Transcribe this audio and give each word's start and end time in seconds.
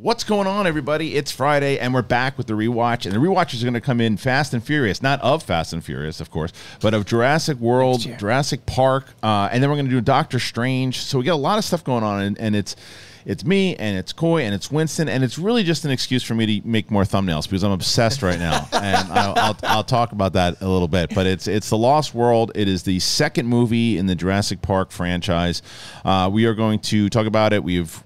What's 0.00 0.24
going 0.24 0.46
on, 0.46 0.66
everybody? 0.66 1.14
It's 1.14 1.30
Friday, 1.30 1.78
and 1.78 1.94
we're 1.94 2.02
back 2.02 2.36
with 2.36 2.48
the 2.48 2.52
rewatch. 2.52 3.06
And 3.06 3.14
the 3.14 3.18
rewatch 3.18 3.54
is 3.54 3.62
going 3.62 3.74
to 3.74 3.80
come 3.80 4.00
in 4.00 4.16
Fast 4.16 4.52
and 4.52 4.62
Furious, 4.62 5.00
not 5.00 5.20
of 5.22 5.42
Fast 5.42 5.72
and 5.72 5.82
Furious, 5.82 6.20
of 6.20 6.30
course, 6.30 6.52
but 6.80 6.92
of 6.92 7.06
Jurassic 7.06 7.58
World, 7.58 8.00
Jurassic 8.18 8.66
Park, 8.66 9.06
uh, 9.22 9.48
and 9.50 9.62
then 9.62 9.70
we're 9.70 9.76
going 9.76 9.86
to 9.86 9.92
do 9.92 10.00
Doctor 10.00 10.38
Strange. 10.38 10.98
So 10.98 11.18
we 11.18 11.24
got 11.24 11.34
a 11.34 11.36
lot 11.36 11.58
of 11.58 11.64
stuff 11.64 11.84
going 11.84 12.02
on, 12.02 12.22
and, 12.22 12.38
and 12.38 12.56
it's 12.56 12.76
it's 13.24 13.44
me 13.44 13.74
and 13.76 13.96
it's 13.96 14.12
Coy 14.12 14.42
and 14.42 14.54
it's 14.54 14.70
Winston, 14.70 15.08
and 15.08 15.24
it's 15.24 15.38
really 15.38 15.62
just 15.62 15.84
an 15.86 15.90
excuse 15.90 16.22
for 16.22 16.34
me 16.34 16.60
to 16.60 16.68
make 16.68 16.90
more 16.90 17.04
thumbnails 17.04 17.44
because 17.44 17.62
I'm 17.62 17.72
obsessed 17.72 18.20
right 18.22 18.38
now, 18.38 18.68
and 18.72 19.12
I'll, 19.12 19.34
I'll, 19.36 19.56
I'll 19.62 19.84
talk 19.84 20.12
about 20.12 20.34
that 20.34 20.60
a 20.60 20.68
little 20.68 20.88
bit. 20.88 21.14
But 21.14 21.26
it's 21.26 21.46
it's 21.46 21.70
the 21.70 21.78
Lost 21.78 22.14
World. 22.14 22.52
It 22.54 22.68
is 22.68 22.82
the 22.82 22.98
second 22.98 23.46
movie 23.46 23.96
in 23.96 24.06
the 24.06 24.14
Jurassic 24.14 24.60
Park 24.60 24.90
franchise. 24.90 25.62
Uh, 26.04 26.28
we 26.32 26.44
are 26.46 26.54
going 26.54 26.80
to 26.80 27.08
talk 27.08 27.26
about 27.26 27.52
it. 27.52 27.64
We've 27.64 28.02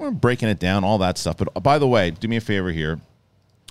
we're 0.00 0.10
breaking 0.10 0.48
it 0.48 0.58
down, 0.58 0.82
all 0.82 0.98
that 0.98 1.18
stuff. 1.18 1.36
But 1.36 1.48
uh, 1.54 1.60
by 1.60 1.78
the 1.78 1.86
way, 1.86 2.10
do 2.10 2.26
me 2.26 2.36
a 2.36 2.40
favor 2.40 2.72
here 2.72 3.00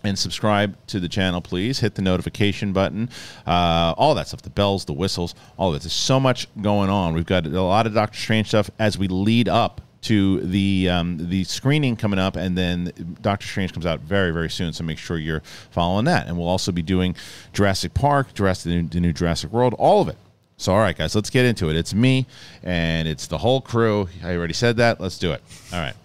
and 0.04 0.18
subscribe 0.18 0.78
to 0.88 1.00
the 1.00 1.10
channel, 1.10 1.42
please. 1.42 1.80
Hit 1.80 1.96
the 1.96 2.02
notification 2.02 2.72
button, 2.72 3.10
uh, 3.46 3.94
all 3.98 4.16
that 4.16 4.28
stuff, 4.28 4.42
the 4.42 4.50
bells, 4.50 4.86
the 4.86 4.94
whistles, 4.94 5.36
all 5.58 5.70
of 5.70 5.76
it. 5.76 5.82
There's 5.82 5.94
so 5.94 6.20
much 6.20 6.48
going 6.62 6.90
on. 6.90 7.14
We've 7.14 7.26
got 7.26 7.46
a 7.46 7.62
lot 7.62 7.86
of 7.88 7.94
Doctor 7.94 8.18
Strange 8.18 8.48
stuff 8.48 8.70
as 8.80 8.98
we 8.98 9.08
lead 9.08 9.50
up 9.50 9.82
to 10.02 10.40
the 10.40 10.88
um, 10.90 11.30
the 11.30 11.44
screening 11.44 11.98
coming 11.98 12.20
up, 12.20 12.38
and 12.38 12.58
then 12.58 13.18
Doctor 13.22 13.46
Strange 13.46 13.74
comes 13.74 13.86
out 13.86 14.00
very 14.00 14.32
very 14.32 14.50
soon. 14.50 14.72
So 14.72 14.84
make 14.86 14.98
sure 14.98 15.18
you're 15.18 15.44
following 15.72 16.06
that. 16.06 16.28
And 16.28 16.38
we'll 16.38 16.48
also 16.48 16.72
be 16.72 16.82
doing 16.82 17.16
Jurassic 17.52 17.94
Park, 17.94 18.34
Jurassic 18.34 18.70
the 18.70 18.82
new, 18.82 18.88
the 18.88 19.00
new 19.02 19.12
Jurassic 19.12 19.52
World, 19.52 19.76
all 19.78 20.02
of 20.02 20.08
it. 20.08 20.18
So 20.56 20.74
all 20.74 20.80
right, 20.80 20.98
guys, 20.98 21.16
let's 21.16 21.30
get 21.30 21.46
into 21.46 21.70
it. 21.70 21.76
It's 21.76 21.94
me 21.94 22.28
and 22.64 23.08
it's 23.08 23.28
the 23.28 23.38
whole 23.38 23.60
crew. 23.62 24.08
I 24.24 24.36
already 24.36 24.54
said 24.54 24.78
that. 24.78 25.02
Let's 25.02 25.18
do 25.18 25.32
it. 25.32 25.42
All 25.74 25.80
right. 25.80 25.96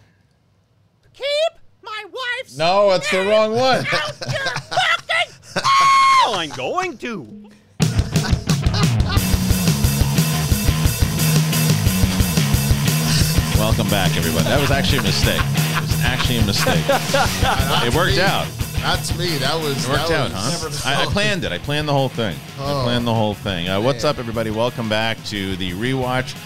Keep 1.15 1.59
my 1.83 2.05
wife's 2.13 2.57
No, 2.57 2.91
it's 2.93 3.11
the 3.11 3.19
wrong 3.25 3.55
one. 3.55 3.79
out 3.79 3.87
your 3.87 4.05
fucking 4.19 5.63
Oh, 6.27 6.35
I'm 6.37 6.51
going 6.51 6.99
to. 6.99 7.51
Welcome 13.59 13.89
back, 13.89 14.17
everybody. 14.17 14.45
That 14.45 14.61
was 14.61 14.71
actually 14.71 14.99
a 14.99 15.03
mistake. 15.03 15.41
It 15.41 15.81
was 15.81 16.05
actually 16.05 16.39
a 16.39 16.45
mistake. 16.45 16.85
it 17.87 17.95
worked 17.95 18.19
out. 18.19 18.47
That's 18.83 19.17
me. 19.17 19.39
That 19.39 19.55
was 19.59 19.83
It 19.85 19.89
worked 19.91 20.09
that 20.09 20.33
out, 20.33 20.63
was, 20.63 20.83
huh? 20.83 20.91
I, 20.91 21.03
I 21.03 21.07
planned 21.07 21.45
it. 21.45 21.53
I 21.53 21.59
planned 21.59 21.89
the 21.89 21.93
whole 21.93 22.09
thing. 22.11 22.37
I 22.59 22.63
Oh. 22.63 22.83
planned 22.85 23.07
the 23.07 23.15
whole 23.15 23.33
thing. 23.35 23.69
Uh, 23.69 23.81
what's 23.81 24.05
up, 24.05 24.19
everybody? 24.19 24.51
Welcome 24.51 24.89
back 24.89 25.23
to 25.27 25.57
the 25.57 25.73
rewatch. 25.73 26.37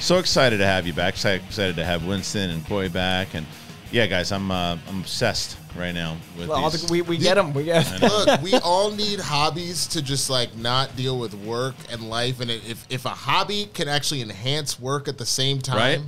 So 0.00 0.18
excited 0.18 0.58
to 0.58 0.66
have 0.66 0.86
you 0.86 0.92
back. 0.92 1.16
So 1.16 1.30
excited 1.30 1.76
to 1.76 1.84
have 1.84 2.04
Winston 2.04 2.50
and 2.50 2.64
Coy 2.66 2.88
back. 2.90 3.28
And 3.34 3.46
yeah, 3.92 4.06
guys, 4.06 4.32
I'm 4.32 4.50
uh, 4.50 4.76
I'm 4.88 5.00
obsessed 5.00 5.56
right 5.76 5.92
now 5.94 6.16
with 6.38 6.48
Well, 6.48 6.70
these. 6.70 6.88
we, 6.90 7.02
we 7.02 7.16
get 7.18 7.34
them. 7.34 7.52
We 7.52 7.64
get 7.64 8.00
Look, 8.00 8.40
we 8.42 8.54
all 8.56 8.90
need 8.90 9.20
hobbies 9.20 9.86
to 9.88 10.02
just 10.02 10.30
like 10.30 10.56
not 10.56 10.96
deal 10.96 11.18
with 11.18 11.34
work 11.34 11.74
and 11.90 12.08
life. 12.08 12.40
And 12.40 12.50
if 12.50 12.86
if 12.90 13.04
a 13.04 13.10
hobby 13.10 13.66
can 13.72 13.88
actually 13.88 14.22
enhance 14.22 14.78
work 14.80 15.08
at 15.08 15.18
the 15.18 15.26
same 15.26 15.60
time, 15.60 15.76
Right. 15.76 16.00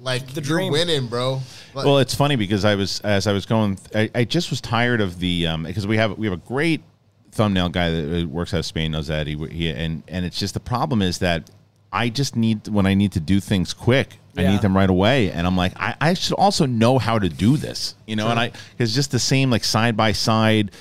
like 0.00 0.26
The 0.28 0.40
you're 0.42 0.58
dream. 0.58 0.72
winning, 0.72 1.06
bro. 1.06 1.40
Like, 1.74 1.86
Well, 1.86 1.98
it's 1.98 2.14
funny 2.14 2.36
because 2.36 2.64
I 2.64 2.74
was 2.74 3.00
as 3.00 3.26
I 3.26 3.32
was 3.32 3.46
going, 3.46 3.78
I, 3.94 4.10
I 4.14 4.24
just 4.24 4.50
was 4.50 4.60
tired 4.60 5.00
of 5.00 5.18
the 5.18 5.46
um 5.46 5.62
because 5.64 5.86
we 5.86 5.96
have 5.96 6.16
we 6.18 6.26
have 6.26 6.34
a 6.34 6.42
great 6.48 6.82
thumbnail 7.32 7.68
guy 7.68 7.90
that 7.90 8.22
uh, 8.22 8.26
works 8.28 8.54
out 8.54 8.58
of 8.60 8.66
Spain 8.66 8.92
knows 8.92 9.08
that 9.08 9.26
he, 9.26 9.36
he 9.50 9.68
and 9.70 10.02
and 10.08 10.24
it's 10.24 10.38
just 10.38 10.54
the 10.54 10.60
problem 10.60 11.02
is 11.02 11.18
that 11.18 11.50
I 11.94 12.08
just 12.08 12.34
need 12.36 12.68
when 12.68 12.86
I 12.86 12.94
need 12.94 13.12
to 13.12 13.20
do 13.20 13.40
things 13.40 13.72
quick. 13.72 14.18
I 14.36 14.42
need 14.50 14.62
them 14.62 14.76
right 14.76 14.90
away, 14.90 15.30
and 15.30 15.46
I'm 15.46 15.56
like, 15.56 15.72
I, 15.76 15.94
I 16.00 16.14
should 16.14 16.32
also 16.32 16.66
know 16.66 16.98
how 16.98 17.20
to 17.20 17.28
do 17.28 17.56
this, 17.56 17.94
you 18.04 18.16
know. 18.16 18.28
And 18.28 18.40
I 18.40 18.50
it's 18.78 18.92
just 18.92 19.12
the 19.12 19.20
same 19.20 19.48
like 19.48 19.62
side 19.62 19.96
by 19.96 20.10
side 20.10 20.72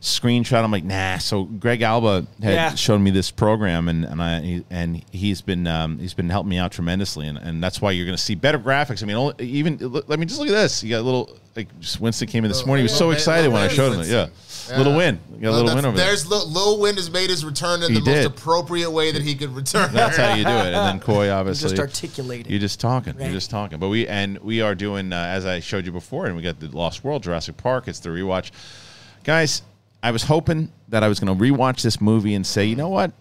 screenshot. 0.00 0.62
I'm 0.64 0.70
like, 0.70 0.84
nah. 0.84 1.18
So 1.18 1.44
Greg 1.44 1.82
Alba 1.82 2.26
had 2.42 2.54
Yeah. 2.54 2.74
shown 2.74 3.02
me 3.02 3.10
this 3.10 3.30
program, 3.30 3.88
and 3.88 4.04
and 4.04 4.22
I 4.22 4.40
he- 4.40 4.64
and 4.70 5.02
he's 5.10 5.40
been 5.42 5.66
um, 5.66 5.98
he's 5.98 6.14
been 6.14 6.30
helping 6.30 6.50
me 6.50 6.58
out 6.58 6.72
tremendously, 6.72 7.26
and, 7.28 7.38
and 7.38 7.62
that's 7.62 7.80
why 7.82 7.90
you're 7.92 8.06
going 8.06 8.16
to 8.16 8.22
see 8.22 8.34
better 8.34 8.58
graphics. 8.58 9.02
I 9.02 9.06
mean, 9.06 9.16
only, 9.16 9.34
even 9.44 9.76
look- 9.78 10.08
let 10.08 10.18
me 10.18 10.26
just 10.26 10.38
look 10.40 10.48
at 10.48 10.52
this. 10.52 10.82
You 10.82 10.90
got 10.90 11.00
a 11.00 11.02
little 11.02 11.36
like 11.56 11.68
just 11.80 12.00
Winston 12.00 12.28
came 12.28 12.44
in 12.44 12.48
this 12.48 12.58
Little- 12.58 12.68
morning. 12.68 12.82
He 12.82 12.90
was 12.90 12.96
so 12.96 13.10
excited 13.10 13.48
when 13.52 13.60
I 13.60 13.66
little 13.66 13.76
showed 13.76 13.92
him 13.92 13.98
win, 14.00 14.08
it. 14.08 14.12
Yeah, 14.12 14.24
Winston. 14.26 14.78
little 14.78 14.96
win. 14.96 15.18
You 15.34 15.40
got 15.40 15.48
a 15.48 15.50
little 15.50 15.66
that's- 15.66 15.74
win 15.76 15.84
over 15.84 15.96
there. 15.96 16.06
There's 16.06 16.26
Lil, 16.26 16.48
Lil 16.50 16.80
Win 16.80 16.94
has 16.96 17.10
made 17.10 17.28
his 17.28 17.44
return 17.44 17.82
in 17.82 17.92
He 17.92 18.00
the 18.00 18.04
most 18.10 18.24
appropriate 18.26 18.90
way 18.90 19.12
that 19.12 19.20
he 19.22 19.34
could 19.34 19.54
return. 19.54 19.92
That's 19.92 20.16
how 20.16 20.34
you 20.34 20.44
do 20.44 20.50
it. 20.50 20.72
And 20.72 20.74
then 20.74 21.00
Coy, 21.06 21.30
obviously, 21.30 21.70
just 21.70 21.80
articulating. 21.80 22.50
You're 22.50 22.60
just 22.60 22.80
talking. 22.80 23.14
You're 23.20 23.30
just 23.32 23.50
talking. 23.50 23.78
But 23.78 23.88
we 23.88 24.06
and 24.08 24.38
we 24.38 24.60
are 24.62 24.74
doing 24.74 25.12
uh, 25.12 25.16
as 25.16 25.44
I 25.44 25.60
showed 25.60 25.84
you 25.86 25.92
before, 25.92 26.26
and 26.26 26.36
we 26.36 26.42
got 26.42 26.58
the 26.60 26.68
Lost 26.68 27.04
World, 27.04 27.22
Jurassic 27.24 27.56
Park. 27.56 27.86
It's 27.88 27.98
the 28.00 28.08
rewatch, 28.10 28.50
guys. 29.24 29.62
I 30.02 30.10
was 30.10 30.22
hoping 30.24 30.72
that 30.88 31.02
I 31.02 31.08
was 31.08 31.20
going 31.20 31.36
to 31.36 31.44
rewatch 31.44 31.82
this 31.82 32.00
movie 32.00 32.34
and 32.34 32.46
say, 32.46 32.64
you 32.64 32.76
know 32.76 32.88
what, 32.88 33.12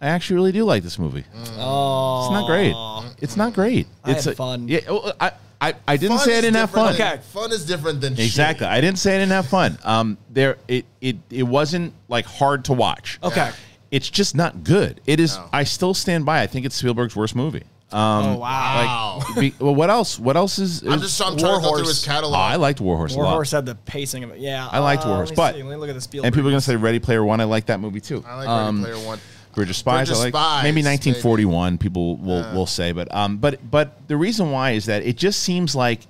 I 0.00 0.08
actually 0.08 0.36
really 0.36 0.52
do 0.52 0.64
like 0.64 0.82
this 0.82 0.98
movie. 0.98 1.24
Oh, 1.56 2.24
It's 2.26 2.32
not 2.32 2.46
great. 2.46 3.22
It's 3.22 3.36
not 3.36 3.52
great. 3.54 3.86
I 4.02 4.10
it's 4.12 4.24
had 4.24 4.32
a- 4.34 4.36
fun. 4.36 4.68
Yeah, 4.68 4.80
well, 4.88 5.12
I, 5.20 5.32
I, 5.60 5.74
I 5.88 5.96
didn't 5.96 6.18
Fun 6.18 6.26
say 6.26 6.34
I 6.34 6.36
is 6.36 6.42
didn't 6.42 6.56
have 6.56 6.70
different 6.70 6.96
fun. 6.96 6.98
than- 6.98 7.20
Fun 7.22 7.52
is 7.52 7.64
different 7.64 8.00
than 8.00 8.12
Exactly. 8.14 8.64
shit. 8.66 8.72
I 8.72 8.80
didn't 8.80 8.98
say 8.98 9.14
I 9.14 9.18
didn't 9.18 9.32
have 9.32 9.46
fun. 9.46 9.78
Um, 9.84 10.18
there, 10.30 10.56
it, 10.68 10.84
it, 11.00 11.16
it 11.30 11.44
wasn't 11.44 11.94
like 12.08 12.26
hard 12.26 12.64
to 12.66 12.72
watch. 12.74 13.18
Okay. 13.22 13.50
It's 13.90 14.10
just 14.10 14.34
not 14.34 14.64
good. 14.64 15.00
It 15.06 15.20
is. 15.20 15.36
No. 15.36 15.48
I 15.52 15.62
still 15.64 15.94
stand 15.94 16.26
by. 16.26 16.42
I 16.42 16.48
think 16.48 16.66
it's 16.66 16.74
Spielberg's 16.74 17.14
worst 17.14 17.36
movie. 17.36 17.62
Um, 17.94 18.26
Oh 18.26 18.36
wow. 18.38 19.20
Wow. 19.20 19.40
be, 19.40 19.54
well, 19.60 19.74
what 19.74 19.88
else? 19.88 20.18
What 20.18 20.36
else 20.36 20.58
is? 20.58 20.82
I'm 20.82 20.94
is- 20.94 21.02
just 21.02 21.20
I'm 21.22 21.36
trying 21.38 21.60
to 21.60 21.66
go 21.68 21.76
through 21.78 21.86
his 21.86 22.04
catalog. 22.04 22.34
Oh, 22.34 22.40
I 22.42 22.56
liked 22.56 22.80
Warhorse 22.80 23.14
a 23.14 23.18
lot. 23.18 23.24
Warhorse 23.26 23.52
had 23.52 23.66
the 23.66 23.76
pacing 23.76 24.24
of 24.24 24.30
it. 24.32 24.38
Yeah, 24.40 24.68
I 24.70 24.80
liked 24.80 25.04
uh, 25.04 25.08
Warhorse, 25.10 25.28
let 25.30 25.30
me 25.30 25.36
but 25.36 25.54
see. 25.54 25.62
let 25.62 25.70
me 25.70 25.76
look 25.76 25.88
at 25.90 25.94
the 25.94 26.00
Spielberg. 26.00 26.26
and 26.26 26.34
people 26.34 26.48
are 26.48 26.52
gonna 26.52 26.60
say 26.60 26.74
Ready 26.76 26.98
Player 26.98 27.24
One. 27.24 27.40
I 27.40 27.44
like 27.44 27.66
that 27.66 27.78
movie 27.80 28.00
too. 28.00 28.24
I 28.26 28.36
like 28.36 28.48
Um, 28.48 28.82
Ready 28.82 28.92
Player 28.94 29.06
One. 29.06 29.20
Bridge 29.54 29.70
of 29.70 29.76
Spies. 29.76 30.08
Bridge 30.08 30.16
of 30.16 30.20
I 30.20 30.24
like 30.24 30.32
Spies, 30.32 30.62
maybe 30.64 30.82
maybe. 30.82 30.88
1941. 30.88 31.78
People 31.78 32.16
will 32.16 32.42
will 32.52 32.66
say, 32.66 32.90
but 32.90 33.14
um, 33.14 33.36
but 33.36 33.60
but 33.70 34.08
the 34.08 34.16
reason 34.16 34.50
why 34.50 34.72
is 34.72 34.86
that 34.86 35.04
it 35.04 35.16
just 35.16 35.40
seems 35.44 35.76
like 35.76 36.00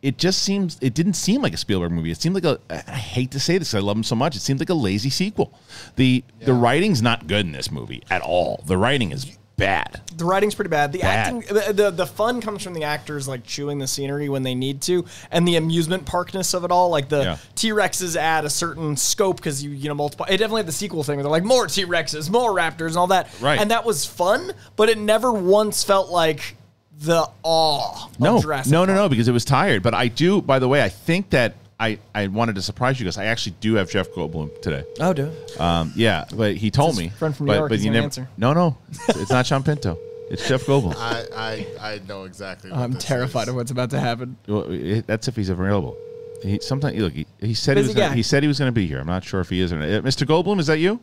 it 0.00 0.16
just 0.16 0.42
seems 0.42 0.78
it 0.80 0.94
didn't 0.94 1.12
seem 1.14 1.42
like 1.42 1.52
a 1.52 1.58
Spielberg 1.58 1.92
movie. 1.92 2.10
It 2.10 2.20
seemed 2.22 2.34
like 2.34 2.44
a 2.44 2.58
I 2.70 2.76
hate 2.96 3.32
to 3.32 3.40
say 3.40 3.58
this 3.58 3.74
I 3.74 3.80
love 3.80 3.96
him 3.98 4.02
so 4.02 4.16
much. 4.16 4.34
It 4.34 4.40
seemed 4.40 4.58
like 4.60 4.70
a 4.70 4.74
lazy 4.74 5.10
sequel. 5.10 5.52
The 5.96 6.24
the 6.40 6.54
writing's 6.54 7.02
not 7.02 7.26
good 7.26 7.44
in 7.44 7.52
this 7.52 7.70
movie 7.70 8.02
at 8.10 8.22
all. 8.22 8.62
The 8.66 8.78
writing 8.78 9.12
is 9.12 9.36
bad. 9.56 10.00
The 10.16 10.24
writing's 10.24 10.54
pretty 10.54 10.68
bad. 10.70 10.92
The 10.92 10.98
Bad. 11.00 11.34
acting, 11.34 11.40
the, 11.54 11.72
the 11.72 11.90
the 11.90 12.06
fun 12.06 12.40
comes 12.40 12.62
from 12.62 12.74
the 12.74 12.84
actors 12.84 13.28
like 13.28 13.44
chewing 13.44 13.78
the 13.78 13.86
scenery 13.86 14.28
when 14.28 14.42
they 14.42 14.54
need 14.54 14.82
to, 14.82 15.04
and 15.30 15.46
the 15.46 15.56
amusement 15.56 16.04
parkness 16.06 16.54
of 16.54 16.64
it 16.64 16.70
all. 16.70 16.88
Like 16.90 17.08
the 17.08 17.22
Yeah. 17.22 17.36
T 17.54 17.70
Rexes 17.70 18.16
add 18.16 18.44
a 18.44 18.50
certain 18.50 18.96
scope 18.96 19.36
because 19.36 19.62
you 19.62 19.70
you 19.70 19.88
know 19.88 19.94
multiple. 19.94 20.26
It 20.26 20.36
definitely 20.38 20.60
had 20.60 20.68
the 20.68 20.72
sequel 20.72 21.02
thing 21.04 21.16
where 21.16 21.22
they're 21.24 21.30
like 21.30 21.44
more 21.44 21.66
T 21.66 21.84
Rexes, 21.84 22.30
more 22.30 22.50
Raptors, 22.52 22.88
and 22.88 22.96
all 22.96 23.06
that. 23.08 23.28
Right. 23.40 23.60
And 23.60 23.70
that 23.70 23.84
was 23.84 24.04
fun, 24.04 24.52
but 24.76 24.88
it 24.88 24.98
never 24.98 25.32
once 25.32 25.84
felt 25.84 26.10
like 26.10 26.56
the 26.98 27.28
awe. 27.42 28.06
Of 28.06 28.20
No, 28.20 28.40
Jurassic 28.40 28.72
no, 28.72 28.84
no, 28.84 28.94
no, 28.94 29.08
because 29.08 29.26
it 29.28 29.32
was 29.32 29.44
tired. 29.44 29.82
But 29.82 29.94
I 29.94 30.08
do, 30.08 30.40
by 30.42 30.58
the 30.58 30.68
way, 30.68 30.82
I 30.82 30.88
think 30.88 31.30
that 31.30 31.54
I, 31.82 31.98
I 32.14 32.28
wanted 32.28 32.54
to 32.54 32.62
surprise 32.62 33.00
you 33.00 33.04
guys. 33.04 33.18
I 33.18 33.24
actually 33.24 33.56
do 33.60 33.74
have 33.74 33.90
Jeff 33.90 34.10
Goldblum 34.10 34.60
today. 34.62 34.84
Oh, 35.00 35.12
dude. 35.12 35.32
Um, 35.60 35.92
yeah, 35.96 36.24
but 36.32 36.54
he 36.56 36.70
told 36.70 36.90
It's 36.90 36.98
me. 37.00 37.08
friend 37.08 37.36
from 37.36 37.46
New 37.46 37.52
but, 37.52 37.58
York, 37.58 37.68
but 37.70 37.78
he's 37.78 37.84
you 37.84 37.90
never. 37.90 38.04
answer. 38.04 38.28
No, 38.36 38.52
no, 38.52 38.78
it's 39.08 39.30
not 39.30 39.46
Sean 39.46 39.62
Pinto. 39.64 39.98
It's 40.30 40.46
Jeff 40.48 40.62
Goldblum. 40.62 40.94
I, 40.96 41.26
I 41.36 41.66
I 41.94 42.00
know 42.08 42.24
exactly. 42.24 42.70
What 42.70 42.78
I'm 42.78 42.92
this 42.92 43.04
terrified 43.04 43.42
is. 43.42 43.48
of 43.48 43.54
what's 43.56 43.70
about 43.72 43.90
to 43.90 44.00
happen. 44.00 44.36
Well, 44.46 44.64
it- 44.70 45.06
that's 45.06 45.26
if 45.28 45.34
he's 45.36 45.48
available. 45.50 45.96
He 46.42 46.58
sometimes 46.60 46.96
look. 46.98 47.12
He, 47.12 47.26
he 47.40 47.54
said 47.54 47.76
he 47.76 47.82
was. 47.82 47.94
Gonna, 47.94 48.08
guy. 48.10 48.14
he 48.14 48.22
said 48.22 48.42
he 48.42 48.48
was 48.48 48.58
going 48.58 48.68
to 48.68 48.72
be 48.72 48.86
here. 48.86 48.98
I'm 49.00 49.06
not 49.06 49.24
sure 49.24 49.40
if 49.40 49.48
he 49.50 49.60
is 49.60 49.72
or 49.72 49.78
not. 49.78 49.88
Uh, 49.88 50.00
Mr. 50.02 50.26
Goldblum, 50.26 50.58
is 50.60 50.68
that 50.68 50.78
you? 50.78 51.00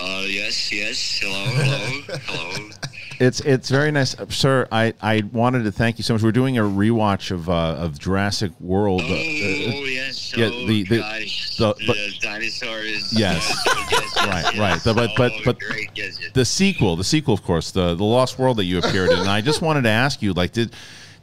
Uh, 0.00 0.24
yes, 0.26 0.70
yes. 0.72 1.18
Hello, 1.22 1.44
hello, 1.46 2.18
hello. 2.26 2.70
It's 3.20 3.40
it's 3.40 3.68
very 3.68 3.90
nice, 3.90 4.18
Uh, 4.18 4.26
sir. 4.28 4.68
I, 4.70 4.94
I 5.02 5.24
wanted 5.32 5.64
to 5.64 5.72
thank 5.72 5.98
you 5.98 6.04
so 6.04 6.14
much. 6.14 6.22
We're 6.22 6.30
doing 6.32 6.56
a 6.56 6.62
rewatch 6.62 7.30
of 7.32 7.48
uh, 7.50 7.52
of 7.76 7.98
Jurassic 7.98 8.52
World. 8.60 9.02
Oh, 9.04 9.06
uh, 9.06 9.10
uh, 9.10 9.14
oh, 9.16 9.84
yes. 9.86 10.36
yeah, 10.36 10.46
oh, 10.46 10.66
the- 10.66 10.84
the- 10.84 10.96
the- 10.98 11.30
The, 11.58 11.74
but- 11.86 11.96
dinosaurs. 12.20 13.12
Yes. 13.18 13.48
Yes, 13.90 14.16
Right, 14.26 14.44
yes. 14.44 14.58
right. 14.58 14.80
The- 14.82 14.94
but- 14.94 15.10
but- 15.16 15.32
Oh, 15.32 15.40
but- 15.44 15.58
great, 15.58 15.90
yes, 15.96 16.18
yes. 16.20 16.30
the 16.32 16.44
sequel, 16.44 16.94
the 16.96 17.02
sequel, 17.04 17.34
of 17.34 17.42
course, 17.42 17.70
the 17.72 17.94
the 17.96 18.04
Lost 18.04 18.38
World 18.38 18.56
that 18.58 18.64
you 18.66 18.78
appeared 18.78 19.10
in. 19.10 19.18
And 19.18 19.28
I 19.28 19.40
just 19.40 19.62
wanted 19.62 19.82
to 19.82 19.90
ask 19.90 20.22
you, 20.22 20.32
like, 20.32 20.52
did 20.52 20.72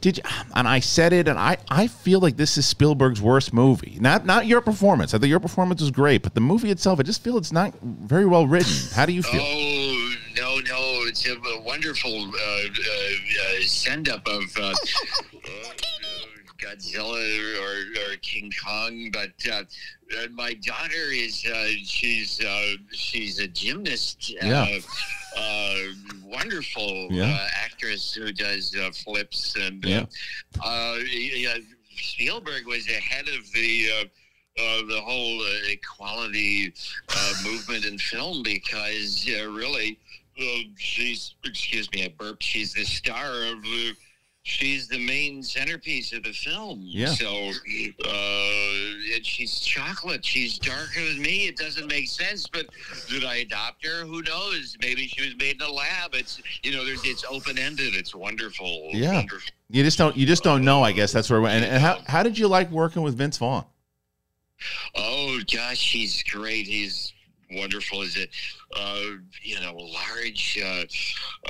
did 0.02 0.18
you? 0.18 0.22
And 0.54 0.68
I 0.68 0.80
said 0.80 1.14
it, 1.14 1.26
and 1.28 1.38
I 1.38 1.56
I 1.70 1.86
feel 1.86 2.20
like 2.20 2.36
this 2.36 2.58
is 2.58 2.66
Spielberg's 2.66 3.22
worst 3.22 3.54
movie. 3.54 3.96
Not 4.00 4.26
not 4.26 4.46
your 4.46 4.60
performance. 4.60 5.14
I 5.14 5.18
think 5.18 5.30
your 5.30 5.40
performance 5.40 5.80
was 5.80 5.90
great, 5.90 6.22
but 6.22 6.34
the 6.34 6.40
movie 6.42 6.70
itself, 6.70 7.00
I 7.00 7.04
just 7.04 7.22
feel 7.24 7.38
it's 7.38 7.52
not 7.52 7.72
very 7.82 8.26
well 8.26 8.46
written. 8.46 8.74
How 8.94 9.06
do 9.06 9.12
you 9.12 9.22
feel? 9.22 9.40
Oh 9.42 10.05
no, 10.36 10.56
no! 10.60 11.00
It's 11.06 11.26
a, 11.26 11.34
a 11.36 11.60
wonderful 11.60 12.14
uh, 12.22 12.38
uh, 12.38 12.60
uh, 13.58 13.62
send 13.62 14.08
up 14.08 14.26
of 14.26 14.42
Godzilla 16.58 17.60
or, 17.60 18.12
or 18.12 18.16
King 18.22 18.50
Kong, 18.64 19.10
but 19.12 19.32
uh, 19.52 19.62
my 20.32 20.54
daughter 20.54 21.10
is 21.12 21.44
uh, 21.46 21.66
she's 21.84 22.40
uh, 22.42 22.74
she's 22.92 23.38
a 23.40 23.48
gymnast. 23.48 24.34
Yeah. 24.42 24.66
Uh, 25.36 25.38
uh, 25.38 25.76
wonderful 26.24 27.08
Yeah. 27.10 27.24
uh, 27.30 27.48
actress 27.62 28.14
who 28.14 28.32
does 28.32 28.74
uh, 28.74 28.90
flips 28.92 29.54
and 29.56 29.84
uh, 29.84 29.88
Yeah. 29.88 30.06
uh, 30.64 30.96
yeah, 31.06 31.58
Spielberg 31.94 32.66
was 32.66 32.88
ahead 32.88 33.28
of 33.28 33.52
the 33.52 33.90
uh, 34.00 34.04
uh, 34.62 34.82
the 34.88 34.98
whole 35.04 35.42
uh, 35.42 35.68
equality 35.68 36.72
uh, 37.10 37.34
movement 37.44 37.84
in 37.84 37.98
film 37.98 38.42
because 38.42 39.28
uh, 39.28 39.46
really 39.50 39.98
uh, 40.40 40.44
she's 40.76 41.34
excuse 41.44 41.90
me 41.92 42.04
I 42.04 42.08
burped 42.08 42.42
she's 42.42 42.74
the 42.74 42.84
star 42.84 43.42
of 43.44 43.62
the 43.62 43.92
she's 44.42 44.86
the 44.86 45.04
main 45.04 45.42
centerpiece 45.42 46.12
of 46.12 46.22
the 46.22 46.32
film 46.32 46.80
Yeah. 46.82 47.06
so 47.08 47.50
uh, 48.04 49.14
and 49.14 49.24
she's 49.26 49.58
chocolate 49.60 50.24
she's 50.24 50.58
darker 50.58 51.04
than 51.04 51.20
me 51.20 51.48
it 51.48 51.56
doesn't 51.56 51.88
make 51.88 52.08
sense 52.08 52.46
but 52.46 52.66
did 53.08 53.24
I 53.24 53.36
adopt 53.36 53.84
her 53.84 54.04
who 54.04 54.22
knows 54.22 54.76
maybe 54.80 55.06
she 55.08 55.22
was 55.22 55.36
made 55.38 55.56
in 55.56 55.62
a 55.62 55.70
lab 55.72 56.14
it's 56.14 56.40
you 56.62 56.72
know 56.72 56.84
there's 56.84 57.04
it's 57.04 57.24
open 57.28 57.58
ended 57.58 57.94
it's 57.96 58.14
wonderful 58.14 58.90
Yeah. 58.92 59.14
wonderful 59.14 59.50
You 59.68 59.82
just 59.82 59.98
don't 59.98 60.16
you 60.16 60.26
just 60.26 60.44
don't 60.44 60.64
know. 60.64 60.82
I 60.82 60.92
guess 60.92 61.12
that's 61.12 61.28
where. 61.28 61.40
And, 61.46 61.64
and 61.64 61.82
how 61.82 61.98
how 62.06 62.22
did 62.22 62.38
you 62.38 62.46
like 62.46 62.70
working 62.70 63.02
with 63.02 63.16
Vince 63.16 63.38
Vaughn? 63.38 63.64
Oh 64.94 65.40
gosh, 65.52 65.92
he's 65.92 66.22
great. 66.22 66.66
He's 66.66 67.12
wonderful. 67.52 68.02
Is 68.02 68.16
it, 68.16 68.30
you 69.42 69.60
know, 69.60 69.74
large, 69.76 70.58
uh, 70.62 70.84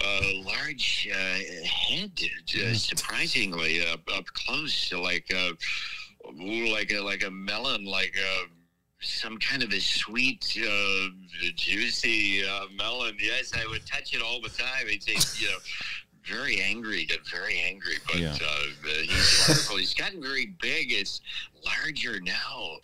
uh, 0.02 0.20
large 0.44 1.08
uh, 1.12 1.38
head, 1.64 2.12
uh, 2.62 2.74
surprisingly 2.74 3.86
up, 3.86 4.00
up 4.14 4.26
close, 4.26 4.92
like 4.92 5.26
a, 5.30 5.52
ooh, 6.40 6.68
like 6.68 6.92
a 6.92 7.00
like 7.00 7.24
a 7.24 7.30
melon, 7.30 7.84
like 7.84 8.14
a 8.16 8.46
some 9.00 9.38
kind 9.38 9.62
of 9.62 9.72
a 9.72 9.80
sweet, 9.80 10.58
uh, 10.66 11.08
juicy 11.54 12.44
uh, 12.44 12.66
melon. 12.76 13.16
Yes, 13.20 13.52
I 13.54 13.66
would 13.68 13.86
touch 13.86 14.14
it 14.14 14.22
all 14.22 14.40
the 14.40 14.48
time. 14.48 14.88
He'd 14.88 15.02
say, 15.02 15.16
you 15.44 15.50
know. 15.50 15.58
Very 16.28 16.60
angry, 16.60 17.08
very 17.30 17.58
angry, 17.60 17.94
but 18.06 18.16
Yeah. 18.18 18.32
uh, 18.34 18.88
he's 19.02 19.44
wonderful. 19.48 19.76
he's 19.76 19.94
gotten 19.94 20.20
very 20.22 20.46
big. 20.60 20.92
It's 20.92 21.20
larger 21.64 22.20
now. 22.20 22.76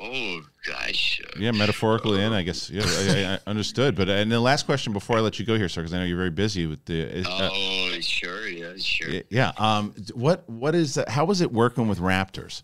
Oh 0.00 0.40
gosh, 0.66 1.20
uh, 1.24 1.30
Yeah, 1.38 1.52
metaphorically, 1.52 2.22
and 2.22 2.34
I 2.34 2.42
guess 2.42 2.68
yeah, 2.70 2.82
I, 2.84 3.34
I 3.34 3.50
understood. 3.50 3.94
But 3.94 4.08
and 4.08 4.30
the 4.32 4.40
last 4.40 4.66
question 4.66 4.92
before 4.92 5.16
I 5.16 5.20
let 5.20 5.38
you 5.38 5.46
go 5.46 5.56
here, 5.56 5.68
sir, 5.68 5.80
because 5.82 5.94
I 5.94 5.98
know 5.98 6.04
you're 6.04 6.16
very 6.16 6.30
busy 6.30 6.66
with 6.66 6.84
the. 6.86 7.24
uh, 7.26 7.50
oh 7.52 7.98
sure, 8.00 8.48
yeah, 8.48 8.72
sure. 8.78 9.22
yeah. 9.30 9.52
Um. 9.58 9.94
What 10.14 10.48
what 10.48 10.74
is 10.74 10.94
that? 10.94 11.08
How 11.08 11.24
was 11.24 11.40
it 11.40 11.52
working 11.52 11.88
with 11.88 11.98
Raptors? 12.00 12.62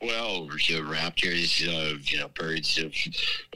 Well, 0.00 0.48
you 0.66 0.82
know, 0.82 0.90
raptors, 0.90 1.66
uh, 1.66 1.98
you 2.02 2.18
know, 2.18 2.28
birds 2.28 2.78
of 2.78 2.92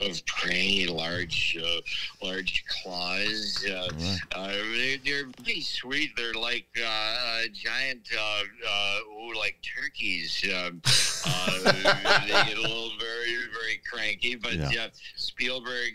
of 0.07 0.25
prey, 0.25 0.85
large, 0.87 1.57
uh, 1.61 1.81
large 2.25 2.63
claws. 2.67 3.65
Uh, 3.69 3.89
uh, 4.35 4.47
they're, 4.47 4.97
they're 5.03 5.25
pretty 5.43 5.61
sweet. 5.61 6.11
They're 6.15 6.33
like 6.33 6.67
uh, 6.77 7.41
giant, 7.53 8.07
uh, 8.17 8.43
uh, 8.69 8.99
ooh, 9.19 9.33
like 9.37 9.57
turkeys. 9.61 10.43
Um, 10.55 10.81
uh, 11.25 11.59
they 11.63 11.83
get 11.83 12.57
a 12.57 12.61
little 12.61 12.91
very, 12.99 13.35
very 13.53 13.81
cranky, 13.89 14.35
but 14.35 14.53
Yeah. 14.53 14.85
uh, 14.85 14.89
Spielberg. 15.15 15.93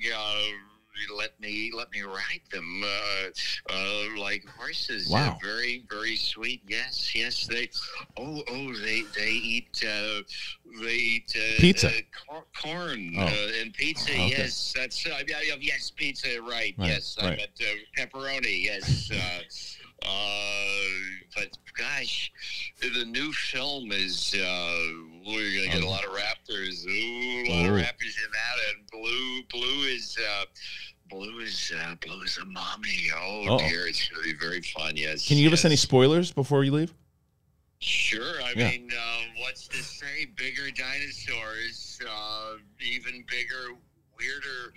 Uh, 0.94 1.14
let 1.16 1.38
me 1.40 1.70
let 1.74 1.90
me 1.90 2.02
ride 2.02 2.40
them 2.50 2.82
uh, 2.84 3.72
uh, 3.72 4.04
like 4.20 4.44
horses. 4.58 5.08
Uh, 5.08 5.12
Wow. 5.12 5.38
very 5.42 5.84
very 5.90 6.16
sweet. 6.16 6.62
Yes, 6.66 7.14
yes. 7.14 7.46
They 7.46 7.70
oh 8.18 8.42
oh 8.48 8.72
they 8.74 9.02
they 9.16 9.30
eat 9.30 9.82
uh, 9.86 10.22
they 10.82 10.94
eat 10.94 11.34
uh, 11.36 11.60
Pizza. 11.60 11.88
uh, 11.88 11.92
cor- 12.28 12.46
corn 12.62 13.14
Oh. 13.18 13.22
uh, 13.22 13.60
and 13.60 13.72
pizza. 13.74 14.10
Okay. 14.12 14.28
Yes, 14.28 14.72
that's 14.76 15.06
uh, 15.06 15.20
yes 15.60 15.90
pizza. 15.90 16.40
Right. 16.42 16.74
Right, 16.78 16.88
Yes, 16.88 17.16
I 17.20 17.30
meant 17.30 17.50
uh, 17.60 17.64
pepperoni. 17.98 18.64
Yes. 18.64 19.10
uh, 19.12 20.06
uh, 20.06 20.88
but 21.34 21.48
gosh, 21.78 22.30
the 22.80 23.04
new 23.06 23.32
film 23.32 23.90
is 23.92 24.34
uh, 24.34 24.76
we're 25.26 25.56
gonna 25.56 25.72
get 25.72 25.82
a 25.82 25.88
lot 25.88 26.04
of 26.04 26.10
raptors. 26.10 26.86
Ooh, 26.86 27.44
a 27.46 27.50
lot 27.50 27.66
of 27.66 27.72
Oh. 27.72 27.76
raptors 27.82 28.16
in 28.24 28.30
that, 28.32 28.56
and 28.76 28.86
blue 28.90 29.42
blue 29.50 29.82
is. 29.88 30.16
Uh, 30.18 30.44
Blue 31.12 31.40
is 31.40 31.72
uh, 31.78 31.94
blue 32.04 32.22
is 32.22 32.38
a 32.38 32.44
mommy. 32.46 33.10
Oh 33.14 33.44
Uh-oh. 33.46 33.58
dear, 33.58 33.86
it's 33.86 34.08
gonna 34.08 34.22
be 34.24 34.32
very 34.32 34.62
fun. 34.62 34.96
Yes. 34.96 35.28
Can 35.28 35.36
you 35.36 35.44
give 35.44 35.52
us 35.52 35.66
any 35.66 35.76
spoilers 35.76 36.32
before 36.32 36.64
you 36.64 36.72
leave? 36.72 36.94
Sure. 37.80 38.40
I 38.42 38.54
Yeah. 38.56 38.70
mean, 38.70 38.90
uh, 38.98 39.18
what's 39.38 39.68
to 39.68 39.82
say? 39.82 40.24
Bigger 40.36 40.70
dinosaurs, 40.70 42.00
uh, 42.08 42.54
even 42.80 43.24
bigger, 43.28 43.74
weirder 44.18 44.72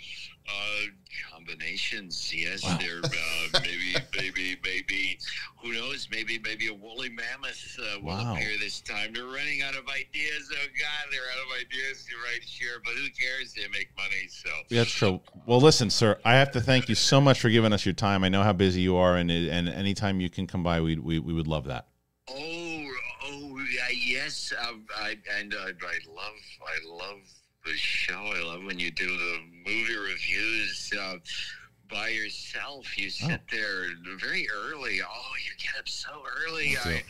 uh, 0.47 0.85
combinations. 1.31 2.33
Yes, 2.33 2.63
Wow. 2.63 2.77
they're 2.79 3.01
uh, 3.03 3.59
maybe, 3.61 3.95
maybe, 4.17 4.57
maybe. 4.63 5.19
Who 5.61 5.73
knows? 5.73 6.07
Maybe, 6.11 6.39
maybe 6.39 6.67
a 6.67 6.73
woolly 6.73 7.09
mammoth 7.09 7.77
uh, 7.79 7.99
will 7.99 8.09
Wow. 8.09 8.35
appear 8.35 8.57
this 8.59 8.81
time. 8.81 9.13
They're 9.13 9.25
running 9.25 9.61
out 9.61 9.75
of 9.75 9.87
ideas. 9.87 10.49
Oh 10.51 10.65
God, 10.79 11.11
they're 11.11 11.21
out 11.21 11.45
of 11.45 11.51
ideas. 11.59 12.05
You're 12.09 12.21
right, 12.21 12.43
sure, 12.47 12.81
but 12.83 12.93
who 12.93 13.09
cares? 13.09 13.53
They 13.53 13.67
make 13.69 13.89
money, 13.97 14.27
so. 14.29 14.49
Yeah, 14.69 14.81
that's 14.81 14.91
true. 14.91 15.21
Well, 15.45 15.61
listen, 15.61 15.89
sir, 15.89 16.19
I 16.25 16.33
have 16.35 16.51
to 16.51 16.61
thank 16.61 16.89
you 16.89 16.95
so 16.95 17.19
much 17.21 17.39
for 17.39 17.49
giving 17.49 17.73
us 17.73 17.85
your 17.85 17.93
time. 17.93 18.23
I 18.23 18.29
know 18.29 18.43
how 18.43 18.53
busy 18.53 18.81
you 18.81 18.97
are, 18.97 19.15
and 19.17 19.31
and 19.31 19.69
anytime 19.69 20.19
you 20.19 20.29
can 20.29 20.47
come 20.47 20.63
by, 20.63 20.81
we 20.81 20.95
we, 20.97 21.19
we 21.19 21.33
would 21.33 21.47
love 21.47 21.65
that. 21.65 21.87
Oh, 22.27 22.87
oh, 23.25 23.57
yeah, 23.71 23.87
yes. 23.95 24.51
Um, 24.67 24.85
I 24.97 25.15
and 25.37 25.53
uh, 25.53 25.57
I 25.57 25.97
love, 26.09 26.33
I 26.61 26.87
love 26.87 27.19
the 27.65 27.75
show. 27.75 28.31
I 28.33 28.43
love 28.43 28.63
when 28.63 28.79
you 28.79 28.91
do 28.91 29.07
the 29.07 29.39
movie 29.65 29.97
reviews 29.97 30.93
uh, 30.99 31.17
by 31.89 32.09
yourself. 32.09 32.97
You 32.97 33.09
sit 33.09 33.41
there 33.51 33.87
very 34.19 34.47
early. 34.49 34.99
Oh, 35.03 35.31
you 35.43 35.51
get 35.57 35.79
up 35.79 35.89
so 35.89 36.09
early. 36.47 36.77
I, 36.83 37.03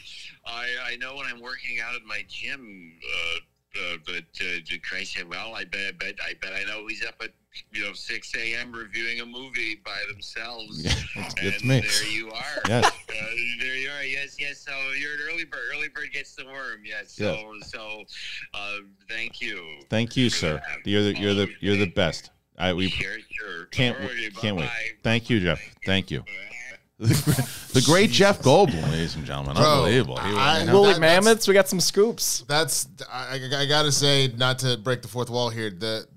I, 0.46 0.68
I 0.92 0.96
know 0.98 1.16
when 1.16 1.28
I'm 1.28 1.42
working 1.42 1.80
out 1.80 1.96
at 1.96 2.06
my 2.06 2.24
gym. 2.28 2.94
Uh, 3.04 3.38
uh, 3.78 3.98
but 4.06 4.24
uh, 4.42 4.78
Christ 4.88 5.16
said, 5.16 5.30
"Well, 5.30 5.54
I 5.54 5.66
bet, 5.66 5.82
I 5.88 5.92
bet, 5.92 6.16
I 6.24 6.34
bet 6.42 6.54
I 6.54 6.64
know 6.64 6.88
he's 6.88 7.06
up 7.06 7.16
at 7.22 7.32
you 7.74 7.84
know 7.84 7.94
6 7.94 8.32
a.m. 8.36 8.72
reviewing 8.72 9.22
a 9.22 9.26
movie 9.26 9.80
by 9.84 9.98
themselves." 10.12 10.84
Yeah, 10.84 10.92
it's, 11.24 11.36
it's 11.38 11.62
and 11.62 11.70
me. 11.70 11.82
there 11.82 12.10
you 12.12 12.32
are. 12.32 12.62
Yes. 12.68 12.86
Uh, 12.86 12.92
there 13.60 13.76
you 13.76 13.90
are. 13.90 14.04
Yes, 14.04 14.36
yes. 14.40 14.60
So 14.66 14.72
you're 15.00 15.14
an 15.14 15.20
early 15.32 15.46
bird. 15.46 15.60
Early 15.74 15.88
bird 15.90 16.10
gets 16.14 16.36
the 16.36 16.46
worm. 16.46 16.82
Yes. 16.84 17.12
So, 17.14 17.54
so, 17.66 18.04
uh, 18.54 18.78
thank 19.10 19.42
you. 19.42 19.64
Thank 19.90 20.16
you, 20.18 20.30
sir. 20.30 20.62
You're 20.84 21.04
the 21.04 21.18
you're 21.20 21.34
the 21.34 21.50
you're 21.62 21.78
the 21.78 21.92
best. 21.92 22.32
I 22.58 22.74
we 22.74 22.90
Sure, 22.90 23.18
sure. 23.32 23.66
can't 23.66 23.98
Alrighty, 23.98 24.34
can't 24.38 24.56
wait. 24.56 24.64
bye-bye. 24.64 24.90
Thank 25.04 25.30
you, 25.30 25.40
Jeff. 25.42 25.60
Thank 25.86 26.10
you. 26.12 26.24
the 26.98 27.84
great 27.86 28.10
Jeff 28.10 28.40
Goldblum, 28.42 28.84
ladies 28.90 29.16
and 29.16 29.26
gentlemen, 29.26 29.56
Bro, 29.58 29.66
unbelievable. 29.66 30.18
He 30.18 30.30
was- 30.30 30.38
I- 30.38 30.64
man, 30.64 30.74
Woolly 30.74 30.94
that- 30.94 31.00
mammoths. 31.02 31.48
We 31.48 31.54
got 31.54 31.68
some 31.68 31.82
scoops. 31.82 32.46
That's 32.48 32.88
I, 33.12 33.40
I- 33.54 33.62
I 33.64 33.66
gotta 33.66 33.92
say, 33.92 34.30
not 34.38 34.60
to 34.60 34.78
break 34.78 35.02
the 35.02 35.10
fourth 35.10 35.30
wall 35.30 35.50
here. 35.50 35.70
The 35.70 36.08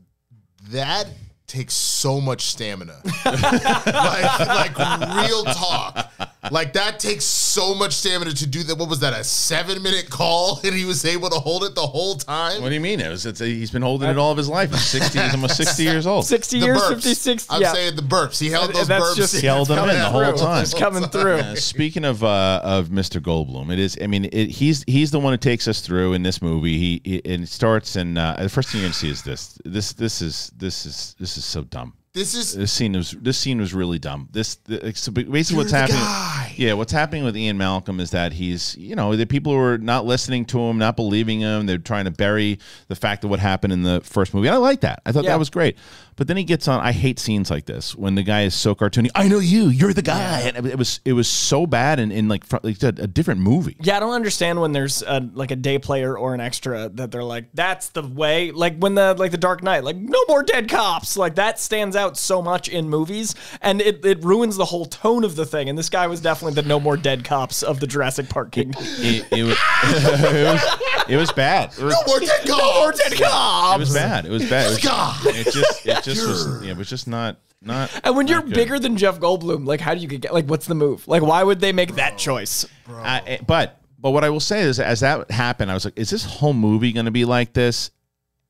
that 0.71 1.09
takes 1.49 1.75
so 1.75 2.21
much 2.21 2.43
stamina. 2.43 3.01
like, 3.25 4.39
like 4.77 4.79
real 5.27 5.45
talk. 5.45 6.08
Like 6.59 6.73
that 6.75 6.99
takes 6.99 7.25
so 7.25 7.75
much 7.75 7.93
stamina 7.95 8.33
to 8.33 8.47
do 8.47 8.63
that. 8.65 8.77
What 8.77 8.89
was 8.89 9.01
that? 9.01 9.13
A 9.13 9.23
seven 9.25 9.83
minute 9.83 10.09
call, 10.11 10.61
and 10.65 10.75
he 10.75 10.85
was 10.85 11.05
able 11.05 11.29
to 11.31 11.37
hold 11.37 11.65
it 11.65 11.75
the 11.75 11.87
whole 11.87 12.15
time. 12.17 12.63
What 12.63 12.69
do 12.69 12.75
you 12.75 12.81
mean? 12.81 13.01
It 13.01 13.09
was, 13.09 13.27
it's 13.27 13.41
a, 13.41 13.47
he's 13.47 13.71
been 13.71 13.83
holding 13.83 14.09
it 14.11 14.19
all 14.19 14.31
of 14.33 14.39
his 14.39 14.49
life. 14.49 14.71
He's 14.71 14.85
60, 14.87 15.19
he's 15.19 15.35
almost 15.35 15.57
60 15.65 15.83
years 15.83 16.07
old. 16.07 16.25
60 16.27 16.59
The 16.61 16.67
years, 16.67 16.79
burps. 16.81 16.89
56. 17.03 17.47
I'm 17.51 17.61
yeah. 17.63 17.73
saying 17.73 17.97
the 17.97 18.03
burps. 18.03 18.41
He 18.41 18.51
held 18.51 18.67
And- 18.67 18.75
those 18.75 18.81
and 18.83 18.89
that's 18.91 19.05
burps. 19.13 19.17
just- 19.17 19.37
He 19.41 19.47
held 19.47 19.69
them 19.69 19.89
in 19.89 19.97
the 19.99 20.05
whole 20.07 20.33
time. 20.35 20.63
It's 20.63 20.75
coming 20.75 21.05
through. 21.05 21.37
Uh, 21.39 21.55
speaking 21.57 22.05
of 22.05 22.25
uh, 22.25 22.61
of 22.65 22.89
Mr. 22.89 23.21
Goldblum, 23.21 23.73
it 23.73 23.79
is. 23.79 23.99
I 24.03 24.07
mean, 24.07 24.27
it, 24.33 24.51
he's 24.51 24.85
he's 24.87 25.11
the 25.11 25.21
one 25.21 25.33
who 25.33 25.39
takes 25.39 25.69
us 25.69 25.81
through 25.81 26.15
in 26.15 26.23
this 26.23 26.41
movie. 26.43 26.79
He, 26.79 27.01
he 27.05 27.23
and 27.25 27.43
it 27.45 27.49
starts 27.49 27.97
and 27.97 28.19
uh, 28.19 28.37
the 28.39 28.49
first 28.49 28.71
thing 28.71 28.81
you're 28.81 28.89
gonna 28.89 28.95
see 28.95 29.11
is 29.11 29.23
this. 29.23 29.59
This 29.65 29.93
this 29.93 30.23
is 30.23 30.51
this 30.57 30.87
is 30.87 31.15
this 31.19 31.37
is 31.37 31.45
so 31.45 31.63
dumb. 31.65 31.95
This 32.19 32.35
is 32.35 32.55
This 32.55 32.73
scene 32.73 32.95
was 32.95 33.13
this 33.13 33.39
scene 33.39 33.61
was 33.61 33.73
really 33.73 33.99
dumb. 34.01 34.29
This 34.33 34.57
the, 34.57 34.93
so 34.95 35.13
basically 35.13 35.57
what's 35.59 35.71
happening. 35.71 36.01
guy. 36.01 36.53
Yeah, 36.57 36.73
what's 36.73 36.91
happening 36.91 37.23
with 37.25 37.37
Ian 37.37 37.57
Malcolm 37.57 38.01
is 38.01 38.11
that 38.11 38.33
he's 38.33 38.77
you 38.77 38.97
know 38.97 39.15
the 39.15 39.25
people 39.27 39.53
who 39.53 39.59
are 39.61 39.79
not 39.79 40.05
listening 40.05 40.45
to 40.47 40.59
him, 40.59 40.79
not 40.79 40.97
believing 40.97 41.41
him. 41.41 41.67
They're 41.67 41.79
trying 41.79 42.07
to 42.07 42.11
bury 42.11 42.59
the 42.89 42.97
fact 42.97 43.23
of 43.23 43.31
what 43.31 43.39
happened 43.39 43.73
in 43.73 43.83
the 43.85 44.01
first 44.03 44.35
movie. 44.35 44.49
And 44.49 44.55
I 44.57 44.59
like 44.59 44.81
that. 44.81 45.01
I 45.07 45.13
thought 45.13 45.25
Yeah. 45.25 45.31
that 45.31 45.39
was 45.39 45.49
great. 45.51 45.77
But 46.19 46.27
then 46.27 46.37
he 46.37 46.43
gets 46.43 46.67
on. 46.67 46.81
I 46.81 46.91
hate 46.91 47.21
scenes 47.21 47.49
like 47.49 47.67
this 47.67 47.95
when 47.95 48.17
the 48.17 48.25
guy 48.25 48.43
is 48.43 48.53
so 48.53 48.75
cartoony. 48.75 49.09
I 49.15 49.29
know 49.29 49.39
you. 49.39 49.69
You're 49.69 49.93
the 49.93 50.03
guy. 50.03 50.41
And 50.41 50.67
it 50.67 50.77
was 50.77 50.99
it 51.05 51.13
was 51.13 51.29
so 51.29 51.65
bad 51.65 52.01
and 52.01 52.13
in 52.13 52.27
like, 52.27 52.43
like 52.65 52.83
a, 52.83 52.89
a 52.89 53.07
different 53.07 53.41
movie. 53.41 53.77
Yeah, 53.81 53.99
I 53.99 54.01
don't 54.01 54.13
understand 54.13 54.61
when 54.61 54.73
there's 54.73 55.03
a, 55.03 55.21
like 55.33 55.53
a 55.53 55.57
day 55.57 55.79
player 55.79 56.19
or 56.19 56.35
an 56.35 56.41
extra 56.41 56.89
that 56.95 57.13
they're 57.13 57.23
like, 57.23 57.51
that's 57.55 57.91
the 57.91 58.03
way. 58.03 58.51
Like 58.51 58.79
when 58.79 58.97
the 58.97 59.15
like 59.17 59.31
the 59.31 59.39
Dark 59.39 59.63
Knight, 59.63 59.85
like 59.85 59.95
no 59.95 60.19
more 60.27 60.43
dead 60.43 60.69
cops. 60.69 61.17
Like 61.17 61.37
that 61.37 61.61
stands 61.61 61.95
out 61.95 62.19
so 62.19 62.43
much 62.43 62.69
in 62.69 62.89
movies, 62.89 63.37
and 63.63 63.81
it, 63.81 64.05
it 64.05 64.25
ruins 64.25 64.57
the 64.57 64.65
whole 64.65 64.87
tone 64.87 65.23
of 65.23 65.37
the 65.37 65.47
thing. 65.47 65.69
And 65.69 65.79
this 65.79 65.89
guy 65.89 66.09
was 66.09 66.21
definitely 66.21 66.61
the 66.61 66.69
no 66.69 66.81
more 66.81 66.97
dead 66.97 67.25
cops 67.25 67.63
of 67.63 67.79
the 67.79 67.87
Jurassic 67.87 68.29
Park 68.29 68.51
King. 68.51 68.75
It, 68.77 69.25
it, 69.31 69.45
was, 69.45 69.57
it 69.85 70.53
was 70.53 70.79
it 71.09 71.17
was 71.17 71.33
bad. 71.33 71.73
It 71.79 71.85
was, 71.85 71.95
no 71.95 72.03
more 72.07 72.21
dead 72.21 72.47
cops. 72.47 72.49
no 72.49 72.81
more 72.81 72.93
dead 72.93 73.13
cops. 73.13 73.77
it 73.77 73.79
was 73.79 73.95
bad. 73.95 74.27
It 74.27 74.31
was 74.31 74.51
bad. 74.51 74.67
It, 74.67 74.71
was, 74.71 74.79
God. 74.85 75.27
it 75.27 75.45
just 75.45 75.87
it 75.87 76.03
just 76.15 76.27
was 76.27 76.65
yeah, 76.65 76.71
it 76.73 76.77
was 76.77 76.89
just 76.89 77.07
not 77.09 77.39
not. 77.63 77.91
And 78.05 78.17
when 78.17 78.29
you're 78.29 78.41
good. 78.43 78.55
bigger 78.55 78.79
than 78.79 78.97
Jeff 78.97 79.19
Goldblum, 79.21 79.67
like 79.67 79.81
how 79.81 79.95
do 79.95 80.01
you 80.01 80.07
get 80.09 80.33
like 80.33 80.47
what's 80.47 80.67
the 80.67 80.75
move? 80.75 81.07
Like 81.09 81.23
why 81.23 81.43
would 81.43 81.61
they 81.61 81.73
make 81.73 81.95
that 81.97 82.19
choice? 82.19 82.67
I- 82.89 83.23
eh, 83.27 83.39
but 83.47 83.81
but 83.99 84.11
what 84.13 84.23
I 84.25 84.31
will 84.31 84.39
say 84.41 84.61
is, 84.61 84.79
as 84.79 85.01
that 85.01 85.31
happened, 85.31 85.71
I 85.71 85.75
was 85.75 85.85
like, 85.85 85.99
is 85.99 86.09
this 86.11 86.25
whole 86.25 86.53
movie 86.55 86.93
going 86.93 87.07
to 87.07 87.11
be 87.13 87.25
like 87.25 87.53
this? 87.53 87.91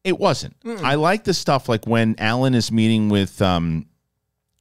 It 0.04 0.18
wasn't. 0.18 0.54
I 0.84 0.94
like 0.96 1.24
the 1.24 1.32
stuff 1.34 1.68
like 1.68 1.86
when 1.86 2.14
Alan 2.18 2.54
is 2.54 2.70
meeting 2.70 3.08
with. 3.08 3.40
um 3.42 3.86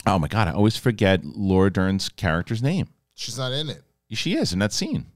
Oh 0.06 0.18
my 0.18 0.28
god, 0.30 0.48
I 0.48 0.52
always 0.54 0.78
forget 0.78 1.26
Laura 1.26 1.70
Dern's 1.72 2.08
character's 2.08 2.64
name. 2.64 2.88
She's 3.16 3.38
not 3.38 3.52
in 3.52 3.70
it. 3.70 3.82
She 4.12 4.38
is 4.38 4.54
in 4.54 4.60
that 4.60 4.72
scene. 4.72 5.08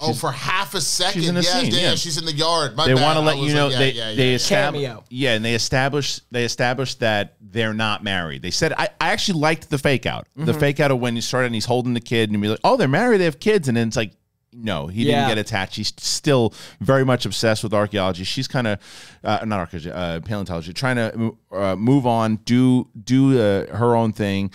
Oh, 0.00 0.12
for 0.14 0.30
half 0.30 0.74
a 0.74 0.80
second. 0.80 1.20
she's 1.22 1.28
in 1.28 1.34
the 1.34 1.40
yeah, 1.42 1.60
scene, 1.60 1.72
yeah, 1.72 1.80
yeah. 1.80 1.94
she's 1.96 2.18
in 2.18 2.24
the 2.24 2.32
yard. 2.32 2.76
My 2.76 2.86
they 2.86 2.94
bad. 2.94 3.02
want 3.02 3.16
to 3.16 3.22
I 3.22 3.26
let 3.26 3.36
was 3.38 3.48
you 3.48 3.54
know 3.54 3.66
like, 3.66 3.72
yeah, 3.72 3.78
they 3.78 3.90
yeah, 3.90 4.14
they 4.14 4.28
yeah. 4.30 4.34
establish 4.36 4.82
Cameo. 4.84 5.04
yeah, 5.10 5.34
and 5.34 5.44
they 5.44 5.54
establish 5.54 6.20
they 6.30 6.44
establish 6.44 6.94
that 6.96 7.34
they're 7.40 7.74
not 7.74 8.04
married. 8.04 8.42
They 8.42 8.52
said 8.52 8.72
I, 8.74 8.90
I 9.00 9.10
actually 9.10 9.40
liked 9.40 9.70
the 9.70 9.78
fake 9.78 10.06
out, 10.06 10.28
the 10.36 10.52
Mm-hmm. 10.52 10.60
fake 10.60 10.78
out 10.78 10.92
of 10.92 11.00
when 11.00 11.16
he 11.16 11.20
started 11.20 11.46
and 11.46 11.54
he's 11.56 11.64
holding 11.64 11.94
the 11.94 12.00
kid 12.00 12.30
and 12.30 12.40
be 12.40 12.46
like, 12.48 12.60
oh, 12.62 12.76
they're 12.76 12.86
married, 12.86 13.18
they 13.18 13.24
have 13.24 13.40
kids, 13.40 13.66
and 13.68 13.76
then 13.76 13.88
it's 13.88 13.96
like. 13.96 14.12
No, 14.50 14.86
he 14.86 15.04
Yeah. 15.04 15.16
didn't 15.20 15.28
get 15.28 15.38
attached. 15.38 15.76
He's 15.76 15.92
still 15.98 16.54
very 16.80 17.04
much 17.04 17.26
obsessed 17.26 17.62
with 17.62 17.74
archaeology. 17.74 18.24
She's 18.24 18.48
kind 18.48 18.66
of 18.66 18.78
uh, 19.22 19.40
not 19.44 19.60
archaeology, 19.60 19.90
uh, 19.92 20.20
paleontology, 20.20 20.72
trying 20.72 20.96
to 20.96 21.36
uh, 21.52 21.76
move 21.76 22.06
on, 22.06 22.36
do 22.36 22.88
do 23.04 23.38
uh, 23.38 23.76
her 23.76 23.94
own 23.94 24.12
thing, 24.14 24.50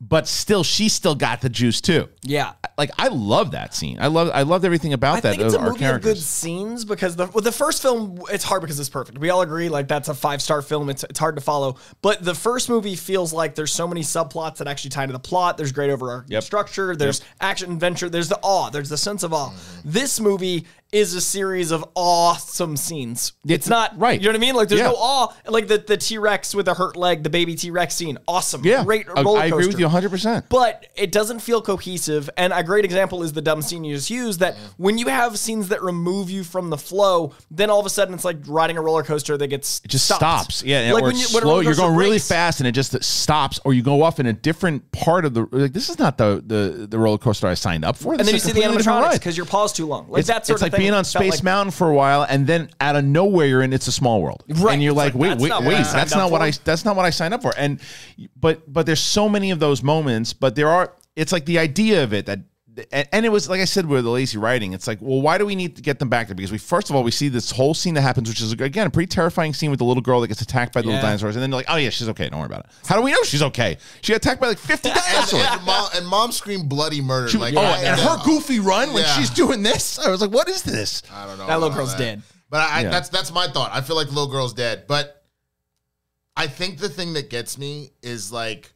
but 0.00 0.28
still, 0.28 0.62
she 0.62 0.88
still 0.88 1.14
got 1.14 1.40
the 1.40 1.48
juice 1.48 1.80
too. 1.80 2.08
Yeah. 2.22 2.52
Like 2.76 2.90
I 2.98 3.08
love 3.08 3.52
that 3.52 3.74
scene. 3.74 3.98
I 4.00 4.08
love 4.08 4.30
I 4.34 4.42
loved 4.42 4.64
everything 4.64 4.92
about 4.92 5.16
I 5.16 5.20
that. 5.20 5.30
think 5.36 5.42
it's 5.42 5.54
a 5.54 5.58
our 5.58 5.70
movie 5.70 5.74
of 5.76 5.78
good 5.78 6.02
characters. 6.02 6.26
scenes 6.26 6.84
because 6.84 7.16
the 7.16 7.26
well, 7.28 7.42
the 7.42 7.52
first 7.52 7.80
film 7.80 8.20
it's 8.30 8.44
hard 8.44 8.60
because 8.60 8.78
it's 8.78 8.88
perfect. 8.90 9.16
We 9.18 9.30
all 9.30 9.40
agree 9.40 9.68
like 9.70 9.88
that's 9.88 10.08
a 10.08 10.14
five 10.14 10.42
star 10.42 10.60
film. 10.60 10.90
It's 10.90 11.02
it's 11.04 11.18
hard 11.18 11.36
to 11.36 11.40
follow, 11.42 11.76
but 12.02 12.22
the 12.22 12.34
first 12.34 12.68
movie 12.68 12.94
feels 12.96 13.32
like 13.32 13.54
there's 13.54 13.72
so 13.72 13.88
many 13.88 14.02
subplots 14.02 14.56
that 14.58 14.68
actually 14.68 14.90
tie 14.90 15.04
into 15.04 15.14
the 15.14 15.18
plot. 15.18 15.56
There's 15.56 15.72
great 15.72 15.90
overarching 15.90 16.32
Yep. 16.32 16.42
structure. 16.42 16.94
There's 16.96 17.22
action 17.40 17.72
adventure. 17.72 18.08
There's 18.10 18.28
the 18.28 18.38
awe. 18.42 18.68
There's 18.70 18.90
the 18.90 18.98
sense 18.98 19.22
of 19.22 19.32
awe. 19.32 19.50
Mm-hmm. 19.50 19.90
This 19.90 20.20
movie 20.20 20.66
is 20.92 21.14
a 21.14 21.20
series 21.20 21.72
of 21.72 21.84
awesome 21.94 22.76
scenes. 22.76 23.32
It's 23.46 23.68
not 23.68 23.98
right. 23.98 24.18
You 24.20 24.26
know 24.26 24.30
what 24.30 24.36
I 24.36 24.38
mean? 24.40 24.54
Like 24.54 24.68
there's 24.68 24.80
Yeah. 24.80 24.86
no 24.88 24.94
awe. 24.96 25.32
Like 25.46 25.68
the 25.68 25.78
the 25.78 25.96
T 25.96 26.16
Rex 26.18 26.54
with 26.54 26.68
a 26.68 26.74
hurt 26.74 26.96
leg, 26.96 27.22
the 27.22 27.30
baby 27.30 27.54
T 27.54 27.70
Rex 27.70 27.94
scene, 27.94 28.18
awesome. 28.28 28.62
Yeah, 28.64 28.84
great 28.84 29.06
I- 29.14 29.22
roller 29.22 29.40
I 29.40 29.46
agree 29.46 29.58
with 29.58 29.66
coaster. 29.66 29.80
you 29.80 29.86
100. 29.86 30.10
percent 30.10 30.46
But 30.48 30.86
it 30.94 31.12
doesn't 31.12 31.40
feel 31.40 31.60
cohesive. 31.60 32.30
And 32.36 32.52
a 32.52 32.62
great 32.62 32.84
example 32.84 33.22
is 33.22 33.32
the 33.32 33.42
dumb 33.42 33.62
scene 33.62 33.84
you 33.84 33.94
just 33.96 34.10
used 34.10 34.40
that 34.40 34.56
when 34.76 34.96
you 34.96 35.08
have 35.08 35.38
scenes 35.38 35.68
that 35.68 35.82
remove 35.82 36.30
you 36.30 36.44
from 36.44 36.70
the 36.70 36.78
flow, 36.78 37.32
then 37.50 37.68
all 37.68 37.80
of 37.80 37.86
a 37.86 37.90
sudden 37.90 38.14
it's 38.14 38.24
like 38.24 38.38
riding 38.46 38.78
a 38.78 38.80
roller 38.82 39.02
coaster 39.02 39.36
that 39.36 39.48
gets 39.48 39.80
It 39.84 39.88
just 39.88 40.04
stopped. 40.06 40.20
stops. 40.52 40.62
Yeah, 40.64 40.92
like 40.92 41.02
or 41.02 41.06
when 41.08 41.16
you, 41.16 41.26
when 41.32 41.42
slow. 41.42 41.60
You're 41.60 41.72
coaster 41.72 41.82
going 41.82 41.96
really 41.96 42.18
fast, 42.20 42.60
and 42.60 42.66
it 42.66 42.72
just 42.72 43.02
stops, 43.02 43.60
or 43.64 43.74
you 43.74 43.82
go 43.82 44.02
off 44.02 44.20
in 44.20 44.26
a 44.26 44.32
different 44.32 44.90
part 44.92 45.24
of 45.24 45.34
the. 45.34 45.46
Like 45.50 45.72
this 45.72 45.88
is 45.90 45.98
not 45.98 46.16
the 46.16 46.42
the, 46.46 46.86
the 46.86 46.98
roller 46.98 47.18
coaster 47.18 47.46
I 47.48 47.54
signed 47.54 47.84
up 47.84 47.96
for. 47.96 48.14
And 48.14 48.20
then 48.24 48.32
you 48.34 48.38
see 48.40 48.52
the 48.52 48.60
animatronics 48.60 49.14
because 49.14 49.36
your 49.36 49.46
paw's 49.46 49.72
too 49.72 49.86
long. 49.86 50.08
Like 50.08 50.20
It's, 50.20 50.28
that 50.28 50.46
sort 50.46 50.56
it's 50.58 50.62
of 50.66 50.72
like 50.72 50.80
thing 50.80 50.85
being 50.86 50.94
on 50.94 51.04
Space 51.04 51.34
like- 51.34 51.42
Mountain 51.42 51.72
for 51.72 51.90
a 51.90 51.94
while, 51.94 52.22
and 52.28 52.46
then 52.46 52.70
out 52.80 52.96
of 52.96 53.04
nowhere, 53.04 53.46
you're 53.46 53.62
in 53.62 53.72
It's 53.72 53.86
a 53.86 53.92
Small 53.92 54.22
World, 54.22 54.42
Right. 54.48 54.74
And 54.74 54.82
you're 54.82 54.92
like, 54.92 55.14
like, 55.14 55.20
wait, 55.20 55.28
that's 55.28 55.42
wait, 55.42 55.48
not 55.48 55.64
wait, 55.64 55.86
that's 55.92 56.14
not 56.14 56.30
what. 56.30 56.42
I 56.42 56.50
that's 56.64 56.84
not 56.84 56.96
what 56.96 57.04
I 57.04 57.10
signed 57.10 57.34
up 57.34 57.42
for. 57.42 57.52
And 57.56 57.80
but 58.40 58.72
but 58.72 58.86
there's 58.86 59.00
so 59.00 59.28
many 59.28 59.50
of 59.50 59.58
those 59.58 59.82
moments, 59.82 60.32
but 60.32 60.54
there 60.54 60.68
are. 60.68 60.92
It's 61.14 61.32
like 61.32 61.44
the 61.46 61.58
idea 61.58 62.02
of 62.04 62.12
it 62.12 62.26
that. 62.26 62.40
And 62.92 63.08
and 63.12 63.24
it 63.26 63.30
was 63.30 63.48
like 63.48 63.60
I 63.60 63.64
said 63.64 63.86
with 63.86 64.04
the 64.04 64.10
lazy 64.10 64.38
writing. 64.38 64.72
It's 64.72 64.86
like, 64.86 64.98
well, 65.00 65.22
why 65.22 65.38
do 65.38 65.46
we 65.46 65.54
need 65.54 65.76
to 65.76 65.82
get 65.82 65.98
them 65.98 66.08
back 66.08 66.26
there? 66.28 66.34
Because 66.34 66.52
we 66.52 66.58
first 66.58 66.90
of 66.90 66.96
all 66.96 67.02
we 67.02 67.10
see 67.10 67.28
this 67.28 67.50
whole 67.50 67.72
scene 67.74 67.94
that 67.94 68.02
happens, 68.02 68.28
which 68.28 68.40
is 68.40 68.52
again 68.52 68.86
a 68.86 68.90
pretty 68.90 69.06
terrifying 69.08 69.54
scene 69.54 69.70
with 69.70 69.78
the 69.78 69.84
little 69.84 70.02
girl 70.02 70.20
that 70.20 70.28
gets 70.28 70.42
attacked 70.42 70.74
by 70.74 70.82
the 70.82 70.88
little 70.88 71.00
dinosaurs, 71.02 71.36
and 71.36 71.42
then 71.42 71.50
they're 71.50 71.58
like, 71.58 71.66
oh 71.70 71.76
yeah, 71.76 71.90
she's 71.90 72.08
okay, 72.10 72.28
don't 72.28 72.38
worry 72.40 72.46
about 72.46 72.60
it. 72.60 72.66
How 72.86 72.96
do 72.96 73.02
we 73.02 73.12
know 73.12 73.22
she's 73.22 73.42
okay? 73.42 73.78
She 74.02 74.12
got 74.12 74.16
attacked 74.16 74.40
by 74.40 74.48
like 74.48 74.58
fifty 74.58 74.88
And, 74.94 74.98
dinosaurs. 74.98 75.42
and, 75.50 75.64
mom, 75.64 75.88
and 75.94 76.06
mom 76.06 76.32
screamed 76.32 76.68
bloody 76.68 77.00
murder. 77.00 77.28
She- 77.28 77.38
like, 77.38 77.54
oh, 77.56 77.60
I- 77.60 77.78
and 77.78 78.00
her 78.00 78.18
goofy 78.24 78.60
run 78.60 78.92
when 78.92 79.02
Yeah. 79.04 79.16
she's 79.16 79.30
doing 79.30 79.62
this, 79.62 79.98
I 79.98 80.10
was 80.10 80.20
like, 80.20 80.30
what 80.30 80.48
is 80.48 80.62
this? 80.62 81.02
I 81.12 81.26
don't 81.26 81.38
know. 81.38 81.46
That 81.46 81.54
little 81.60 81.68
about 81.68 81.76
girl's 81.78 81.94
dead. 81.94 82.22
But 82.50 82.68
I, 82.70 82.82
Yeah. 82.82 82.90
that's 82.90 83.08
that's 83.08 83.32
my 83.32 83.48
thought. 83.48 83.70
I 83.72 83.80
feel 83.80 83.96
like 83.96 84.08
the 84.08 84.12
little 84.14 84.30
girl's 84.30 84.52
dead. 84.54 84.84
But 84.86 85.24
I 86.36 86.46
think 86.46 86.78
the 86.78 86.88
thing 86.90 87.14
that 87.14 87.30
gets 87.30 87.56
me 87.56 87.90
is 88.02 88.30
like 88.30 88.72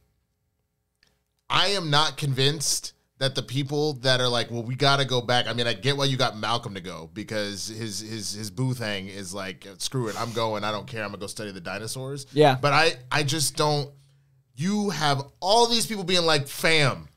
I 1.49 1.67
am 1.67 1.89
not 1.89 2.17
convinced 2.17 2.93
that 3.21 3.35
the 3.35 3.43
people 3.43 3.93
that 3.93 4.19
are 4.19 4.27
like, 4.27 4.49
well, 4.49 4.63
we 4.63 4.73
gotta 4.73 5.05
go 5.05 5.21
back. 5.21 5.45
I 5.45 5.53
mean, 5.53 5.67
I 5.67 5.73
get 5.73 5.95
why 5.95 6.05
you 6.05 6.17
got 6.17 6.35
Malcolm 6.35 6.73
to 6.73 6.81
go 6.81 7.07
because 7.13 7.67
his 7.67 7.99
his 7.99 8.33
his 8.33 8.49
booth 8.49 8.79
hang 8.79 9.09
is 9.09 9.31
like, 9.31 9.67
screw 9.77 10.07
it, 10.07 10.19
I'm 10.19 10.33
going. 10.33 10.63
I 10.63 10.71
don't 10.71 10.87
care. 10.87 11.03
I'm 11.03 11.09
gonna 11.09 11.19
go 11.19 11.27
study 11.27 11.51
the 11.51 11.61
dinosaurs. 11.61 12.25
Yeah. 12.33 12.57
But 12.59 12.73
I 12.73 12.93
I 13.11 13.21
just 13.21 13.55
don't. 13.55 13.91
You 14.55 14.89
have 14.89 15.21
all 15.39 15.67
these 15.67 15.85
people 15.85 16.03
being 16.03 16.25
like, 16.25 16.47
fam. 16.47 17.09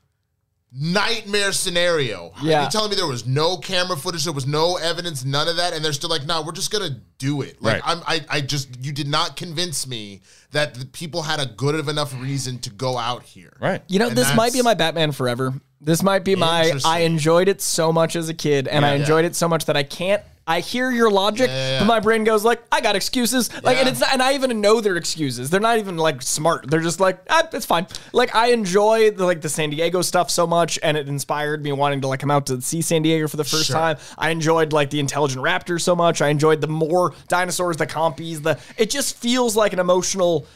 Nightmare 0.77 1.53
scenario. 1.53 2.33
Yeah. 2.43 2.63
You're 2.63 2.71
telling 2.71 2.91
me 2.91 2.97
there 2.97 3.07
was 3.07 3.25
no 3.27 3.57
camera 3.59 3.97
footage, 3.97 4.25
there 4.25 4.33
was 4.33 4.47
no 4.47 4.77
evidence, 4.77 5.25
none 5.25 5.47
of 5.47 5.57
that, 5.57 5.73
and 5.73 5.85
they're 5.85 5.93
still 5.93 6.11
like, 6.11 6.27
"No, 6.27 6.43
we're 6.43 6.51
just 6.51 6.73
gonna 6.73 7.01
do 7.19 7.43
it." 7.43 7.63
Like, 7.63 7.75
Right. 7.75 7.83
I'm, 7.85 8.03
I, 8.09 8.27
I 8.29 8.41
just, 8.41 8.85
you 8.85 8.91
did 8.91 9.07
not 9.07 9.37
convince 9.37 9.87
me 9.87 10.23
that 10.51 10.75
the 10.75 10.85
people 10.85 11.23
had 11.23 11.39
a 11.39 11.47
good 11.47 11.77
of 11.77 11.89
enough 11.89 12.13
reason 12.21 12.59
to 12.59 12.71
go 12.71 12.99
out 12.99 13.23
here. 13.23 13.57
Right. 13.61 13.83
You 13.87 14.01
know, 14.01 14.09
And 14.09 14.17
this 14.19 14.35
might 14.35 14.53
be 14.53 14.63
my 14.63 14.75
Batman 14.75 15.13
Forever. 15.13 15.55
This 15.81 16.03
might 16.03 16.25
be 16.25 16.35
my. 16.35 16.73
I 16.85 17.01
enjoyed 17.01 17.49
it 17.49 17.61
so 17.61 17.93
much 17.93 18.17
as 18.17 18.29
a 18.29 18.35
kid, 18.35 18.69
and 18.69 18.85
I 18.85 18.91
Yeah. 18.95 19.01
enjoyed 19.01 19.25
it 19.25 19.37
so 19.37 19.49
much 19.49 19.67
that 19.67 19.77
I 19.77 19.83
can't. 19.83 20.23
I 20.47 20.61
hear 20.61 20.91
your 20.91 21.11
logic, 21.11 21.49
Yeah, 21.49 21.57
yeah, 21.57 21.71
yeah. 21.71 21.79
but 21.81 21.87
my 21.87 22.01
brain 22.01 22.23
goes 22.23 22.45
like, 22.45 22.63
"I 22.71 22.83
got 22.83 22.97
excuses." 22.97 23.49
Like, 23.63 23.79
and 23.79 23.89
it's 23.89 24.01
not, 24.01 24.13
and 24.13 24.23
I 24.23 24.35
even 24.35 24.61
know 24.61 24.83
their 24.83 24.97
excuses. 24.97 25.49
They're 25.49 25.59
not 25.59 25.79
even 25.79 25.97
like 25.97 26.21
smart. 26.21 26.71
They're 26.71 26.81
just 26.83 27.01
like, 27.01 27.19
ah, 27.31 27.49
"It's 27.53 27.65
fine." 27.65 27.87
Like, 28.13 28.35
I 28.35 28.49
enjoy 28.49 29.11
the 29.11 29.25
like 29.25 29.41
the 29.41 29.49
San 29.49 29.71
Diego 29.71 30.03
stuff 30.03 30.31
so 30.31 30.47
much, 30.47 30.79
and 30.83 30.99
it 30.99 31.09
inspired 31.09 31.63
me 31.63 31.73
wanting 31.73 32.03
to 32.03 32.09
like 32.09 32.21
come 32.21 32.31
out 32.31 32.45
to 32.47 32.61
see 32.61 32.83
San 32.83 33.01
Diego 33.01 33.27
for 33.27 33.39
the 33.39 33.45
first 33.45 33.67
Sure. 33.69 33.77
time. 33.77 33.97
I 34.19 34.31
enjoyed 34.31 34.75
like 34.75 34.91
the 34.91 35.01
intelligent 35.01 35.43
raptor 35.43 35.81
so 35.81 35.97
much. 35.97 36.21
I 36.21 36.29
enjoyed 36.29 36.61
the 36.61 36.67
more 36.69 37.15
dinosaurs, 37.29 37.79
the 37.79 37.87
compies. 37.87 38.43
The 38.43 38.59
it 38.77 38.91
just 38.91 39.17
feels 39.17 39.57
like 39.57 39.73
an 39.73 39.79
emotional 39.79 40.47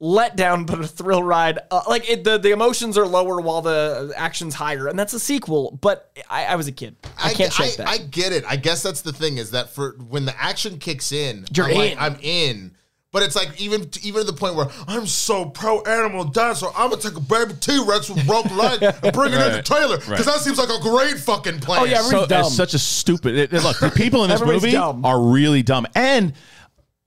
letdown, 0.00 0.66
but 0.66 0.80
a 0.80 0.86
thrill 0.86 1.22
ride. 1.22 1.58
Uh, 1.70 1.82
like 1.88 2.08
it, 2.10 2.24
the 2.24 2.38
the 2.38 2.50
emotions 2.50 2.98
are 2.98 3.06
lower 3.06 3.40
while 3.40 3.62
the 3.62 4.12
action's 4.16 4.54
higher, 4.54 4.88
and 4.88 4.98
that's 4.98 5.12
a 5.14 5.20
sequel. 5.20 5.78
But 5.80 6.10
I, 6.28 6.46
I 6.46 6.54
was 6.56 6.66
a 6.68 6.72
kid. 6.72 6.96
I, 7.18 7.32
can't 7.32 7.52
shake 7.52 7.76
that. 7.76 7.88
I 7.88 7.98
get 7.98 8.32
it. 8.32 8.44
I 8.46 8.56
guess 8.56 8.82
that's 8.82 9.02
the 9.02 9.12
thing 9.12 9.38
is 9.38 9.52
that 9.52 9.70
for 9.70 9.96
when 10.08 10.24
the 10.24 10.34
action 10.40 10.78
kicks 10.78 11.12
in, 11.12 11.46
You're 11.54 11.66
I'm 11.66 11.74
like, 11.74 11.92
in. 11.92 11.98
I'm 11.98 12.16
in. 12.22 12.76
But 13.12 13.22
it's 13.22 13.36
like 13.36 13.60
even 13.60 13.88
even 14.02 14.22
to 14.22 14.26
the 14.26 14.36
point 14.36 14.56
where 14.56 14.66
I'm 14.88 15.06
so 15.06 15.44
pro 15.44 15.80
animal 15.82 16.24
dinosaur, 16.24 16.72
I'm 16.76 16.90
gonna 16.90 17.00
take 17.00 17.14
a 17.16 17.20
baby 17.20 17.54
T 17.60 17.80
Rex 17.86 18.10
with 18.10 18.26
broke 18.26 18.50
leg 18.56 18.82
and 18.82 19.12
bring 19.12 19.32
it 19.32 19.40
in 19.40 19.52
the 19.52 19.62
trailer 19.64 19.98
because 19.98 20.08
Right. 20.10 20.24
that 20.24 20.40
seems 20.40 20.58
like 20.58 20.68
a 20.68 20.80
great 20.82 21.18
fucking 21.18 21.60
plan. 21.60 21.82
Oh, 21.82 21.84
yeah, 21.84 22.02
so, 22.02 22.26
dumb. 22.26 22.46
it's 22.46 22.56
such 22.56 22.74
a 22.74 22.78
stupid. 22.80 23.36
it- 23.36 23.52
it- 23.52 23.62
look, 23.62 23.78
the 23.78 23.90
people 23.90 24.24
in 24.24 24.30
this 24.30 24.40
Everybody's 24.40 24.62
movie 24.64 24.72
dumb. 24.72 25.04
are 25.04 25.20
really 25.22 25.62
dumb, 25.62 25.86
and 25.94 26.32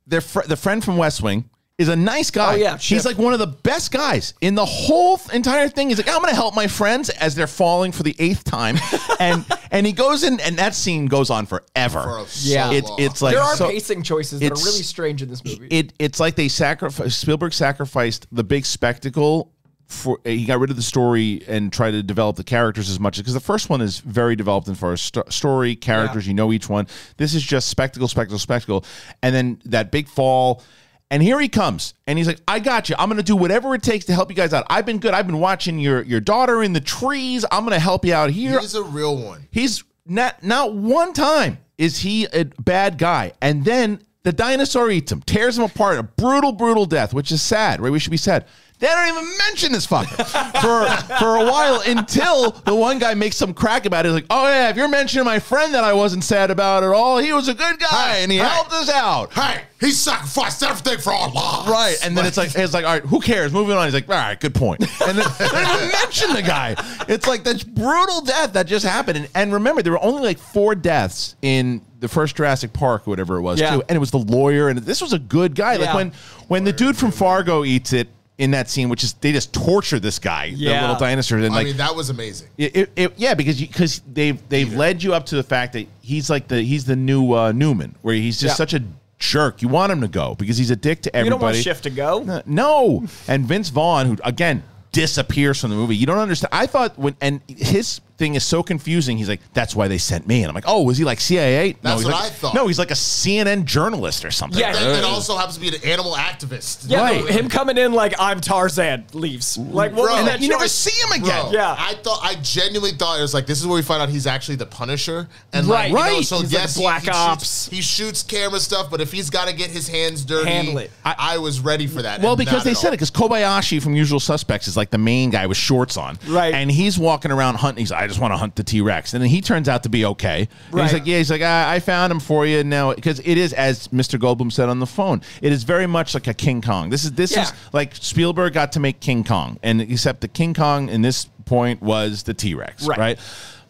their 0.05 0.21
fr- 0.21 0.43
the 0.47 0.55
friend 0.55 0.81
from 0.81 0.95
West 0.95 1.21
Wing 1.21 1.49
is 1.77 1.89
a 1.89 1.95
nice 1.95 2.31
guy. 2.31 2.53
Oh, 2.53 2.55
yeah, 2.55 2.73
he's 2.73 2.81
Schiff. 2.83 3.05
like 3.05 3.17
one 3.19 3.33
of 3.33 3.39
the 3.39 3.45
best 3.47 3.91
guys 3.91 4.33
in 4.41 4.55
the 4.55 4.65
whole 4.65 5.19
entire 5.31 5.69
thing. 5.69 5.89
He's 5.89 5.97
like, 5.99 6.07
I'm 6.09 6.21
going 6.21 6.29
to 6.31 6.35
help 6.35 6.55
my 6.55 6.65
friends 6.67 7.09
as 7.09 7.35
they're 7.35 7.45
falling 7.45 7.91
for 7.91 8.01
the 8.01 8.15
eighth 8.17 8.43
time, 8.43 8.77
and 9.19 9.45
and 9.69 9.85
he 9.85 9.93
goes 9.93 10.23
in, 10.23 10.39
and 10.39 10.57
that 10.57 10.73
scene 10.73 11.05
goes 11.05 11.29
on 11.29 11.45
forever. 11.45 12.01
For 12.01 12.25
so 12.27 12.49
Yeah. 12.53 12.71
it's 12.71 12.89
long. 12.89 12.99
it's 13.01 13.21
like 13.21 13.33
there 13.35 13.43
are 13.43 13.55
so- 13.55 13.69
pacing 13.69 14.01
choices 14.03 14.39
that 14.39 14.51
are 14.51 14.55
really 14.55 14.81
strange 14.83 15.21
in 15.21 15.29
this 15.29 15.43
movie. 15.45 15.67
it 15.69 15.93
it's 15.99 16.19
like 16.19 16.35
they 16.35 16.47
sacrifice 16.47 17.15
Spielberg 17.15 17.53
sacrificed 17.53 18.25
the 18.31 18.43
big 18.43 18.65
spectacle 18.65 19.51
for 19.85 20.19
uh, 20.25 20.29
he 20.29 20.45
got 20.45 20.59
rid 20.59 20.69
of 20.71 20.75
the 20.75 20.81
story 20.81 21.43
and 21.47 21.71
tried 21.71 21.91
to 21.91 22.01
develop 22.03 22.35
the 22.37 22.43
characters 22.43 22.89
as 22.89 22.99
much 22.99 23.17
because 23.17 23.33
the 23.35 23.39
first 23.39 23.69
one 23.69 23.79
is 23.81 23.99
very 23.99 24.35
developed 24.35 24.67
as 24.67 24.77
far 24.77 24.91
as 24.93 24.99
sto- 24.99 25.23
story 25.29 25.75
characters 25.77 26.27
you 26.27 26.33
know 26.33 26.51
each 26.51 26.67
one 26.67 26.85
this 27.15 27.33
is 27.33 27.41
just 27.41 27.69
spectacle 27.69 28.07
spectacle 28.09 28.37
spectacle 28.37 28.83
and 29.23 29.33
then 29.33 29.61
that 29.63 29.89
big 29.89 30.09
fall 30.09 30.61
and 31.09 31.23
here 31.23 31.39
he 31.39 31.47
comes 31.47 31.93
and 32.05 32.17
he's 32.17 32.27
like 32.27 32.39
i 32.47 32.59
got 32.59 32.89
you 32.89 32.95
i'm 32.99 33.09
gonna 33.09 33.23
do 33.23 33.35
whatever 33.35 33.73
it 33.73 33.83
takes 33.83 34.05
to 34.05 34.13
help 34.13 34.29
you 34.29 34.35
guys 34.35 34.53
out 34.53 34.65
i've 34.69 34.85
been 34.85 34.99
good 34.99 35.13
i've 35.13 35.27
been 35.27 35.39
watching 35.39 35.79
your 35.79 36.01
your 36.03 36.19
daughter 36.19 36.61
in 36.63 36.73
the 36.73 36.81
trees 36.81 37.45
i'm 37.51 37.63
gonna 37.63 37.79
help 37.79 38.03
you 38.05 38.13
out 38.13 38.29
here 38.29 38.59
He's 38.59 38.75
a 38.75 38.83
real 38.83 39.17
one. 39.17 39.47
He's 39.51 39.83
not 40.05 40.43
not 40.43 40.73
one 40.73 41.13
time 41.13 41.59
is 41.77 41.99
he 41.99 42.25
a 42.33 42.45
bad 42.45 42.97
guy, 42.97 43.33
and 43.41 43.63
then 43.63 44.01
the 44.23 44.33
dinosaur 44.33 44.89
eats 44.89 45.11
him, 45.11 45.21
tears 45.21 45.57
him 45.57 45.63
apart, 45.63 45.97
a 45.99 46.03
brutal, 46.03 46.51
brutal 46.51 46.85
death, 46.85 47.13
which 47.13 47.31
is 47.31 47.41
sad. 47.41 47.79
Right? 47.79 47.91
We 47.91 47.99
should 47.99 48.11
be 48.11 48.17
sad. 48.17 48.45
They 48.79 48.85
don't 48.87 49.07
even 49.07 49.37
mention 49.39 49.71
this 49.71 49.87
fucker 49.87 50.23
for 50.61 51.15
for 51.17 51.37
a 51.37 51.45
while 51.49 51.81
until 51.87 52.51
the 52.51 52.75
one 52.75 52.99
guy 52.99 53.15
makes 53.15 53.35
some 53.35 53.53
crack 53.53 53.85
about 53.87 54.05
it. 54.05 54.09
He's 54.09 54.13
like, 54.15 54.25
oh 54.29 54.47
yeah, 54.47 54.69
if 54.69 54.75
you're 54.77 54.87
mentioning 54.87 55.25
my 55.25 55.39
friend 55.39 55.73
that 55.73 55.83
I 55.83 55.93
wasn't 55.93 56.23
sad 56.23 56.51
about 56.51 56.83
at 56.83 56.89
all, 56.91 57.17
he 57.17 57.33
was 57.33 57.47
a 57.47 57.55
good 57.55 57.79
guy 57.79 58.13
Hey, 58.17 58.23
and 58.23 58.31
he 58.31 58.37
hey. 58.37 58.43
helped 58.45 58.71
us 58.73 58.87
out. 58.89 59.33
Hey, 59.33 59.63
he 59.79 59.89
sacrificed 59.91 60.61
everything 60.61 60.99
for 60.99 61.11
our 61.11 61.31
lives. 61.31 61.69
Right, 61.69 61.97
and 62.03 62.15
then 62.15 62.27
it's 62.27 62.37
like 62.37 62.53
it's 62.55 62.73
like 62.75 62.85
all 62.85 62.93
right, 62.93 63.03
who 63.03 63.19
cares? 63.19 63.51
Moving 63.51 63.75
on. 63.77 63.85
He's 63.85 63.95
like, 63.95 64.07
all 64.09 64.15
right, 64.15 64.39
good 64.39 64.53
point. 64.53 64.81
And 65.07 65.17
then 65.17 65.25
they 65.39 65.47
don't 65.47 65.75
even 65.77 65.89
mention 65.89 66.33
the 66.33 66.43
guy. 66.43 66.75
It's 67.07 67.25
like 67.27 67.43
this 67.43 67.63
brutal 67.63 68.21
death 68.21 68.53
that 68.53 68.67
just 68.67 68.85
happened. 68.85 69.17
And, 69.17 69.29
and 69.33 69.53
remember, 69.53 69.81
there 69.81 69.93
were 69.93 70.03
only 70.03 70.21
like 70.21 70.37
four 70.37 70.75
deaths 70.75 71.35
in 71.41 71.81
the 71.99 72.07
first 72.07 72.35
Jurassic 72.35 72.73
Park, 72.73 73.07
or 73.07 73.09
whatever 73.09 73.37
it 73.37 73.41
was, 73.41 73.59
Yeah. 73.59 73.77
too. 73.77 73.83
And 73.89 73.95
it 73.95 73.99
was 73.99 74.11
the 74.11 74.19
lawyer, 74.19 74.69
and 74.69 74.77
this 74.77 75.01
was 75.01 75.13
a 75.13 75.19
good 75.19 75.55
guy. 75.55 75.77
Like 75.77 75.85
Yeah. 75.87 75.95
when 75.95 76.11
when 76.47 76.63
the 76.63 76.73
dude 76.73 76.95
from 76.95 77.09
Fargo 77.09 77.63
eats 77.65 77.91
it 77.91 78.07
in 78.37 78.51
that 78.51 78.69
scene, 78.69 78.87
which 78.89 79.03
is 79.03 79.13
they 79.13 79.31
just 79.31 79.51
torture 79.53 79.99
this 79.99 80.19
guy, 80.19 80.51
the 80.51 80.55
little 80.57 80.95
dinosaur, 80.95 81.39
and 81.39 81.47
I 81.47 81.49
like 81.57 81.65
mean, 81.67 81.77
that 81.77 81.95
was 81.95 82.09
amazing. 82.11 82.49
it, 82.57 82.75
it, 82.75 82.91
it- 82.95 83.13
yeah, 83.17 83.33
because 83.33 83.59
because 83.59 84.01
they've 84.11 84.37
they've 84.49 84.71
led 84.73 85.01
you 85.01 85.13
up 85.13 85.25
to 85.27 85.35
the 85.35 85.43
fact 85.43 85.73
that 85.73 85.87
he's 86.01 86.29
like 86.29 86.47
the 86.47 86.61
he's 86.61 86.85
the 86.85 86.95
new 86.95 87.33
uh, 87.33 87.51
Newman, 87.51 87.95
where 88.03 88.13
he's 88.15 88.39
just 88.39 88.53
Yeah. 88.53 88.55
such 88.55 88.73
a 88.75 88.83
jerk. 89.19 89.61
You 89.63 89.67
want 89.69 89.91
him 89.91 90.01
to 90.01 90.07
go 90.07 90.35
because 90.35 90.57
he's 90.57 90.69
a 90.69 90.75
dick 90.75 91.01
to 91.01 91.09
you 91.09 91.19
everybody. 91.19 91.29
don't 91.39 91.41
want 91.41 91.57
Schiff 91.57 91.81
to 91.81 91.89
go. 91.89 92.41
No. 92.45 93.03
And 93.27 93.45
Vince 93.45 93.69
Vaughn, 93.69 94.05
who 94.05 94.17
again 94.23 94.61
disappears 94.91 95.59
from 95.61 95.69
the 95.71 95.75
movie. 95.75 95.95
You 95.95 96.05
don't 96.05 96.17
understand. 96.19 96.49
I 96.53 96.65
thought 96.67 96.97
when 96.97 97.15
and 97.21 97.41
his 97.47 98.01
thing 98.17 98.35
is 98.35 98.43
so 98.43 98.63
confusing. 98.63 99.17
He's 99.17 99.29
like, 99.29 99.41
"That's 99.53 99.75
why 99.75 99.87
they 99.87 99.97
sent 99.97 100.27
me," 100.27 100.41
and 100.41 100.49
I'm 100.49 100.55
like, 100.55 100.63
"Oh, 100.67 100.83
was 100.83 100.97
he 100.97 101.03
like 101.03 101.19
CIA?" 101.19 101.73
no, 101.73 101.77
That's 101.81 101.99
he's 102.01 102.05
what 102.05 102.13
like- 102.15 102.23
I 102.23 102.29
thought. 102.29 102.53
No, 102.55 102.67
he's 102.67 102.79
like 102.79 102.91
a 102.91 102.95
CNN 102.95 103.65
journalist 103.65 104.25
or 104.25 104.31
something. 104.31 104.59
Yeah. 104.59 104.73
That, 104.73 104.83
that 104.93 105.03
also 105.03 105.35
happens 105.37 105.55
to 105.55 105.61
be 105.61 105.69
an 105.69 105.83
animal 105.83 106.13
activist. 106.13 106.85
Yeah, 106.87 107.01
Right. 107.01 107.21
no, 107.21 107.27
him 107.27 107.49
coming 107.49 107.77
in 107.77 107.93
like 107.93 108.13
I'm 108.19 108.39
Tarzan 108.41 109.05
leaves. 109.13 109.57
Like 109.57 109.93
what 109.95 110.05
Bro. 110.07 110.15
and 110.17 110.27
that 110.27 110.33
then 110.33 110.41
you 110.43 110.49
never 110.49 110.63
choice? 110.63 110.71
see 110.73 111.01
him 111.15 111.21
Bro, 111.21 111.29
again. 111.29 111.53
Yeah. 111.53 111.75
I 111.77 111.93
thought 112.03 112.19
I 112.23 112.35
genuinely 112.41 112.91
thought 112.97 113.19
it 113.19 113.21
was 113.21 113.33
like 113.33 113.45
this 113.45 113.59
is 113.59 113.67
where 113.67 113.75
we 113.75 113.81
find 113.81 114.01
out 114.01 114.09
he's 114.09 114.27
actually 114.27 114.55
the 114.55 114.65
Punisher, 114.65 115.27
and 115.53 115.67
Right. 115.67 115.89
like, 115.89 115.89
you 115.89 115.95
know, 115.95 116.17
Right. 116.17 116.25
so 116.25 116.39
He's 116.39 116.51
like 116.53 116.61
yes, 116.61 116.75
he- 116.75 116.81
Black 116.81 117.03
he, 117.03 117.09
Ops. 117.09 117.43
Shoots, 117.65 117.69
he 117.75 117.81
shoots 117.81 118.23
camera 118.23 118.59
stuff, 118.59 118.89
but 118.89 119.01
if 119.01 119.11
he's 119.11 119.29
got 119.29 119.47
to 119.47 119.53
get 119.55 119.69
his 119.69 119.87
hands 119.87 120.23
dirty, 120.25 120.49
Handle 120.49 120.77
it. 120.79 120.91
I, 121.05 121.37
was 121.37 121.59
ready 121.59 121.85
for 121.87 122.01
that. 122.01 122.21
Well, 122.21 122.31
and 122.33 122.39
because 122.39 122.53
not 122.59 122.63
they 122.63 122.71
at 122.71 122.77
said 122.77 122.87
all. 122.87 122.93
it. 122.93 122.97
Because 122.97 123.11
Kobayashi 123.11 123.81
from 123.81 123.93
Usual 123.95 124.19
Suspects 124.19 124.67
is 124.67 124.75
like 124.75 124.89
the 124.89 124.97
main 124.97 125.29
guy 125.29 125.45
with 125.45 125.57
shorts 125.57 125.97
on, 125.97 126.17
Right. 126.27 126.53
And 126.53 126.71
he's 126.71 126.97
walking 126.97 127.31
around 127.31 127.55
hunting. 127.55 127.81
He's, 127.81 127.91
like, 127.91 128.06
I 128.07 128.09
just 128.09 128.19
want 128.21 128.33
to 128.33 128.37
hunt 128.37 128.55
the 128.55 128.63
T 128.63 128.81
Rex, 128.81 129.13
and 129.13 129.21
then 129.21 129.29
he 129.29 129.41
turns 129.41 129.67
out 129.69 129.83
to 129.83 129.89
be 129.89 130.05
okay. 130.05 130.47
Right. 130.71 130.83
he's 130.83 130.93
like, 130.93 131.05
yeah, 131.05 131.17
he's 131.17 131.29
like, 131.29 131.41
I, 131.41 131.75
I 131.75 131.79
found 131.79 132.11
him 132.11 132.19
for 132.19 132.45
you 132.45 132.63
now, 132.63 132.93
because 132.93 133.19
it 133.19 133.37
is 133.37 133.53
as 133.53 133.87
Mr. 133.89 134.19
Goldblum 134.19 134.51
said 134.51 134.69
on 134.69 134.79
the 134.79 134.85
phone. 134.87 135.21
It 135.41 135.51
is 135.51 135.63
very 135.63 135.87
much 135.87 136.13
like 136.13 136.27
a 136.27 136.33
King 136.33 136.61
Kong. 136.61 136.89
This 136.89 137.03
is 137.03 137.11
this 137.13 137.31
Yeah. 137.35 137.43
is 137.43 137.53
like 137.73 137.95
Spielberg 137.95 138.53
got 138.53 138.71
to 138.73 138.79
make 138.79 138.99
King 138.99 139.23
Kong, 139.23 139.59
and 139.63 139.81
except 139.81 140.21
the 140.21 140.27
King 140.27 140.53
Kong 140.53 140.89
in 140.89 141.01
this 141.01 141.25
point 141.45 141.81
was 141.81 142.23
the 142.23 142.33
T 142.33 142.53
Rex, 142.55 142.87
Right. 142.87 142.97
right. 142.97 143.19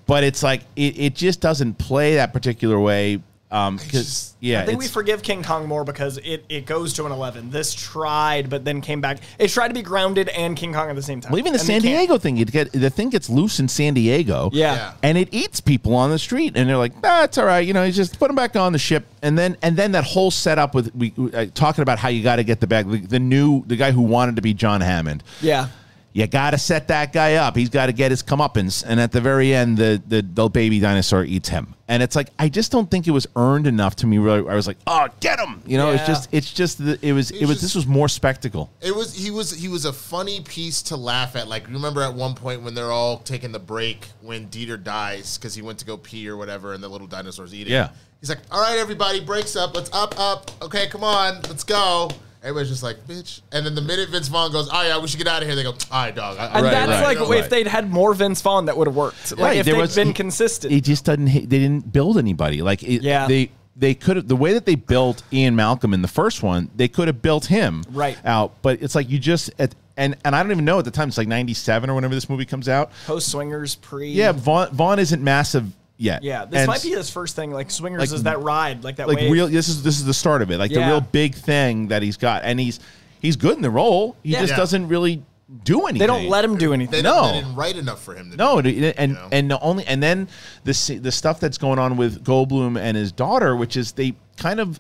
But 0.06 0.24
it's 0.24 0.42
like 0.42 0.62
it, 0.76 0.98
it 1.00 1.16
just 1.16 1.42
doesn't 1.42 1.78
play 1.80 2.16
that 2.16 2.32
particular 2.32 2.80
way. 2.80 3.22
Um, 3.50 3.78
because 3.78 4.36
yeah, 4.42 4.62
I 4.62 4.66
think 4.66 4.78
we 4.80 4.88
forgive 4.90 5.24
King 5.24 5.42
Kong 5.42 5.68
more 5.68 5.86
because 5.86 6.18
it, 6.18 6.44
it 6.50 6.66
goes 6.66 6.92
to 6.94 7.06
an 7.06 7.14
11. 7.14 7.50
This 7.50 7.74
tried, 7.74 8.50
but 8.50 8.66
then 8.66 8.82
came 8.82 9.00
back. 9.00 9.20
It 9.40 9.48
tried 9.48 9.70
to 9.70 9.74
be 9.74 9.82
grounded 9.82 10.28
and 10.30 10.58
King 10.58 10.74
Kong 10.74 10.90
at 10.90 10.96
the 10.98 11.02
same 11.02 11.22
time. 11.22 11.32
Well, 11.32 11.40
even 11.40 11.54
the 11.54 11.60
And 11.60 11.66
San. 11.66 11.82
Diego 11.82 12.18
thing, 12.18 12.38
it 12.40 12.52
get 12.52 12.74
the 12.74 12.90
thing 12.90 13.10
gets 13.10 13.30
loose 13.30 13.60
in 13.62 13.70
San 13.70 13.94
Diego. 13.94 14.50
Yeah. 14.52 14.76
Yeah. 14.76 14.94
and 15.02 15.18
it 15.18 15.30
eats 15.32 15.62
people 15.62 15.96
on 15.96 16.10
the 16.10 16.20
street, 16.20 16.58
and 16.58 16.70
they're 16.70 16.76
like, 16.78 16.92
"Ah, 17.06 17.28
all 17.38 17.46
right." 17.46 17.66
You 17.66 17.74
know, 17.74 17.84
you 17.86 17.94
just 17.94 18.20
put 18.20 18.28
them 18.28 18.36
back 18.36 18.58
on 18.58 18.74
the 18.74 18.80
ship, 18.80 19.06
and 19.22 19.38
then 19.38 19.56
and 19.62 19.78
then 19.78 19.94
that 19.94 20.04
whole 20.04 20.30
setup 20.30 20.76
with 20.76 20.94
we 20.94 21.14
uh, 21.34 21.46
talking 21.54 21.84
about 21.84 22.00
how 22.00 22.10
you 22.10 22.24
got 22.24 22.36
to 22.36 22.44
get 22.44 22.60
the 22.60 22.68
bag. 22.68 22.90
The, 22.90 22.98
the 22.98 23.20
new 23.20 23.64
the 23.66 23.78
guy 23.78 23.92
who 23.92 24.02
wanted 24.02 24.36
to 24.36 24.42
be 24.42 24.54
John 24.54 24.82
Hammond. 24.82 25.24
Yeah. 25.42 25.70
You 26.18 26.26
got 26.26 26.50
to 26.50 26.58
set 26.58 26.88
that 26.88 27.14
guy 27.14 27.36
up. 27.36 27.56
He's 27.56 27.70
got 27.70 27.86
to 27.86 27.94
get 27.94 28.10
his 28.10 28.24
comeuppance, 28.24 28.84
and 28.84 29.00
at 29.00 29.12
the 29.12 29.22
very 29.22 29.54
end, 29.54 29.78
the, 29.78 30.02
the 30.08 30.24
the 30.24 30.50
baby 30.50 30.80
dinosaur 30.80 31.24
eats 31.24 31.48
him. 31.48 31.76
And 31.88 32.02
it's 32.02 32.16
like 32.16 32.30
I 32.40 32.50
just 32.50 32.72
don't 32.72 32.90
think 32.90 33.08
it 33.08 33.12
was 33.12 33.28
earned 33.36 33.68
enough 33.68 33.98
to 33.98 34.08
me. 34.08 34.18
Really, 34.18 34.40
I 34.50 34.56
was 34.56 34.66
like, 34.66 34.78
"Oh, 34.88 35.10
get 35.20 35.40
him!" 35.40 35.62
You 35.68 35.78
know, 35.78 35.92
it's 35.92 36.08
just 36.08 36.30
it's 36.32 36.52
just 36.52 36.84
the, 36.84 36.98
it 37.04 37.14
was 37.14 37.30
it 37.30 37.42
was 37.42 37.50
just- 37.50 37.62
this 37.62 37.76
was 37.76 37.86
more 37.86 38.10
spectacle. 38.10 38.72
It 38.82 38.96
was 38.96 39.14
he 39.14 39.30
was 39.30 39.52
he 39.52 39.68
was 39.68 39.86
a 39.86 39.94
funny 39.94 40.42
piece 40.42 40.82
to 40.90 40.98
laugh 40.98 41.36
at. 41.36 41.48
Like 41.48 41.68
remember 41.68 42.02
at 42.02 42.16
one 42.16 42.34
point 42.34 42.64
when 42.64 42.74
they're 42.74 42.92
all 42.92 43.20
taking 43.20 43.52
the 43.52 43.60
break 43.60 44.08
when 44.24 44.48
Dieter 44.48 44.84
dies 44.84 45.38
because 45.38 45.54
he 45.54 45.62
went 45.62 45.78
to 45.78 45.86
go 45.86 45.98
pee 45.98 46.28
or 46.28 46.36
whatever, 46.36 46.74
and 46.74 46.82
the 46.84 46.90
little 46.90 47.06
dinosaur's 47.06 47.54
eating. 47.54 47.74
Yeah. 47.74 47.90
He's 48.22 48.30
like, 48.30 48.40
"All 48.50 48.60
right, 48.60 48.80
everybody, 48.80 49.20
breaks 49.20 49.56
up. 49.56 49.76
Let's 49.76 49.92
up, 49.94 50.20
up. 50.20 50.50
Okay, 50.64 50.88
come 50.88 51.04
on, 51.04 51.44
let's 51.44 51.64
go." 51.64 52.10
Everybody's 52.44 52.70
just 52.70 52.84
like, 52.84 53.06
"Bitch!" 53.08 53.42
And 53.52 53.66
then 53.66 53.76
the 53.76 53.82
minute 53.82 54.10
Vince 54.10 54.28
Vaughn 54.28 54.52
goes, 54.52 54.70
"Oh 54.72 54.82
yeah, 54.84 55.00
we 55.00 55.08
should 55.08 55.18
get 55.18 55.28
out 55.28 55.42
of 55.42 55.48
here," 55.48 55.56
they 55.56 55.64
go, 55.64 55.72
"All 55.72 55.78
right, 56.04 56.16
dog." 56.16 56.38
I, 56.38 56.46
And 56.46 56.54
Right, 56.64 56.72
that's 56.72 56.90
right. 56.90 57.02
like 57.04 57.18
You 57.18 57.24
if 57.34 57.42
what? 57.44 57.50
they'd 57.50 57.68
had 57.68 57.92
more 57.92 58.14
Vince 58.14 58.42
Vaughn, 58.42 58.66
that 58.66 58.78
would 58.78 58.88
have 58.88 58.96
worked. 58.96 59.38
Like 59.38 59.58
if 59.58 59.66
there 59.66 59.76
they'd 59.76 59.82
was- 59.82 59.96
been 59.96 60.08
he- 60.10 60.14
consistent. 60.14 60.74
It 60.74 60.84
just 60.84 61.06
doesn't. 61.06 61.26
They 61.26 61.40
didn't 61.46 61.92
build 61.92 62.18
anybody. 62.18 62.62
Like 62.62 62.84
it, 62.84 63.02
Yeah. 63.04 63.28
they 63.28 63.52
they 63.76 63.94
could 63.94 64.16
have 64.16 64.28
the 64.28 64.36
way 64.36 64.54
that 64.54 64.66
they 64.66 64.76
built 64.76 65.22
Ian 65.32 65.56
Malcolm 65.56 65.94
in 65.94 66.02
the 66.02 66.08
first 66.08 66.42
one. 66.42 66.70
They 66.76 66.88
could 66.88 67.08
have 67.08 67.22
built 67.22 67.46
him 67.46 67.84
Right. 67.92 68.18
out, 68.26 68.54
but 68.64 68.82
it's 68.82 68.96
like 68.96 69.08
you 69.10 69.20
just 69.20 69.52
at, 69.60 69.76
and 69.96 70.16
and 70.26 70.36
I 70.36 70.42
don't 70.42 70.52
even 70.52 70.66
know 70.66 70.80
at 70.80 70.86
the 70.86 70.92
time. 70.92 71.10
It's 71.10 71.18
like 71.18 71.28
ninety 71.28 71.54
seven 71.54 71.90
or 71.90 71.96
whenever 71.96 72.16
this 72.16 72.28
movie 72.30 72.46
comes 72.46 72.68
out. 72.70 72.92
Post 73.06 73.30
swingers, 73.30 73.76
pre. 73.76 74.10
Yeah, 74.12 74.32
Vaughn, 74.32 74.70
Vaughn 74.72 74.98
isn't 75.00 75.24
massive 75.24 75.66
yet. 75.98 76.24
Yeah. 76.24 76.46
This 76.46 76.60
And 76.60 76.68
might 76.68 76.82
be 76.84 76.90
his 76.92 77.10
first 77.10 77.36
thing. 77.36 77.52
Like 77.52 77.70
swingers 77.72 78.00
Like- 78.00 78.12
is 78.16 78.24
that 78.24 78.42
ride, 78.42 78.84
like 78.84 78.98
that 78.98 79.08
like 79.08 79.18
wave. 79.18 79.32
real. 79.32 79.48
This 79.48 79.68
is 79.70 79.84
this 79.84 79.98
is 80.00 80.06
the 80.06 80.14
start 80.14 80.42
of 80.42 80.52
it. 80.52 80.58
Like 80.58 80.72
the 80.72 80.80
real 80.80 81.02
big 81.02 81.36
thing 81.36 81.88
that 81.90 82.02
he's 82.04 82.18
got, 82.18 82.44
and 82.44 82.60
he's 82.60 82.80
he's 83.22 83.36
good 83.36 83.56
in 83.56 83.62
the 83.62 83.70
role. 83.70 84.16
He 84.24 84.32
Yeah. 84.34 84.40
just 84.42 84.52
Yeah. 84.52 84.58
doesn't 84.58 84.88
really 84.88 85.24
do 85.64 85.84
anything. 85.88 86.00
they 86.00 86.08
don't 86.08 86.28
let 86.28 86.44
him 86.44 86.58
do 86.58 86.74
anything. 86.74 87.04
didn't, 87.04 87.16
No. 87.16 87.28
they 87.28 87.40
didn't 87.40 87.56
write 87.56 87.78
enough 87.78 88.02
for 88.04 88.14
him. 88.14 88.32
To 88.32 88.38
No, 88.38 88.62
do. 88.62 88.70
and 88.70 88.94
and, 88.98 89.14
know? 89.14 89.28
and 89.32 89.52
the 89.52 89.60
only 89.62 89.86
and 89.86 90.04
then 90.04 90.28
the 90.66 91.00
the 91.02 91.12
stuff 91.12 91.40
that's 91.40 91.58
going 91.58 91.80
on 91.80 91.96
with 91.98 92.24
Goldblum 92.24 92.78
and 92.80 92.98
his 92.98 93.12
daughter, 93.14 93.56
which 93.56 93.78
is 93.78 93.94
they 93.94 94.14
kind 94.38 94.60
of 94.60 94.80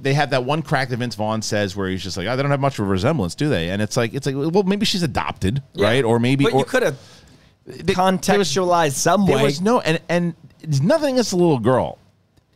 they 0.00 0.14
have 0.14 0.30
that 0.30 0.44
one 0.44 0.62
crack 0.62 0.88
that 0.90 0.96
Vince 0.98 1.16
Vaughn 1.16 1.42
says 1.42 1.74
where 1.74 1.88
he's 1.88 2.00
just 2.02 2.16
like, 2.16 2.26
oh, 2.28 2.36
they 2.36 2.42
don't 2.42 2.52
have 2.52 2.60
much 2.60 2.78
of 2.78 2.84
a 2.86 2.88
resemblance, 2.88 3.34
do 3.34 3.48
they? 3.48 3.68
And 3.70 3.82
it's 3.82 3.96
like 3.96 4.14
it's 4.14 4.24
like, 4.26 4.34
well, 4.36 4.62
maybe 4.62 4.86
she's 4.86 5.02
adopted, 5.02 5.60
Yeah. 5.74 5.88
right? 5.88 6.04
Or 6.04 6.18
maybe 6.20 6.44
But 6.44 6.52
or, 6.54 6.58
you 6.60 6.64
could 6.64 6.82
have 6.84 6.96
they- 7.66 7.94
contextualized 7.94 8.92
some 8.92 9.26
There 9.26 9.36
way. 9.36 9.42
was 9.44 9.60
no 9.60 9.80
and 9.80 10.00
and 10.08 10.34
there's 10.60 10.82
nothing 10.82 11.14
against 11.14 11.30
the 11.30 11.36
little 11.36 11.58
girl. 11.58 11.98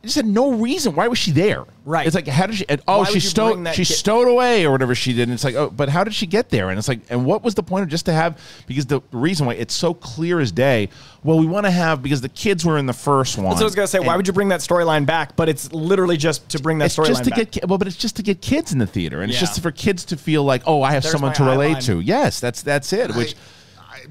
It 0.02 0.06
just 0.06 0.16
had 0.16 0.24
no 0.24 0.52
reason. 0.52 0.94
Why 0.94 1.08
was 1.08 1.18
she 1.18 1.30
there? 1.30 1.64
Right. 1.84 2.06
It's 2.06 2.14
like 2.14 2.26
how 2.26 2.46
did 2.46 2.56
she? 2.56 2.64
And, 2.70 2.80
oh, 2.88 3.00
Why 3.00 3.04
she 3.10 3.20
stowed. 3.20 3.68
She 3.74 3.84
kid- 3.84 3.92
stowed 3.92 4.28
away 4.28 4.64
or 4.64 4.70
whatever 4.70 4.94
she 4.94 5.12
did. 5.12 5.24
And 5.24 5.32
it's 5.34 5.44
like, 5.44 5.54
oh, 5.54 5.68
but 5.68 5.90
how 5.90 6.04
did 6.04 6.14
she 6.14 6.24
get 6.24 6.48
there? 6.48 6.70
And 6.70 6.78
it's 6.78 6.88
like, 6.88 7.00
and 7.10 7.26
what 7.26 7.42
was 7.44 7.54
the 7.54 7.62
point 7.62 7.82
of 7.82 7.90
just 7.90 8.06
to 8.06 8.12
have? 8.14 8.40
Because 8.66 8.86
the 8.86 9.02
reason 9.12 9.44
why 9.44 9.54
it's 9.56 9.74
so 9.74 9.92
clear 9.92 10.40
as 10.40 10.52
day. 10.52 10.88
Well, 11.22 11.38
we 11.38 11.44
want 11.44 11.66
to 11.66 11.70
have 11.70 12.02
because 12.02 12.22
the 12.22 12.30
kids 12.30 12.64
were 12.64 12.78
in 12.78 12.86
the 12.86 12.94
first 12.94 13.36
one. 13.36 13.44
That's 13.44 13.56
what 13.56 13.60
I 13.60 13.64
was 13.64 13.74
gonna 13.74 13.88
say. 13.88 14.00
Why 14.00 14.16
would 14.16 14.26
you 14.26 14.32
bring 14.32 14.48
that 14.48 14.60
storyline 14.60 15.04
back? 15.04 15.36
But 15.36 15.50
it's 15.50 15.70
literally 15.70 16.16
just 16.16 16.48
to 16.48 16.58
bring 16.60 16.78
that 16.78 16.86
It's 16.86 16.96
just 16.96 17.10
storyline 17.10 17.24
to 17.24 17.30
back. 17.30 17.50
get 17.50 17.68
well, 17.68 17.76
but 17.76 17.86
it's 17.86 17.96
just 17.98 18.16
to 18.16 18.22
get 18.22 18.40
kids 18.40 18.72
in 18.72 18.78
the 18.78 18.86
theater, 18.86 19.20
and 19.20 19.30
it's 19.30 19.38
just 19.38 19.60
for 19.60 19.70
kids 19.70 20.06
to 20.06 20.16
feel 20.16 20.44
like, 20.44 20.62
oh, 20.66 20.80
I 20.82 20.92
have 20.92 21.02
There's 21.02 21.12
someone 21.12 21.34
to 21.34 21.44
relate 21.44 21.72
line. 21.74 21.82
to. 21.82 22.00
Yes, 22.00 22.40
that's 22.40 22.62
that's 22.62 22.90
it. 22.94 23.14
Which 23.14 23.36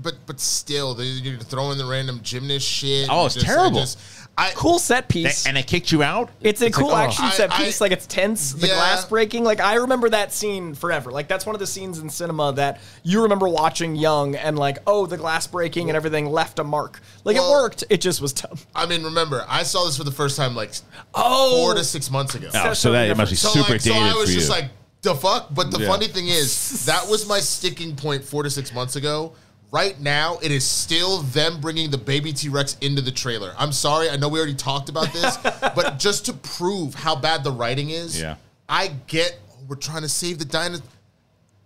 but 0.01 0.13
but 0.25 0.39
still, 0.39 0.93
they, 0.93 1.05
you're 1.05 1.39
throwing 1.39 1.77
the 1.77 1.85
random 1.85 2.19
gymnast 2.23 2.65
shit. 2.67 3.07
Oh, 3.09 3.25
it's 3.25 3.35
just- 3.35 3.45
I 3.47 3.49
terrible. 3.49 3.79
just- 3.81 3.99
I, 4.37 4.51
Cool 4.55 4.79
set 4.79 5.09
They- 5.09 5.23
piece. 5.23 5.45
and 5.45 5.57
it 5.57 5.67
kicked 5.67 5.91
you 5.91 6.01
out. 6.01 6.29
It's 6.39 6.61
a 6.61 6.65
like, 6.65 6.73
cool 6.73 6.91
oh. 6.91 6.95
action 6.95 7.25
I- 7.25 7.31
set 7.31 7.51
I- 7.51 7.57
piece. 7.57 7.81
like 7.81 7.91
it's 7.91 8.07
tense. 8.07 8.53
The 8.53 8.67
Yeah. 8.67 8.75
glass 8.75 9.03
breaking. 9.03 9.43
Like 9.43 9.59
I 9.59 9.73
remember 9.75 10.07
that 10.11 10.31
scene 10.31 10.75
forever. 10.75 11.11
Like 11.11 11.27
that's 11.27 11.45
one 11.45 11.55
of 11.55 11.59
the 11.59 11.67
scenes 11.67 11.99
in 11.99 12.09
cinema 12.09 12.53
that 12.53 12.79
you 13.03 13.23
remember 13.23 13.49
watching 13.49 13.95
young 13.95 14.35
and 14.35 14.57
like, 14.57 14.77
oh, 14.87 15.05
the 15.07 15.17
glass 15.17 15.45
breaking 15.45 15.89
and 15.89 15.97
everything 15.97 16.25
left 16.27 16.57
a 16.59 16.63
mark. 16.63 17.01
Like 17.25 17.35
Well- 17.35 17.49
it 17.49 17.61
worked. 17.63 17.83
It 17.89 17.99
just 17.99 18.21
was 18.21 18.31
tough. 18.31 18.65
I 18.73 18.85
mean, 18.85 19.03
remember, 19.03 19.43
I 19.49 19.63
saw 19.63 19.83
this 19.83 19.97
for 19.97 20.05
the 20.05 20.11
first 20.11 20.37
time 20.37 20.55
like 20.55 20.71
Oh, 21.13 21.57
four 21.57 21.73
to 21.73 21.83
six 21.83 22.09
months 22.09 22.35
ago. 22.35 22.49
Oh, 22.53 22.71
so 22.73 22.93
that 22.93 23.09
it 23.09 23.17
must 23.17 23.31
be 23.31 23.35
So, 23.35 23.49
super 23.49 23.73
like, 23.73 23.81
so 23.81 23.91
dated 23.91 24.07
I 24.07 24.15
was 24.15 24.29
for 24.29 24.35
just 24.35 24.47
you. 24.47 24.53
like, 24.55 24.69
the 25.01 25.15
fuck? 25.15 25.53
But 25.53 25.71
the 25.71 25.79
Yeah. 25.81 25.87
funny 25.87 26.07
thing 26.07 26.29
is, 26.29 26.85
that 26.85 27.09
was 27.09 27.27
my 27.27 27.39
sticking 27.41 27.95
point 27.95 28.23
four 28.23 28.43
to 28.43 28.49
six 28.49 28.73
months 28.73 28.95
ago. 28.95 29.33
Right 29.71 29.99
now, 29.99 30.39
it 30.41 30.51
is 30.51 30.65
still 30.65 31.19
them 31.21 31.61
bringing 31.61 31.91
the 31.91 31.97
baby 31.97 32.33
T 32.33 32.49
Rex 32.49 32.75
into 32.81 33.01
the 33.03 33.11
trailer. 33.11 33.53
I'm 33.57 33.71
sorry, 33.71 34.09
I 34.09 34.15
know 34.17 34.27
we 34.27 34.39
already 34.39 34.55
talked 34.55 34.89
about 34.89 35.13
this, 35.13 35.37
but 35.75 35.99
just 35.99 36.25
to 36.25 36.33
prove 36.33 36.95
how 36.95 37.15
bad 37.15 37.43
the 37.43 37.51
writing 37.51 37.91
is, 37.91 38.19
Yeah. 38.19 38.35
I 38.67 38.87
get 39.07 39.39
we're 39.67 39.75
trying 39.75 40.01
to 40.01 40.09
save 40.09 40.39
the 40.39 40.45
dinosaur. 40.45 40.87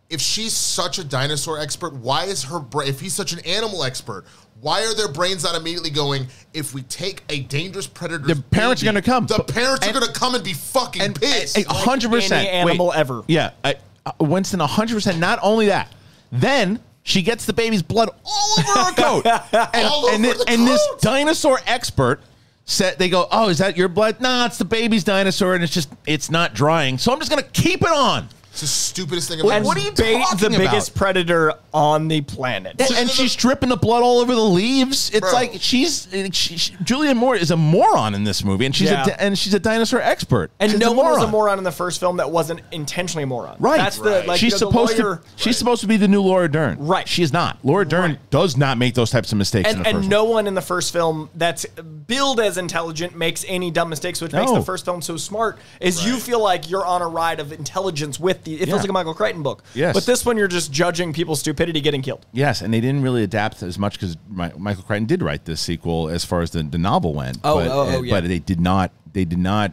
If 0.09 0.19
she's 0.19 0.51
such 0.53 0.99
a 0.99 1.03
dinosaur 1.03 1.59
expert, 1.59 1.93
why 1.95 2.25
is 2.25 2.43
her 2.43 2.59
brain? 2.59 2.89
If 2.89 2.99
he's 2.99 3.13
such 3.13 3.31
an 3.31 3.39
animal 3.47 3.83
expert, 3.85 4.25
why 4.59 4.81
are 4.83 4.93
their 4.93 5.07
brains 5.07 5.43
not 5.45 5.55
immediately 5.55 5.89
going? 5.89 6.27
If 6.53 6.73
we 6.73 6.81
take 6.83 7.23
a 7.29 7.39
dangerous 7.39 7.87
predator, 7.87 8.25
The 8.33 8.41
parents 8.41 8.81
are 8.83 8.85
gonna 8.85 9.01
come. 9.01 9.27
The 9.27 9.39
parents 9.39 9.87
And- 9.87 9.95
are 9.95 9.99
gonna 10.01 10.11
come 10.11 10.35
and 10.35 10.43
be 10.43 10.53
fucking 10.53 11.01
and 11.01 11.15
pissed. 11.19 11.57
a 11.57 11.63
hundred 11.73 12.11
percent 12.11 12.47
any 12.47 12.49
animal 12.49 12.87
Wait. 12.87 12.97
ever. 12.97 13.23
Yeah, 13.27 13.51
I, 13.63 13.75
uh, 14.05 14.11
Winston, 14.19 14.59
a 14.59 14.67
hundred 14.67 14.95
percent. 14.95 15.19
Not 15.19 15.39
only 15.41 15.67
that, 15.67 15.87
then 16.33 16.79
she 17.03 17.21
gets 17.21 17.45
the 17.45 17.53
baby's 17.53 17.83
blood 17.83 18.09
all 18.25 18.55
over 18.59 18.71
her 18.79 18.93
coat, 18.93 19.25
and, 19.53 19.69
and, 19.73 19.87
over 19.93 20.11
thi- 20.17 20.43
the 20.43 20.45
and 20.47 20.67
this 20.67 20.81
dinosaur 21.01 21.59
expert 21.67 22.21
said 22.65 22.97
they 22.97 23.09
go, 23.09 23.27
"Oh, 23.31 23.49
is 23.49 23.57
that 23.57 23.77
your 23.77 23.89
blood? 23.89 24.21
Nah, 24.21 24.45
it's 24.45 24.57
the 24.57 24.65
baby's 24.65 25.03
dinosaur, 25.03 25.55
and 25.55 25.63
it's 25.63 25.73
just 25.73 25.89
it's 26.07 26.31
not 26.31 26.53
drying. 26.53 26.97
So 26.97 27.11
I'm 27.11 27.19
just 27.19 27.29
gonna 27.29 27.43
keep 27.43 27.81
it 27.81 27.91
on." 27.91 28.27
It's 28.53 28.61
the 28.61 28.67
stupidest 28.67 29.29
thing 29.29 29.39
about 29.39 29.51
and 29.51 29.65
what 29.65 29.75
are 29.77 29.79
you 29.79 29.91
bait 29.93 30.13
the 30.37 30.47
talking 30.47 30.59
biggest 30.59 30.93
predator 30.93 31.53
on 31.73 32.07
the 32.07 32.21
planet. 32.21 32.79
And, 32.79 32.91
and 32.95 33.09
she's 33.09 33.35
dripping 33.35 33.69
the 33.69 33.75
blood 33.77 34.03
all 34.03 34.19
over 34.19 34.35
the 34.35 34.41
leaves. 34.43 35.09
It's 35.09 35.21
Bro. 35.21 35.31
like 35.33 35.53
she's 35.59 36.07
she, 36.31 36.57
she, 36.57 36.73
Julianne 36.75 37.17
Moore 37.17 37.35
is 37.35 37.49
a 37.49 37.57
moron 37.57 38.13
in 38.13 38.25
this 38.25 38.43
movie, 38.43 38.67
and 38.67 38.75
she's 38.75 38.91
Yeah. 38.91 39.03
a 39.03 39.05
di- 39.07 39.15
and 39.17 39.39
she's 39.39 39.55
a 39.55 39.59
dinosaur 39.59 39.99
expert. 40.01 40.51
And 40.59 40.69
She's 40.69 40.79
no 40.79 40.91
a 40.91 40.95
one 40.95 41.07
was 41.07 41.15
a 41.17 41.19
moron. 41.21 41.31
moron 41.31 41.57
in 41.57 41.63
the 41.63 41.71
first 41.71 41.99
film 41.99 42.17
that 42.17 42.29
wasn't 42.29 42.61
intentionally 42.71 43.23
a 43.23 43.25
moron. 43.25 43.55
Right. 43.59 43.77
That's 43.79 43.97
the 43.97 44.23
like 44.27 44.39
she's 44.39 44.53
you 44.53 44.59
know, 44.67 44.71
the 44.71 44.71
supposed 44.71 44.99
lawyer- 44.99 45.15
to. 45.15 45.21
She's 45.35 45.57
supposed 45.57 45.81
to 45.81 45.87
be 45.87 45.97
the 45.97 46.07
new 46.07 46.21
Laura 46.21 46.47
Dern. 46.47 46.77
Right. 46.77 47.07
She 47.07 47.23
is 47.23 47.33
not. 47.33 47.57
Laura 47.63 47.87
Dern 47.87 48.11
Right. 48.11 48.29
does 48.29 48.55
not 48.55 48.77
make 48.77 48.93
those 48.93 49.09
types 49.09 49.31
of 49.31 49.39
mistakes. 49.39 49.67
in 49.71 49.77
and, 49.77 49.85
the 49.85 49.93
first 49.93 50.09
no 50.09 50.25
one 50.25 50.45
in 50.45 50.53
the 50.53 50.61
first 50.61 50.93
film 50.93 51.31
that's 51.33 51.65
billed 51.65 52.39
as 52.39 52.59
intelligent 52.59 53.17
makes 53.17 53.43
any 53.47 53.71
dumb 53.71 53.89
mistakes, 53.89 54.21
which 54.21 54.31
makes 54.31 54.51
No. 54.51 54.59
the 54.59 54.63
first 54.65 54.85
film 54.85 55.01
so 55.01 55.17
smart. 55.17 55.57
Is 55.79 56.05
you 56.05 56.17
feel 56.17 56.39
like 56.39 56.69
you're 56.69 56.85
on 56.85 57.01
a 57.01 57.07
ride 57.07 57.39
of 57.39 57.51
intelligence 57.51 58.19
with 58.19 58.42
It 58.47 58.59
Yeah. 58.59 58.65
feels 58.65 58.81
like 58.81 58.89
a 58.89 58.93
Michael 58.93 59.13
Crichton 59.13 59.43
book. 59.43 59.63
Yes. 59.73 59.93
But 59.93 60.05
this 60.05 60.25
one, 60.25 60.37
you're 60.37 60.47
just 60.47 60.71
judging 60.71 61.13
people's 61.13 61.39
stupidity 61.39 61.81
getting 61.81 62.01
killed. 62.01 62.25
Yes, 62.31 62.61
and 62.61 62.73
they 62.73 62.81
didn't 62.81 63.01
really 63.01 63.23
adapt 63.23 63.63
as 63.63 63.77
much 63.79 63.93
because 63.99 64.17
Michael 64.29 64.83
Crichton 64.83 65.05
did 65.05 65.21
write 65.21 65.45
this 65.45 65.61
sequel 65.61 66.09
as 66.09 66.23
far 66.25 66.41
as 66.41 66.51
the, 66.51 66.63
the 66.63 66.77
novel 66.77 67.13
went. 67.13 67.37
Oh, 67.43 67.55
but, 67.55 67.67
oh, 67.67 67.97
oh, 67.97 68.01
yeah. 68.01 68.15
but 68.19 68.27
they 68.27 68.39
did 68.39 68.59
not. 68.59 68.91
They 69.13 69.25
did 69.25 69.39
not 69.39 69.71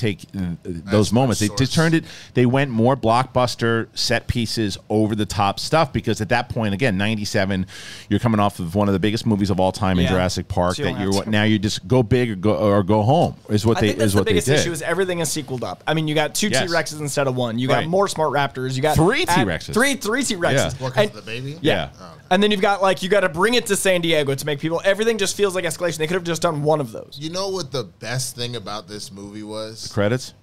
take 0.00 0.24
uh, 0.36 0.54
those 0.64 1.12
moments. 1.12 1.40
They 1.40 1.46
source. 1.48 1.60
just 1.60 1.74
turned 1.74 1.94
it. 1.94 2.04
They 2.34 2.46
went 2.46 2.70
more 2.70 2.96
blockbuster 2.96 3.88
set 3.96 4.26
pieces, 4.26 4.78
over 4.88 5.14
the 5.14 5.26
top 5.26 5.60
stuff 5.60 5.92
because 5.92 6.20
at 6.20 6.28
that 6.30 6.48
point, 6.48 6.74
again, 6.74 6.96
ninety 6.96 7.24
seven, 7.24 7.66
you're 8.08 8.20
coming 8.20 8.40
off 8.40 8.58
of 8.58 8.74
one 8.74 8.88
of 8.88 8.92
the 8.92 8.98
biggest 8.98 9.26
movies 9.26 9.50
of 9.50 9.60
all 9.60 9.72
time 9.72 9.98
in 9.98 10.06
Jurassic 10.06 10.48
Park. 10.48 10.76
So 10.76 10.84
that 10.84 10.98
you're 11.00 11.14
have 11.14 11.24
to. 11.24 11.30
now 11.30 11.44
you 11.44 11.58
just 11.58 11.86
go 11.86 12.02
big 12.02 12.30
or 12.30 12.34
go 12.36 12.56
or 12.56 12.82
go 12.82 13.02
home 13.02 13.36
is 13.48 13.64
what 13.66 13.76
I 13.78 13.80
they 13.82 13.86
think 13.88 13.98
that's 13.98 14.06
is 14.08 14.12
the 14.14 14.18
what 14.20 14.24
they 14.26 14.32
biggest 14.32 14.46
did. 14.48 14.58
issue 14.60 14.72
is 14.72 14.82
everything 14.82 15.18
is 15.20 15.30
sequeled 15.30 15.62
up. 15.64 15.82
I 15.86 15.94
mean, 15.94 16.08
you 16.08 16.14
got 16.14 16.34
two 16.34 16.48
Yes. 16.48 16.68
T 16.68 16.74
Rexes 16.74 17.00
instead 17.00 17.26
of 17.26 17.36
one. 17.36 17.58
You 17.58 17.68
got 17.68 17.74
Right. 17.78 17.88
more 17.88 18.08
smart 18.08 18.32
raptors. 18.32 18.74
You 18.76 18.82
got 18.82 18.96
Three 18.96 19.24
T-Rexes. 19.26 19.72
Three 19.74 19.94
three 19.94 20.22
T 20.24 20.34
Rexes. 20.36 20.52
Yeah. 20.54 20.70
What, 20.78 20.94
'cause 20.94 21.10
the 21.10 21.22
baby? 21.22 21.58
Yeah. 21.60 21.90
Yeah. 22.00 22.10
And 22.30 22.42
then 22.42 22.50
you've 22.50 22.60
got 22.60 22.80
like 22.82 23.02
you 23.02 23.08
got 23.08 23.20
to 23.20 23.28
bring 23.28 23.54
it 23.54 23.66
to 23.66 23.76
San 23.76 24.00
Diego 24.00 24.34
to 24.34 24.46
make 24.46 24.60
people. 24.60 24.80
Everything 24.84 25.18
just 25.18 25.36
feels 25.36 25.54
like 25.54 25.64
escalation. 25.64 25.98
They 25.98 26.06
could 26.06 26.14
have 26.14 26.24
just 26.24 26.42
done 26.42 26.62
one 26.62 26.80
of 26.80 26.92
those. 26.92 27.16
You 27.20 27.30
know 27.30 27.48
what 27.48 27.72
the 27.72 27.84
best 27.84 28.36
thing 28.36 28.56
about 28.56 28.86
this 28.88 29.10
movie 29.12 29.42
was? 29.42 29.89
Credits. 29.92 30.34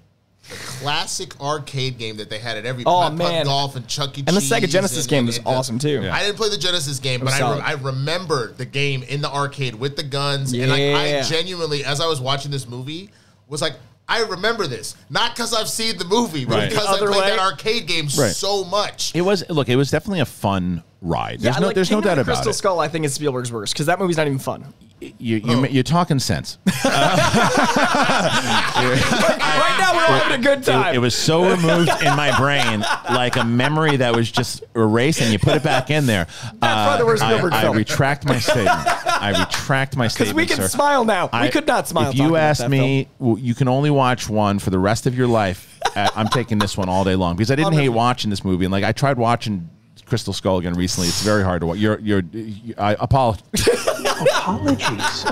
The 0.50 0.56
classic 0.56 1.40
arcade 1.42 1.98
game 1.98 2.18
that 2.18 2.30
they 2.30 2.40
had 2.40 2.56
at 2.58 2.66
every 2.66 2.84
Oh, 2.86 3.02
Putt 3.10 3.18
Putt 3.18 3.46
golf 3.46 3.76
and 3.76 3.86
Chuck 3.88 4.18
E. 4.18 4.24
And 4.26 4.36
the 4.36 4.40
Sega 4.42 4.70
Genesis 4.70 5.00
and- 5.04 5.10
game 5.10 5.26
was 5.26 5.38
and 5.38 5.46
the- 5.46 5.50
awesome 5.50 5.78
too. 5.78 6.02
Yeah. 6.04 6.16
I 6.16 6.24
didn't 6.24 6.38
play 6.38 6.50
the 6.50 6.58
Genesis 6.58 7.00
game, 7.00 7.20
but 7.20 7.34
I, 7.34 7.54
re- 7.56 7.62
I 7.62 7.72
remember 7.74 8.54
the 8.54 8.66
game 8.66 9.04
in 9.04 9.20
the 9.22 9.30
arcade 9.30 9.76
with 9.76 9.98
the 9.98 10.04
guns. 10.04 10.54
And 10.54 10.70
like, 10.72 10.80
I 10.82 11.22
genuinely, 11.24 11.84
as 11.84 12.00
I 12.00 12.08
was 12.08 12.22
watching 12.22 12.50
this 12.52 12.68
movie, 12.68 13.10
was 13.50 13.62
like, 13.62 13.74
I 14.08 14.22
remember 14.22 14.68
this. 14.68 14.96
Not 15.10 15.36
because 15.36 15.54
I've 15.54 15.68
seen 15.68 15.98
the 15.98 16.06
movie, 16.06 16.46
but 16.46 16.56
Right. 16.56 16.70
because 16.70 16.98
The 16.98 17.06
I 17.06 17.08
played 17.10 17.22
way. 17.24 17.30
that 17.32 17.40
arcade 17.40 17.86
game 17.88 18.06
Right. 18.18 18.32
so 18.34 18.64
much. 18.64 19.12
It 19.14 19.22
was 19.24 19.44
look. 19.50 19.68
It 19.68 19.76
was 19.76 19.92
definitely 19.92 20.22
a 20.22 20.26
fun 20.26 20.82
ride. 21.02 21.40
There's 21.40 21.56
and, 21.56 21.62
no 21.62 21.68
like, 21.68 21.76
there's 21.76 21.92
no 21.92 22.02
doubt 22.02 22.16
the 22.16 22.22
about 22.22 22.26
Crystal 22.26 22.42
it. 22.42 22.46
Crystal 22.46 22.54
Skull, 22.54 22.80
I 22.80 22.88
think 22.88 23.06
is 23.06 23.14
Spielberg's 23.14 23.52
worst 23.52 23.74
because 23.74 23.86
that 23.86 24.00
movie's 24.00 24.18
not 24.18 24.28
even 24.28 24.40
fun. 24.40 24.74
You, 25.00 25.38
you, 25.38 25.68
you're 25.68 25.84
talking 25.84 26.18
sense. 26.18 26.58
right 26.66 26.86
now 29.78 29.94
we're 29.94 30.06
having 30.08 30.40
a 30.40 30.44
good 30.44 30.64
time. 30.64 30.94
It, 30.94 30.96
it 30.96 31.00
was 31.00 31.14
so 31.14 31.48
removed 31.48 31.92
in 32.02 32.16
my 32.16 32.36
brain, 32.40 32.84
like 33.12 33.36
a 33.36 33.44
memory 33.44 33.98
that 33.98 34.16
was 34.16 34.32
just 34.32 34.64
erased, 34.76 35.22
and 35.22 35.32
you 35.32 35.38
put 35.38 35.56
it 35.56 35.62
back 35.62 35.92
in 35.92 36.08
there. 36.08 36.26
Uh, 36.44 36.98
That's 36.98 37.04
why 37.04 37.16
the 37.16 37.24
I, 37.24 37.30
Spielberg 37.30 37.54
I 37.54 37.72
retract 37.72 38.26
my 38.26 38.40
statement. 38.40 38.70
I 38.70 39.46
retract 39.46 39.96
my 39.96 40.08
statement. 40.08 40.30
Because 40.30 40.30
statement. 40.30 40.36
we 40.36 40.46
can 40.48 40.58
sir. 40.58 40.68
smile 40.68 41.06
now. 41.06 41.26
we 41.26 41.40
I- 41.40 41.50
could 41.50 41.68
not 41.68 41.88
smile. 41.88 42.10
If 42.10 42.16
you 42.16 42.30
about 42.30 42.40
asked 42.40 42.68
me, 42.68 43.08
well, 43.20 43.38
you 43.38 43.54
can 43.54 43.68
only 43.68 43.92
watch 43.92 44.28
one 44.28 44.58
for 44.58 44.72
the 44.72 44.80
rest 44.80 45.06
of 45.06 45.16
your 45.16 45.28
life. 45.28 45.80
uh, 45.96 46.10
I'm 46.16 46.28
taking 46.28 46.58
this 46.58 46.76
one 46.76 46.90
all 46.90 47.04
day 47.04 47.16
long 47.16 47.36
because 47.36 47.52
I 47.52 47.56
didn't 47.56 47.74
hate 47.74 47.90
watching 47.90 48.32
this 48.32 48.44
movie, 48.44 48.66
and 48.66 48.72
like 48.72 48.84
I 48.84 48.94
tried 48.94 49.20
watching 49.20 49.70
Crystal 50.08 50.34
Skull 50.34 50.58
again 50.60 50.74
recently. 50.74 51.08
It's 51.10 51.22
very 51.22 51.44
hard 51.44 51.62
to 51.62 51.68
watch. 51.68 51.78
You're, 51.78 52.00
you're, 52.00 52.22
you, 52.32 52.74
I 52.78 52.96
apologize. 53.00 53.44
Apologies. 54.20 55.26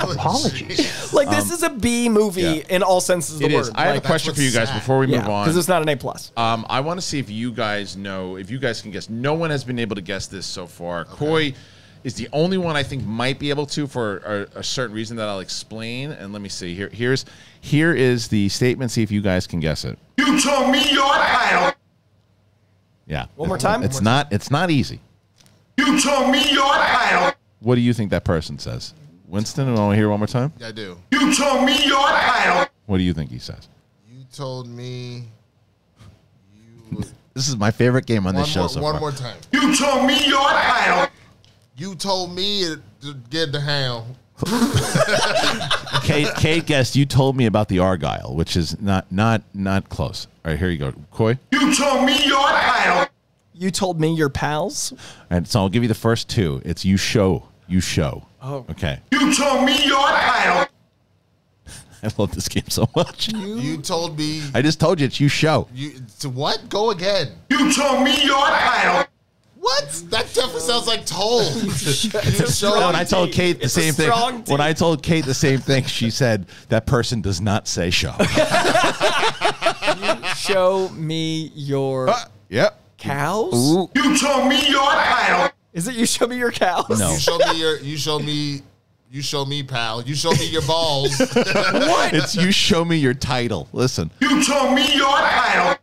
Apologies. 0.00 1.12
Like 1.12 1.28
this 1.30 1.50
is 1.50 1.62
a 1.62 1.70
B 1.70 2.08
movie 2.08 2.42
Yeah. 2.42 2.62
in 2.76 2.82
all 2.82 3.00
senses 3.00 3.36
of 3.36 3.40
the 3.40 3.46
It 3.46 3.54
word. 3.54 3.60
is. 3.62 3.70
I 3.74 3.86
have 3.86 3.96
a 3.96 4.00
question 4.00 4.34
for 4.34 4.40
you 4.42 4.50
guys 4.50 4.68
sad. 4.68 4.78
before 4.78 4.98
we 4.98 5.06
move 5.06 5.16
yeah, 5.16 5.28
on. 5.28 5.44
because 5.44 5.56
it's 5.56 5.68
not 5.68 5.82
an 5.82 5.88
A 5.88 5.96
plus. 5.96 6.32
Um, 6.36 6.66
I 6.68 6.80
want 6.80 7.00
to 7.00 7.06
see 7.06 7.18
if 7.18 7.30
you 7.30 7.50
guys 7.52 7.96
know, 7.96 8.36
if 8.36 8.50
you 8.50 8.58
guys 8.58 8.80
can 8.82 8.90
guess. 8.90 9.08
No 9.08 9.34
one 9.34 9.50
has 9.50 9.64
been 9.64 9.78
able 9.78 9.96
to 9.96 10.02
guess 10.02 10.26
this 10.26 10.46
so 10.46 10.66
far. 10.66 11.04
Coy 11.04 11.54
is 12.04 12.14
the 12.14 12.28
only 12.32 12.58
one 12.58 12.76
I 12.76 12.82
think 12.82 13.04
might 13.04 13.38
be 13.38 13.50
able 13.50 13.66
to 13.66 13.86
for 13.86 14.18
a, 14.18 14.58
a 14.58 14.62
certain 14.62 14.94
reason 14.94 15.16
that 15.16 15.28
I'll 15.28 15.40
explain. 15.40 16.10
And 16.12 16.32
let 16.32 16.42
me 16.42 16.48
see. 16.48 16.74
Here, 16.74 16.90
here's 16.92 17.24
here 17.60 17.92
is 17.94 18.28
the 18.28 18.48
statement. 18.48 18.90
See 18.90 19.02
if 19.02 19.10
you 19.10 19.20
guys 19.22 19.46
can 19.46 19.60
guess 19.60 19.84
it. 19.84 19.98
You 20.18 20.40
told 20.40 20.70
me 20.70 20.92
your 20.92 21.12
title. 21.14 21.72
Yeah. 23.06 23.26
One 23.36 23.48
more 23.48 23.58
time? 23.58 23.82
It's 23.82 24.00
not. 24.00 24.32
It's 24.32 24.50
not 24.50 24.70
easy. 24.70 25.00
You 25.76 26.00
told 26.00 26.30
me 26.30 26.42
your 26.52 26.72
title. 26.72 27.32
What 27.60 27.76
do 27.76 27.80
you 27.80 27.92
think 27.94 28.10
that 28.10 28.24
person 28.24 28.58
says? 28.58 28.94
Winston, 29.26 29.68
I 29.68 29.72
want 29.74 29.92
to 29.92 29.96
hear 29.96 30.08
one 30.10 30.20
more 30.20 30.26
time. 30.26 30.52
Yeah, 30.58 30.68
I 30.68 30.72
do. 30.72 30.98
You 31.10 31.34
told 31.34 31.64
me 31.64 31.72
your 31.86 32.06
title. 32.06 32.66
What 32.86 32.98
do 32.98 33.02
you 33.02 33.14
think 33.14 33.30
he 33.30 33.38
says? 33.38 33.68
You 34.10 34.24
told 34.32 34.68
me. 34.68 35.24
You. 36.90 37.04
This 37.34 37.48
is 37.48 37.56
my 37.56 37.70
favorite 37.70 38.04
game 38.04 38.26
on 38.26 38.34
One, 38.34 38.42
this 38.42 38.52
show 38.52 38.60
more, 38.60 38.68
so 38.68 38.82
one 38.82 38.92
far. 38.92 39.00
more 39.00 39.10
time. 39.12 39.38
You 39.52 39.74
told 39.74 40.06
me 40.06 40.18
your 40.28 40.46
title. 40.50 41.10
You 41.78 41.94
told 41.94 42.34
me 42.34 42.74
to 43.00 43.14
get 43.30 43.52
the 43.52 43.60
hound. 43.60 44.16
Kate, 46.02 46.34
Kate 46.36 46.66
guessed. 46.66 46.96
You 46.96 47.06
told 47.06 47.36
me 47.36 47.46
about 47.46 47.68
the 47.68 47.78
Argyle, 47.78 48.34
which 48.34 48.56
is 48.56 48.80
not 48.80 49.10
not 49.12 49.42
not 49.54 49.88
close. 49.88 50.26
All 50.44 50.50
right, 50.50 50.58
here 50.58 50.68
you 50.68 50.78
go, 50.78 50.92
Coy. 51.12 51.38
You 51.50 51.74
told 51.74 52.04
me 52.04 52.24
your 52.26 52.46
title. 52.48 53.06
You 53.54 53.70
told 53.70 54.00
me 54.00 54.12
your 54.12 54.28
pals. 54.28 54.92
And 55.30 55.46
so 55.46 55.60
I'll 55.60 55.68
give 55.68 55.82
you 55.82 55.88
the 55.88 55.94
first 55.94 56.28
two. 56.28 56.60
It's 56.64 56.84
you 56.84 56.96
show. 56.96 57.44
You 57.68 57.80
show. 57.80 58.26
Oh. 58.42 58.66
Okay. 58.70 58.98
You 59.12 59.32
told 59.34 59.64
me 59.64 59.76
your 59.84 60.06
title. 60.08 60.66
I 62.02 62.10
love 62.18 62.34
this 62.34 62.48
game 62.48 62.68
so 62.68 62.88
much. 62.96 63.28
You 63.32 63.76
told 63.78 64.18
me. 64.18 64.42
I 64.52 64.62
just 64.62 64.80
told 64.80 64.98
you 64.98 65.06
it's 65.06 65.20
you 65.20 65.28
show. 65.28 65.68
You 65.72 65.92
to 66.20 66.28
what? 66.28 66.68
Go 66.68 66.90
again. 66.90 67.28
You 67.48 67.72
told 67.72 68.02
me 68.02 68.24
your 68.24 68.44
title. 68.44 69.06
What? 69.62 70.02
That 70.10 70.26
definitely 70.34 70.60
sounds 70.60 70.88
like 70.88 71.06
told. 71.06 71.54
you 71.54 71.70
showed 71.70 72.80
No, 72.80 72.86
when 72.86 72.96
I 72.96 73.04
told 73.04 73.30
Kate 73.30 73.58
the 73.58 73.66
It's 73.66 73.72
same 73.72 73.94
thing, 73.94 74.10
strong 74.10 74.42
when 74.48 74.60
I 74.60 74.72
told 74.72 75.04
Kate 75.04 75.24
the 75.24 75.34
same 75.34 75.60
thing, 75.60 75.84
she 75.84 76.10
said 76.10 76.46
that 76.68 76.84
person 76.84 77.20
does 77.20 77.40
not 77.40 77.68
say 77.68 77.88
show. 77.90 78.12
Show 80.36 80.88
me 80.88 81.52
your 81.54 82.08
uh, 82.08 82.16
yep. 82.48 82.80
cows. 82.98 83.88
You 83.94 84.18
told 84.18 84.48
me 84.48 84.68
your 84.68 84.90
title. 84.90 85.50
Is 85.72 85.86
it 85.86 85.94
you 85.94 86.06
show 86.06 86.26
me 86.26 86.38
your 86.38 86.50
cows? 86.50 86.98
No. 86.98 87.12
You 87.12 87.18
showed 87.18 87.38
me 87.38 87.60
your. 87.60 87.78
You 87.78 87.96
show 87.96 88.18
me. 88.18 88.62
You 89.12 89.22
show 89.22 89.44
me, 89.44 89.62
pal. 89.62 90.02
You 90.02 90.16
show 90.16 90.32
me 90.32 90.46
your 90.46 90.62
balls. 90.62 91.16
What? 91.36 92.14
It's 92.14 92.34
you 92.34 92.50
show 92.50 92.84
me 92.84 92.96
your 92.96 93.14
title. 93.14 93.68
Listen. 93.72 94.10
You 94.20 94.42
told 94.44 94.74
me 94.74 94.92
your 94.96 95.16
title. 95.18 95.76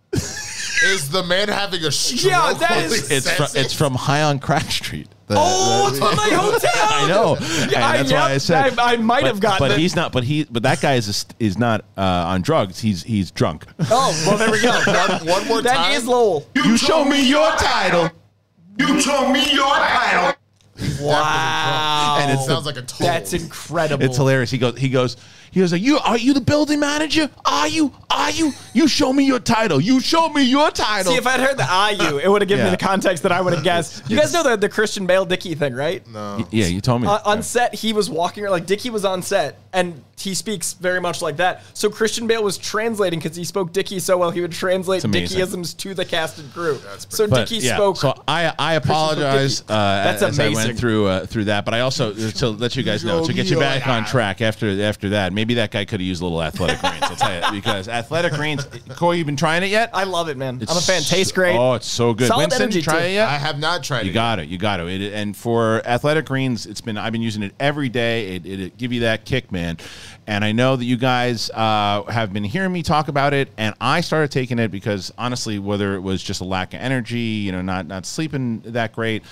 Is 0.83 1.09
the 1.09 1.23
man 1.23 1.49
having 1.49 1.83
a 1.83 1.91
stroke? 1.91 2.31
Yeah, 2.31 2.53
that 2.53 2.69
while 2.69 2.79
is- 2.85 3.09
he 3.09 3.15
It's 3.15 3.25
says 3.25 3.37
from, 3.51 3.61
it's 3.61 3.73
from 3.73 3.95
High 3.95 4.23
on 4.23 4.39
Crack 4.39 4.69
Street. 4.71 5.07
The- 5.27 5.35
Oh, 5.37 5.87
it's 5.89 5.99
the- 5.99 6.05
on 6.05 6.15
my 6.15 6.29
hotel. 6.29 6.71
I 6.75 7.07
know. 7.07 7.35
And 7.35 7.71
Yeah, 7.71 7.87
I- 7.87 7.97
that's 7.97 8.11
why 8.11 8.31
I 8.31 8.37
said 8.37 8.79
I- 8.79 8.93
I 8.93 8.97
might 8.97 9.21
but- 9.21 9.27
have 9.27 9.39
gotten 9.39 9.59
But 9.67 9.71
it. 9.71 9.79
he's 9.79 9.95
not. 9.95 10.11
But 10.11 10.23
he. 10.23 10.45
But 10.45 10.63
that 10.63 10.81
guy 10.81 10.95
is 10.95 11.25
is 11.39 11.57
not 11.57 11.81
uh, 11.97 12.01
on 12.01 12.41
drugs. 12.41 12.79
He's 12.79 13.03
he's 13.03 13.29
drunk. 13.31 13.65
Oh, 13.91 14.23
well, 14.25 14.37
there 14.37 14.49
we 14.51 14.61
go. 14.61 14.71
One 15.31 15.47
more 15.47 15.61
That 15.61 15.75
time. 15.75 15.91
is 15.93 16.07
Lowell. 16.07 16.47
You 16.55 16.77
show 16.77 17.03
me 17.05 17.27
your 17.27 17.51
title. 17.57 18.09
You 18.77 18.99
show 19.01 19.29
me 19.31 19.51
your 19.53 19.73
title. 19.75 20.33
Wow. 21.01 22.17
And 22.21 22.31
it 22.31 22.41
sounds 22.43 22.65
like 22.65 22.77
a 22.77 22.81
toll. 22.81 23.05
That's 23.05 23.33
incredible. 23.33 24.03
It's 24.05 24.17
hilarious. 24.17 24.49
He 24.49 24.57
goes. 24.57 24.77
He 24.77 24.89
goes. 24.89 25.17
He 25.51 25.61
was 25.61 25.71
like, 25.71 25.81
"You 25.81 25.97
are 25.99 26.17
you 26.17 26.33
the 26.33 26.41
building 26.41 26.79
manager? 26.79 27.29
Are 27.45 27.67
you? 27.67 27.91
Are 28.11 28.31
you? 28.31 28.53
You 28.73 28.87
show 28.87 29.11
me 29.13 29.23
your 29.25 29.39
title. 29.39 29.79
You 29.81 29.99
show 29.99 30.29
me 30.29 30.43
your 30.43 30.71
title." 30.71 31.11
See, 31.11 31.17
if 31.17 31.27
I'd 31.27 31.39
heard 31.39 31.57
the 31.57 31.63
IU, 31.63 32.17
it 32.17 32.27
would 32.29 32.41
have 32.41 32.49
given 32.49 32.65
Yeah. 32.65 32.71
me 32.71 32.77
the 32.77 32.85
context 32.85 33.23
that 33.23 33.31
I 33.31 33.41
would 33.41 33.53
have 33.53 33.63
guessed. 33.63 34.09
You 34.09 34.17
guys 34.17 34.33
know 34.33 34.43
the, 34.43 34.55
the 34.57 34.69
Christian 34.69 35.05
Bale 35.05 35.25
Dicky 35.25 35.55
thing, 35.55 35.73
right? 35.73 36.05
No. 36.07 36.47
yeah, 36.51 36.65
you 36.65 36.81
told 36.81 37.01
me. 37.01 37.07
Uh, 37.07 37.19
on 37.25 37.41
set, 37.43 37.73
he 37.75 37.93
was 37.93 38.09
walking, 38.09 38.45
like 38.45 38.65
Dicky 38.65 38.89
was 38.89 39.05
on 39.05 39.21
set, 39.21 39.59
and 39.73 40.03
he 40.17 40.33
speaks 40.33 40.73
very 40.73 40.99
much 40.99 41.21
like 41.21 41.37
that. 41.37 41.63
So 41.73 41.89
Christian 41.89 42.27
Bale 42.27 42.43
was 42.43 42.57
translating 42.57 43.19
because 43.19 43.37
he 43.37 43.43
spoke 43.45 43.71
Dicky 43.71 43.99
so 43.99 44.17
well, 44.17 44.31
he 44.31 44.41
would 44.41 44.51
translate 44.51 44.97
It's 44.97 45.05
amazing. 45.05 45.39
Dickeyisms 45.39 45.77
to 45.77 45.93
the 45.93 46.03
cast 46.05 46.39
and 46.39 46.51
crew. 46.53 46.77
So 47.09 47.27
But, 47.27 47.47
Dicky 47.47 47.65
yeah, 47.65 47.75
spoke. 47.75 47.97
So 47.97 48.21
I 48.27 48.53
I 48.59 48.73
apologize 48.73 49.61
uh, 49.61 49.65
That's 49.67 50.21
as 50.21 50.39
I 50.39 50.49
went 50.49 50.77
through 50.77 51.07
uh, 51.07 51.25
through 51.25 51.45
that, 51.45 51.65
but 51.65 51.73
I 51.73 51.81
also 51.81 52.13
to 52.13 52.49
let 52.49 52.75
you 52.75 52.83
guys 52.83 53.03
know 53.05 53.25
to 53.25 53.33
get 53.33 53.49
you 53.49 53.57
back 53.59 53.87
on 53.87 54.05
track 54.05 54.41
after 54.41 54.81
after 54.81 55.09
that. 55.09 55.31
Maybe 55.39 55.53
that 55.53 55.71
guy 55.71 55.85
could 55.85 56.01
have 56.01 56.05
used 56.05 56.21
a 56.21 56.25
little 56.25 56.43
athletic 56.43 56.79
greens. 56.81 57.01
I'll 57.01 57.15
tell 57.15 57.53
you 57.53 57.61
because 57.61 57.87
athletic 57.87 58.33
greens. 58.33 58.67
Corey, 58.97 59.19
you've 59.19 59.25
been 59.25 59.37
trying 59.37 59.63
it 59.63 59.69
yet? 59.69 59.89
I 59.93 60.03
love 60.03 60.27
it, 60.27 60.35
man. 60.35 60.55
I'm 60.55 60.75
a 60.75 60.81
fan. 60.81 61.01
Tastes 61.01 61.31
great. 61.31 61.55
Oh, 61.55 61.75
it's 61.75 61.87
so 61.87 62.13
good. 62.13 62.27
Solid 62.27 62.41
Winston, 62.41 62.63
energy, 62.63 62.81
try 62.81 62.99
too. 62.99 63.05
it 63.05 63.13
yet? 63.13 63.29
I 63.29 63.37
have 63.37 63.57
not 63.57 63.81
tried 63.81 63.99
You 63.99 64.03
it. 64.03 64.07
You 64.07 64.13
got 64.15 64.39
it. 64.39 64.49
You 64.49 64.57
got 64.57 64.81
it. 64.81 65.01
it. 65.01 65.13
And 65.13 65.37
for 65.37 65.81
athletic 65.87 66.25
greens, 66.25 66.65
it's 66.65 66.81
been 66.81 66.97
I've 66.97 67.13
been 67.13 67.21
using 67.21 67.41
it 67.41 67.53
every 67.57 67.87
day. 67.87 68.35
It, 68.35 68.45
it, 68.45 68.59
it 68.59 68.77
give 68.77 68.91
you 68.91 68.99
that 68.99 69.23
kick, 69.23 69.49
man. 69.49 69.77
And 70.27 70.43
I 70.43 70.51
know 70.51 70.75
that 70.75 70.83
you 70.83 70.97
guys 70.97 71.49
uh, 71.51 72.03
have 72.09 72.33
been 72.33 72.43
hearing 72.43 72.73
me 72.73 72.83
talk 72.83 73.07
about 73.07 73.33
it, 73.33 73.47
and 73.57 73.73
I 73.79 74.01
started 74.01 74.29
taking 74.31 74.59
it 74.59 74.71
because 74.71 75.13
honestly, 75.17 75.57
whether 75.57 75.95
it 75.95 76.01
was 76.01 76.21
just 76.21 76.41
a 76.41 76.45
lack 76.45 76.73
of 76.73 76.81
energy, 76.81 77.17
you 77.17 77.53
know, 77.53 77.61
not 77.61 77.87
not 77.87 78.05
sleeping 78.05 78.59
that 78.65 78.91
great, 78.91 79.23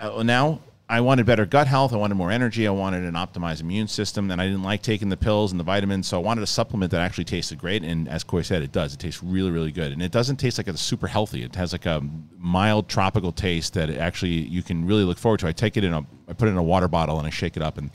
uh, 0.00 0.24
now 0.24 0.58
I 0.92 1.00
wanted 1.00 1.24
better 1.24 1.46
gut 1.46 1.68
health. 1.68 1.94
I 1.94 1.96
wanted 1.96 2.16
more 2.16 2.30
energy. 2.30 2.68
I 2.68 2.70
wanted 2.70 3.04
an 3.04 3.14
optimized 3.14 3.62
immune 3.62 3.88
system. 3.88 4.30
And 4.30 4.42
I 4.42 4.46
didn't 4.46 4.62
like 4.62 4.82
taking 4.82 5.08
the 5.08 5.16
pills 5.16 5.50
and 5.50 5.58
the 5.58 5.64
vitamins. 5.64 6.06
So 6.06 6.18
I 6.18 6.20
wanted 6.20 6.44
a 6.44 6.46
supplement 6.46 6.90
that 6.90 7.00
actually 7.00 7.24
tasted 7.24 7.58
great. 7.58 7.82
And 7.82 8.06
as 8.06 8.22
Corey 8.22 8.44
said, 8.44 8.62
it 8.62 8.72
does. 8.72 8.92
It 8.92 9.00
tastes 9.00 9.22
really, 9.22 9.50
really 9.50 9.72
good. 9.72 9.92
And 9.92 10.02
it 10.02 10.12
doesn't 10.12 10.36
taste 10.36 10.58
like 10.58 10.68
it's 10.68 10.82
super 10.82 11.06
healthy. 11.06 11.44
It 11.44 11.54
has 11.54 11.72
like 11.72 11.86
a 11.86 12.02
mild 12.36 12.90
tropical 12.90 13.32
taste 13.32 13.72
that 13.72 13.88
actually 13.88 14.32
you 14.32 14.62
can 14.62 14.84
really 14.84 15.04
look 15.04 15.16
forward 15.16 15.40
to. 15.40 15.46
I 15.46 15.52
take 15.52 15.78
it 15.78 15.84
in 15.84 15.94
a, 15.94 16.00
I 16.28 16.34
put 16.34 16.48
it 16.48 16.50
in 16.50 16.58
a 16.58 16.62
water 16.62 16.88
bottle 16.88 17.16
and 17.16 17.26
I 17.26 17.30
shake 17.30 17.56
it 17.56 17.62
up 17.62 17.78
and 17.78 17.90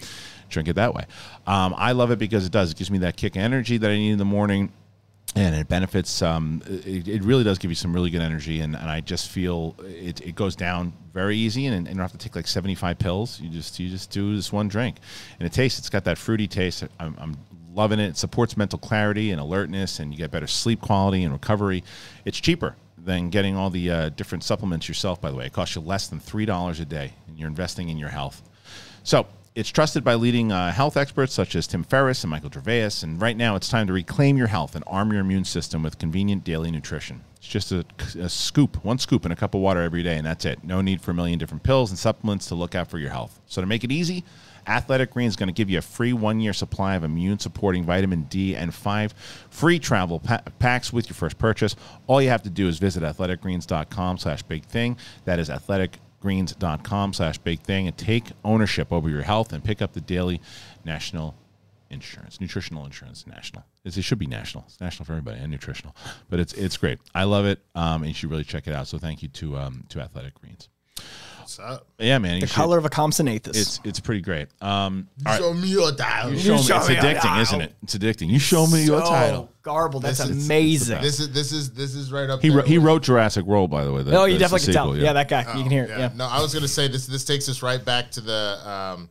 drink 0.49 0.67
it 0.67 0.73
that 0.73 0.95
way. 0.95 1.05
Um, 1.45 1.75
I 1.77 1.91
love 1.91 2.10
it 2.10 2.17
because 2.17 2.47
it 2.47 2.51
does. 2.51 2.71
It 2.71 2.77
gives 2.77 2.89
me 2.89 2.97
that 2.99 3.15
kick 3.15 3.38
energy 3.38 3.77
that 3.77 3.91
I 3.91 3.95
need 3.95 4.13
in 4.13 4.17
the 4.17 4.25
morning 4.25 4.71
and 5.36 5.56
it 5.56 5.68
benefits 5.68 6.22
um, 6.22 6.62
it, 6.66 7.08
it 7.08 7.24
really 7.24 7.44
does 7.44 7.58
give 7.58 7.70
you 7.70 7.76
some 7.76 7.94
really 7.94 8.10
good 8.10 8.22
energy 8.22 8.62
and, 8.62 8.76
and 8.76 8.90
i 8.90 9.02
just 9.02 9.30
feel 9.30 9.76
it, 9.84 10.22
it 10.22 10.36
goes 10.36 10.56
down 10.56 10.94
very 11.18 11.36
easy 11.36 11.66
and, 11.66 11.76
and 11.76 11.88
you 11.88 11.94
don't 11.96 12.04
have 12.04 12.12
to 12.12 12.18
take 12.20 12.36
like 12.36 12.46
75 12.46 13.00
pills. 13.00 13.42
You 13.42 13.50
just 13.50 13.80
you 13.80 13.90
just 13.90 14.12
do 14.12 14.36
this 14.36 14.54
one 14.54 14.68
drink 14.68 14.98
and 15.40 15.48
it 15.48 15.52
tastes 15.52 15.80
it's 15.80 15.90
got 15.90 16.04
that 16.04 16.16
fruity 16.16 16.48
taste. 16.48 16.84
I'm, 17.00 17.16
I'm 17.18 17.36
loving 17.74 18.00
it. 18.00 18.10
It 18.10 18.18
supports 18.18 18.56
mental 18.56 18.78
clarity 18.78 19.32
and 19.32 19.42
alertness 19.42 20.00
and 20.00 20.12
you 20.12 20.18
get 20.20 20.30
better 20.30 20.46
sleep 20.46 20.80
quality 20.80 21.24
and 21.24 21.34
recovery. 21.34 21.84
It's 22.24 22.40
cheaper 22.40 22.76
than 23.04 23.32
getting 23.32 23.56
all 23.56 23.72
the 23.72 23.90
uh, 23.90 24.10
different 24.10 24.44
supplements 24.44 24.88
yourself 24.88 25.20
by 25.20 25.32
the 25.32 25.36
way. 25.36 25.48
It 25.48 25.54
costs 25.54 25.76
you 25.76 25.82
less 25.82 26.08
than 26.08 26.20
$3 26.20 26.82
a 26.82 26.86
day 26.86 27.13
and 27.28 27.40
you're 27.40 27.50
investing 27.50 27.90
in 27.90 27.98
your 27.98 28.10
health. 28.10 28.44
So 29.02 29.26
it's 29.58 29.70
trusted 29.70 30.04
by 30.04 30.13
leading 30.13 30.52
uh, 30.52 30.72
health 30.72 30.96
experts 30.96 31.34
such 31.34 31.56
as 31.56 31.65
Tim 31.65 31.84
Ferriss 31.84 32.24
and 32.24 32.30
Michael 32.30 32.52
Gervais. 32.52 32.91
And 33.02 33.20
right 33.20 33.36
now, 33.36 33.56
it's 33.56 33.67
time 33.67 33.88
to 33.88 33.93
reclaim 33.93 34.38
your 34.38 34.46
health 34.46 34.76
and 34.76 34.84
arm 34.86 35.12
your 35.12 35.22
immune 35.22 35.46
system 35.46 35.82
with 35.82 35.98
convenient 35.98 36.43
daily 36.43 36.70
nutrition. 36.70 37.24
It's 37.38 37.48
just 37.48 37.72
a, 37.72 37.84
a 38.20 38.30
scoop, 38.30 38.86
one 38.86 39.00
scoop 39.00 39.26
in 39.26 39.32
a 39.32 39.36
cup 39.36 39.56
of 39.56 39.62
water 39.62 39.82
every 39.82 40.04
day, 40.04 40.15
and 40.15 40.28
that's 40.28 40.46
it. 40.46 40.63
No 40.63 40.82
need 40.82 41.02
for 41.02 41.10
a 41.10 41.13
million 41.15 41.39
different 41.39 41.63
pills 41.63 41.89
and 41.89 41.98
supplements 41.98 42.46
to 42.50 42.56
look 42.56 42.76
out 42.76 42.88
for 42.88 43.00
your 43.00 43.10
health. 43.10 43.39
So 43.48 43.60
to 43.60 43.65
make 43.65 43.84
it 43.84 43.91
easy, 43.91 44.24
Athletic 44.67 45.10
Greens 45.10 45.32
is 45.32 45.36
going 45.38 45.48
to 45.48 45.54
give 45.54 45.72
you 45.72 45.80
a 45.80 45.82
free 45.82 46.13
one-year 46.13 46.54
supply 46.54 46.93
of 46.93 47.04
immune-supporting 47.04 47.84
vitamin 47.84 48.24
D 48.24 48.56
and 48.56 48.72
five 48.72 49.15
free 49.50 49.80
travel 49.80 50.20
pa- 50.20 50.43
packs 50.60 50.93
with 50.93 51.10
your 51.10 51.15
first 51.15 51.39
purchase. 51.39 51.76
All 52.06 52.22
you 52.22 52.30
have 52.30 52.43
to 52.43 52.52
do 52.52 52.67
is 52.67 52.78
visit 52.78 53.02
athleticgreens.com 53.02 54.20
slash 54.20 54.43
big 54.43 54.65
thing. 54.65 54.98
That 55.26 55.39
is 55.39 55.50
athletic 55.50 55.98
greens.com 56.19 57.13
slash 57.13 57.38
big 57.39 57.60
thing 57.62 57.88
and 57.88 57.97
take 57.97 58.32
ownership 58.43 58.91
over 58.91 59.10
your 59.10 59.21
health 59.21 59.53
and 59.53 59.63
pick 59.63 59.82
up 59.82 59.93
the 59.93 60.01
daily 60.01 60.41
national 60.84 61.36
insurance 61.89 62.41
nutritional 62.41 62.86
insurance 62.86 63.25
national. 63.25 63.63
It 63.86 63.93
should 64.03 64.19
be 64.19 64.27
national. 64.27 64.65
It's 64.67 64.82
national 64.82 65.06
for 65.06 65.13
everybody 65.13 65.39
and 65.39 65.49
nutritional 65.49 65.95
but 66.30 66.39
it's 66.39 66.53
it's 66.53 66.77
great. 66.77 66.99
I 67.15 67.23
love 67.23 67.45
it 67.45 67.60
um, 67.75 68.01
and 68.01 68.08
you 68.08 68.13
should 68.13 68.30
really 68.30 68.43
check 68.43 68.67
it 68.67 68.73
out. 68.73 68.88
So 68.88 68.97
thank 68.97 69.21
you 69.21 69.30
to 69.30 69.58
um, 69.58 69.86
to 69.89 70.01
athletic 70.01 70.36
greens 70.36 70.69
What's 71.58 71.72
up? 71.72 71.88
yeah 71.98 72.17
man 72.20 72.36
you 72.36 72.41
the 72.41 72.48
should- 72.48 72.56
color 72.56 72.78
of 72.78 72.86
a 72.86 72.89
Compsognathus. 72.89 73.48
it's 73.56 73.80
it's 73.84 74.00
pretty 74.00 74.22
great 74.22 74.48
um 74.62 75.08
all 75.26 75.32
right. 75.34 75.39
Show 75.39 75.54
me 75.54 75.67
your 75.70 75.91
title. 75.91 76.34
You 76.34 76.39
show 76.39 76.56
me, 76.56 76.62
show 76.63 76.78
it's 76.78 76.89
me 76.89 76.96
addicting 76.96 77.20
title. 77.22 77.41
isn't 77.41 77.62
it 77.62 77.74
it's 77.84 77.98
addicting 77.98 78.28
you 78.30 78.39
show 78.39 78.67
me 78.67 78.84
your 78.84 79.02
title 79.02 79.50
Garbled. 79.63 80.04
That's 80.04 80.20
This 80.20 80.30
is- 80.30 80.46
amazing. 80.46 81.02
This 81.02 81.20
is 81.20 81.32
this 81.32 81.52
is 81.52 81.72
this 81.72 81.96
is 81.96 82.12
right 82.12 82.30
up. 82.30 82.41
he 82.41 82.50
there 82.50 82.60
wrote, 82.60 82.67
he 82.67 82.78
wrote 82.78 83.04
jurassic 83.04 83.46
world 83.46 83.70
by 83.72 83.84
the 83.84 83.91
way 83.91 84.04
oh, 84.08 84.26
you 84.26 84.38
definitely 84.38 84.65
can 84.65 84.74
tell. 84.74 84.86
sequel, 84.93 84.98
Yeah. 85.04 85.13
that 85.13 85.28
guy. 85.30 85.41
you 85.58 85.63
can 85.63 85.72
hear 85.72 85.84
it. 85.86 85.89
Yeah. 85.89 85.98
Yeah. 86.00 86.10
No, 86.15 86.26
I 86.26 86.41
was 86.41 86.54
gonna 86.54 86.67
say 86.67 86.88
this. 86.88 87.06
This 87.08 87.26
takes 87.26 87.50
us 87.50 87.62
right 87.62 87.84
back 87.84 88.12
to 88.12 88.22
the 88.22 88.60
um, 88.70 89.10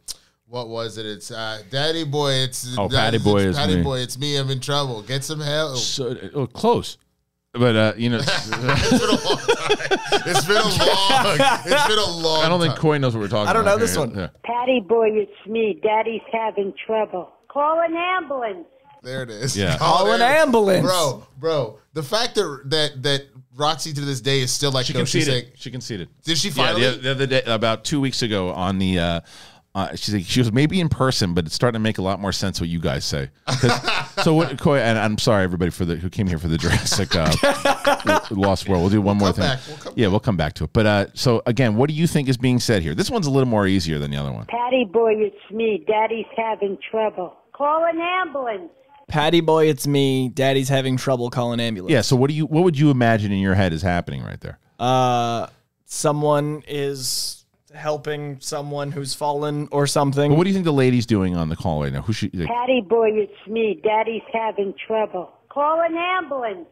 what 0.49 0.69
was 0.69 0.97
it? 0.97 1.05
It's 1.05 1.31
uh, 1.31 1.61
Daddy 1.71 2.05
Boy. 2.05 2.31
It's 2.33 2.77
Oh, 2.79 2.89
Patty 2.89 3.17
it's 3.17 3.25
Boy 3.25 3.39
is 3.39 3.57
Patty 3.57 3.77
me. 3.77 3.83
Boy. 3.83 3.99
It's 3.99 4.19
me. 4.19 4.37
I'm 4.37 4.49
in 4.51 4.61
trouble. 4.61 5.03
Get 5.03 5.25
some 5.25 5.41
help. 5.41 5.77
so 5.79 6.17
oh, 6.35 6.47
close 6.47 6.97
but 7.59 7.77
uh 7.77 7.93
you 7.97 8.11
know 8.11 8.19
It's 8.29 8.47
been 8.51 8.57
a 9.11 9.17
long 9.19 9.39
time. 9.39 10.21
It's 10.27 10.47
been 10.47 10.57
a 10.57 10.67
long. 10.67 11.63
It's 11.67 11.87
been 11.89 11.99
a 11.99 12.11
long. 12.11 12.45
i 12.45 12.49
don't 12.49 12.61
think 12.61 12.75
time. 12.75 12.81
corey 12.83 12.99
knows 12.99 13.15
what 13.15 13.21
we're 13.21 13.29
talking 13.29 13.43
about. 13.43 13.51
I 13.51 13.53
don't 13.53 13.63
about 13.63 13.77
know 13.79 13.81
this 13.87 13.95
here. 13.97 14.07
one. 14.07 14.15
Yeah. 14.17 14.29
Patty 14.45 14.81
boy, 14.81 15.09
it's 15.13 15.47
me. 15.49 15.79
Daddy's 15.83 16.23
having 16.33 16.73
trouble. 16.87 17.31
Call 17.49 17.81
an 17.81 17.95
ambulance. 17.97 18.67
There 19.03 19.23
it 19.23 19.31
is. 19.31 19.57
Yeah. 19.57 19.79
Call 19.79 20.11
an 20.11 20.19
there- 20.21 20.37
ambulance. 20.39 20.85
bro, 20.85 21.27
bro. 21.39 21.79
The 21.93 22.03
fact 22.03 22.35
that 22.35 22.63
that 22.67 23.03
that 23.03 23.23
Roxy 23.55 23.93
to 23.93 24.01
this 24.01 24.21
day 24.21 24.41
is 24.41 24.51
still 24.53 24.73
like 24.73 24.87
She 24.87 24.93
no, 24.95 25.05
she's 25.05 25.25
conceded. 25.27 25.45
like, 25.51 25.53
she 25.57 25.71
conceded. 25.71 26.09
Did 26.25 26.39
she 26.39 26.49
Yeah, 26.49 26.55
finally? 26.55 26.91
the, 26.91 26.97
the 26.97 27.11
other 27.13 27.27
day, 27.27 27.43
about 27.47 27.85
two 27.85 28.01
weeks 28.01 28.23
ago, 28.23 28.51
on 28.51 28.79
the, 28.79 28.99
uh, 28.99 29.21
uh, 29.77 29.95
she's 29.95 30.15
like, 30.15 30.25
she 30.25 30.41
was 30.41 30.51
maybe 30.51 30.81
in 30.81 30.89
person, 30.89 31.35
but 31.35 31.45
it's 31.45 31.55
starting 31.55 31.79
to 31.79 31.83
make 31.83 31.99
a 31.99 32.03
lot 32.03 32.19
more 32.19 32.33
sense 32.33 32.59
what 32.59 32.71
you 32.71 32.81
guys 32.81 33.05
say. 33.05 33.29
so 34.23 34.33
what, 34.33 34.59
Coy, 34.59 34.79
and 34.79 34.99
I'm 34.99 35.19
sorry 35.19 35.45
everybody 35.45 35.71
for 35.71 35.85
the 35.85 35.97
who 35.97 36.09
came 36.09 36.27
here 36.27 36.39
for 36.39 36.49
the 36.49 36.57
Jurassic 36.57 37.15
uh, 37.15 37.31
Lost 38.31 38.71
World. 38.71 38.81
We'll 38.81 38.91
do 38.91 39.03
one 39.03 39.19
more 39.19 39.33
thing. 39.33 39.59
We'll 39.69 39.77
come 39.77 39.93
yeah, 39.95 40.07
we'll 40.07 40.19
come 40.19 40.39
back 40.39 40.55
to 40.55 40.65
it. 40.65 40.71
But 40.73 40.87
uh, 40.87 41.07
so 41.13 41.43
again, 41.45 41.77
what 41.77 41.91
do 41.91 41.95
you 41.95 42.07
think 42.07 42.31
is 42.31 42.39
being 42.39 42.59
said 42.59 42.83
here? 42.83 42.95
This 42.95 43.11
one's 43.11 43.27
a 43.27 43.31
little 43.31 43.49
more 43.49 43.67
easier 43.67 43.99
than 43.99 44.11
the 44.11 44.17
other 44.17 44.33
one. 44.33 44.47
Patty 44.47 44.87
boy, 44.91 45.13
it's 45.17 45.53
me. 45.55 45.85
Daddy's 45.87 46.25
having 46.35 46.79
trouble. 46.91 47.37
Call 47.53 47.85
an 47.85 48.01
ambulance. 48.01 48.71
Patty 49.09 49.43
boy, 49.43 49.69
it's 49.69 49.87
me. 49.87 50.31
Daddy's 50.31 50.71
having 50.71 50.97
trouble 50.97 51.29
calling 51.29 51.61
ambulance. 51.61 51.93
Yeah. 51.93 52.01
So 52.01 52.17
what 52.17 52.31
do 52.31 52.35
you 52.35 52.47
what 52.47 52.65
would 52.65 52.79
you 52.79 52.91
imagine 52.91 53.31
in 53.31 53.41
your 53.41 53.55
head 53.55 53.75
is 53.75 53.83
happening 53.83 54.23
right 54.23 54.41
there? 54.41 54.59
Uh, 54.79 55.49
someone 55.85 56.63
is 56.67 57.45
helping 57.77 58.39
someone 58.41 58.91
who's 58.93 59.15
fallen 59.15 59.69
or 59.71 59.87
something. 59.87 60.31
But 60.31 60.37
what 60.37 60.45
do 60.45 60.51
you 60.51 60.55
think 60.55 60.65
the 60.65 60.73
lady's 60.73 61.07
doing 61.07 61.37
on 61.37 61.49
the 61.49 61.57
call 61.57 61.83
right 61.83 61.93
now? 61.93 62.03
Who 62.03 62.13
she? 62.13 62.31
Like, 62.33 62.49
Patty 62.49 62.81
boy, 62.81 63.11
it's 63.13 63.47
me. 63.49 63.81
Daddy's 63.83 64.23
having 64.33 64.75
trouble. 64.87 65.31
Call 65.49 65.81
an 65.81 65.97
ambulance. 65.97 66.69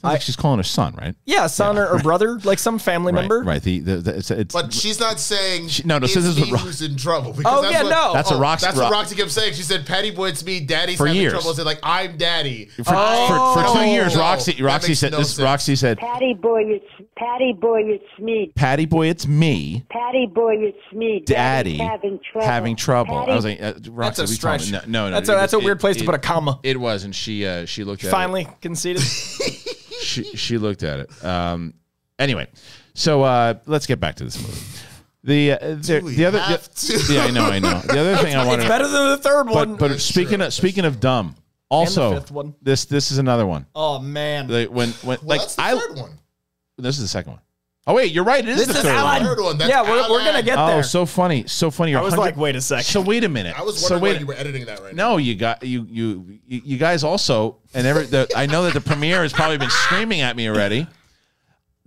Sounds 0.00 0.12
like 0.14 0.22
she's 0.22 0.36
calling 0.36 0.58
her 0.58 0.62
son, 0.64 0.94
right? 1.00 1.14
yeah, 1.24 1.46
son 1.46 1.78
or, 1.78 1.86
or 1.88 1.98
brother, 2.00 2.38
like 2.44 2.58
some 2.58 2.78
family 2.78 3.12
Right. 3.12 3.20
member. 3.20 3.42
Right. 3.42 3.62
The, 3.62 3.78
the, 3.80 3.96
the 3.98 4.16
it's, 4.18 4.30
it's 4.30 4.54
But 4.54 4.72
she's 4.72 4.98
not 5.00 5.18
saying 5.20 5.68
She- 5.68 5.82
no, 5.84 5.98
no, 5.98 6.04
it's 6.04 6.14
so 6.14 6.20
this 6.20 6.30
is 6.30 6.36
me 6.36 6.50
what 6.50 6.60
Ro- 6.60 6.66
who's 6.66 6.82
in 6.82 6.96
trouble. 6.96 7.32
Because 7.32 7.58
Oh, 7.58 7.62
that's 7.62 7.74
yeah, 7.74 7.82
what, 7.84 7.90
no. 7.90 8.12
That's 8.12 8.30
a 8.30 8.36
Roxy- 8.38 8.66
That's 8.66 8.76
Ro- 8.78 8.84
what 8.84 8.92
Roxy 8.92 9.14
kept 9.16 9.30
saying. 9.30 9.54
She 9.54 9.62
said, 9.62 9.86
"Patty 9.86 10.10
boy, 10.10 10.28
it's 10.28 10.44
me. 10.44 10.60
Daddy's 10.60 10.96
For 10.98 11.06
having 11.06 11.20
years. 11.20 11.32
trouble." 11.32 11.50
I 11.50 11.54
said, 11.54 11.66
"Like 11.66 11.80
I'm 11.82 12.16
daddy." 12.16 12.66
for, 12.66 12.84
for, 12.84 12.92
for 12.92 13.62
two 13.72 13.74
no, 13.74 13.82
years. 13.84 14.16
Roxy 14.16 14.52
That 14.52 14.62
Roxy 14.62 14.94
said 14.94 15.12
no 15.12 15.18
this. 15.18 15.34
sense. 15.34 15.44
Roxy 15.44 15.76
said, 15.76 15.98
Patty 15.98 16.34
boy, 16.34 16.62
it's 16.64 16.86
Patty 17.16 17.52
boy, 17.52 17.80
it's 17.84 18.18
me. 18.20 18.52
"Patty 18.56 18.86
boy, 18.86 19.08
it's 19.08 19.26
me, 19.26 19.84
Patty 19.90 20.26
boy, 20.26 20.54
it's 20.58 20.92
me. 20.94 21.22
Daddy, 21.26 21.76
Daddy's 21.76 21.80
having 21.90 22.20
trouble. 22.32 22.46
having 22.46 22.76
trouble." 22.76 23.16
I 23.16 23.34
was 23.34 23.44
like, 23.44 23.60
uh, 23.62 23.74
Roxy, 23.90 24.22
a 24.22 24.24
we 24.24 24.36
told 24.36 24.60
stretch. 24.60 24.70
No, 24.72 24.80
no, 24.86 25.08
no, 25.10 25.14
That's 25.16 25.28
a- 25.28 25.32
that's 25.32 25.52
a 25.52 25.58
weird 25.58 25.80
place 25.80 25.96
to 25.98 26.04
put 26.04 26.14
a 26.14 26.18
comma. 26.18 26.58
It 26.62 26.78
was, 26.80 27.04
and 27.04 27.14
she 27.14 27.46
uh, 27.46 27.66
she 27.66 27.84
looked 27.84 28.04
at 28.04 28.10
Finally 28.10 28.48
conceded. 28.62 29.02
it. 30.18 30.26
She 30.26 30.36
she 30.36 30.58
looked 30.58 30.82
at 30.82 31.00
it. 31.00 31.24
Um. 31.24 31.74
Anyway, 32.18 32.48
so 32.94 33.22
uh, 33.22 33.54
let's 33.66 33.86
get 33.86 33.98
back 34.00 34.16
to 34.16 34.24
this 34.24 34.40
movie. 34.40 34.60
The 35.24 35.52
uh, 35.52 35.58
the, 35.74 36.00
we 36.04 36.14
the 36.14 36.24
other 36.26 36.38
have 36.40 36.62
the- 36.74 36.98
to? 37.06 37.12
yeah, 37.14 37.24
I 37.24 37.30
know, 37.30 37.44
I 37.44 37.58
know. 37.58 37.78
The 37.80 37.98
other 38.00 38.16
thing 38.16 38.34
I 38.36 38.44
wanted 38.46 38.62
it's 38.62 38.68
better 38.68 38.88
than 38.88 39.08
the 39.10 39.16
third 39.18 39.48
one. 39.48 39.76
but 39.76 39.88
but 39.90 40.00
speaking 40.00 40.40
of 40.40 40.52
speaking 40.54 40.84
of 40.84 40.98
dumb, 41.00 41.34
also 41.70 42.14
fifth 42.14 42.30
one. 42.30 42.54
this 42.62 42.86
this 42.86 43.10
is 43.10 43.18
another 43.18 43.46
one. 43.46 43.66
oh 43.74 43.98
man, 44.00 44.48
Like 44.48 44.68
when 44.70 44.90
when 44.90 45.18
Well, 45.22 45.28
like 45.28 45.40
that's 45.40 45.56
the 45.56 45.62
I 45.62 45.78
third 45.78 45.96
one. 45.96 46.18
this 46.78 46.96
is 46.96 47.02
the 47.02 47.08
second 47.08 47.32
one. 47.32 47.42
Oh 47.86 47.94
wait, 47.94 48.12
you're 48.12 48.24
right. 48.24 48.44
It 48.44 48.48
is 48.50 48.58
This 48.58 48.68
the 48.68 48.74
is 48.74 48.82
third 48.82 48.94
Alan. 48.94 49.24
one. 49.24 49.36
Third 49.36 49.42
one. 49.42 49.58
That's 49.58 49.70
Yeah, 49.70 49.82
we're, 49.82 50.10
we're 50.10 50.24
gonna 50.24 50.42
get 50.42 50.58
oh, 50.58 50.66
there. 50.66 50.78
Oh, 50.78 50.82
so 50.82 51.06
funny, 51.06 51.46
so 51.46 51.70
funny. 51.70 51.92
You're 51.92 52.00
I 52.00 52.04
was 52.04 52.12
100 52.12 52.32
like, 52.32 52.40
wait 52.40 52.54
a 52.56 52.60
second. 52.60 52.84
So 52.84 53.00
wait 53.00 53.24
a 53.24 53.28
minute. 53.28 53.58
I 53.58 53.62
was 53.62 53.80
so 53.80 53.94
wondering 53.94 54.02
wait. 54.02 54.14
why 54.14 54.20
you 54.20 54.26
were 54.26 54.34
editing 54.34 54.66
that 54.66 54.80
right 54.80 54.94
now. 54.94 55.12
No, 55.12 55.16
you 55.16 55.34
got 55.34 55.62
you 55.62 55.86
you 55.88 56.38
you 56.46 56.62
you 56.64 56.76
guys 56.76 57.02
also, 57.04 57.58
and 57.72 57.86
every 57.86 58.04
the, 58.04 58.30
I 58.36 58.46
know 58.46 58.64
that 58.64 58.74
the 58.74 58.80
premiere 58.82 59.22
has 59.22 59.32
probably 59.32 59.58
been 59.58 59.70
screaming 59.70 60.20
at 60.20 60.36
me 60.36 60.48
already. 60.48 60.86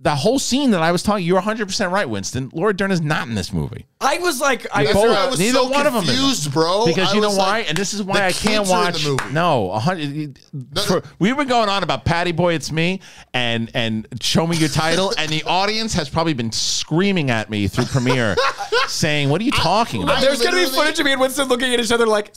The 0.04 0.14
whole 0.14 0.38
scene 0.38 0.70
that 0.72 0.82
I 0.82 0.92
was 0.92 1.02
talking, 1.02 1.24
you're 1.24 1.36
100 1.36 1.66
percent 1.66 1.90
right, 1.90 2.06
Winston. 2.08 2.50
Laura 2.52 2.74
Dern 2.76 2.90
is 2.92 3.00
not 3.00 3.26
in 3.26 3.34
this 3.34 3.52
movie. 3.54 3.86
I 4.02 4.18
was 4.18 4.38
like, 4.38 4.66
I, 4.70 4.84
That's 4.84 4.94
Both- 4.94 5.08
why 5.08 5.14
I 5.24 5.26
was 5.30 5.38
neither 5.40 5.54
so 5.60 5.68
one 5.70 5.86
of 5.86 5.94
them 5.94 6.02
is. 6.04 6.10
confused, 6.10 6.52
bro. 6.52 6.84
Because 6.84 7.10
I 7.10 7.14
you 7.14 7.22
know 7.22 7.30
why, 7.30 7.60
like, 7.60 7.68
and 7.70 7.78
this 7.78 7.94
is 7.94 8.02
why 8.02 8.18
the 8.18 8.24
I 8.26 8.32
can't 8.32 8.58
kids 8.66 8.70
are 8.70 8.78
in 8.80 8.84
watch. 8.84 9.02
the 9.02 9.10
movie. 9.10 9.32
No, 9.32 9.70
hundred. 9.72 10.38
for- 10.86 11.02
we 11.18 11.32
were 11.32 11.46
going 11.46 11.70
on 11.70 11.82
about 11.82 12.04
Patty 12.04 12.32
Boy, 12.32 12.52
it's 12.52 12.70
me, 12.70 13.00
and 13.32 13.70
and 13.72 14.06
show 14.20 14.46
me 14.46 14.58
your 14.58 14.68
title, 14.68 15.14
and 15.16 15.30
the 15.30 15.42
audience 15.44 15.94
has 15.94 16.10
probably 16.10 16.34
been 16.34 16.52
screaming 16.52 17.30
at 17.30 17.48
me 17.48 17.66
through 17.66 17.86
premiere, 17.86 18.36
saying, 18.88 19.30
"What 19.30 19.40
are 19.40 19.44
you 19.44 19.52
talking 19.52 20.02
about?" 20.02 20.20
There's 20.20 20.42
gonna 20.42 20.56
be 20.58 20.66
footage 20.66 20.98
of 21.00 21.06
me 21.06 21.12
and 21.12 21.20
Winston 21.22 21.48
looking 21.48 21.72
at 21.72 21.80
each 21.80 21.90
other 21.92 22.06
like, 22.06 22.34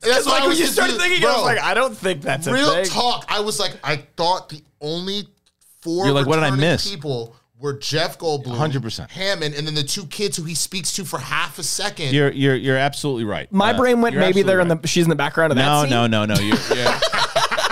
That's 0.00 0.16
It's 0.18 0.26
what 0.26 0.40
like 0.40 0.48
when 0.48 0.56
you 0.56 0.64
started 0.64 0.92
confused. 0.98 1.10
thinking, 1.22 1.28
I 1.28 1.34
was 1.34 1.44
like, 1.44 1.60
I 1.60 1.74
don't 1.74 1.94
think 1.94 2.22
that's 2.22 2.46
a 2.46 2.54
real 2.54 2.72
thing. 2.72 2.86
talk. 2.86 3.26
I 3.28 3.40
was 3.40 3.60
like, 3.60 3.76
I 3.84 3.96
thought 4.16 4.48
the 4.48 4.62
only 4.80 5.28
four 5.84 6.06
You're 6.06 6.14
like, 6.14 6.26
what 6.26 6.36
did 6.36 6.44
I 6.44 6.50
miss? 6.50 6.90
people 6.90 7.36
were 7.60 7.74
Jeff 7.78 8.18
Goldblum, 8.18 8.56
100%. 8.56 9.10
Hammond, 9.10 9.54
and 9.54 9.64
then 9.66 9.74
the 9.74 9.82
two 9.84 10.06
kids 10.06 10.36
who 10.36 10.42
he 10.42 10.54
speaks 10.56 10.92
to 10.94 11.04
for 11.04 11.18
half 11.20 11.58
a 11.58 11.62
second. 11.62 12.12
You're 12.12 12.32
you're 12.32 12.56
you're 12.56 12.76
absolutely 12.76 13.24
right. 13.24 13.50
My 13.52 13.70
Uh, 13.70 13.76
brain 13.78 14.00
went 14.00 14.16
maybe 14.16 14.42
they're 14.42 14.60
in 14.60 14.68
the 14.68 14.80
she's 14.86 15.04
in 15.04 15.10
the 15.10 15.14
background 15.16 15.52
of 15.52 15.56
that 15.58 15.64
No, 15.88 16.06
no, 16.06 16.24
no, 16.26 16.34
no. 16.34 16.40
You're, 16.40 16.58
you're, 16.74 16.84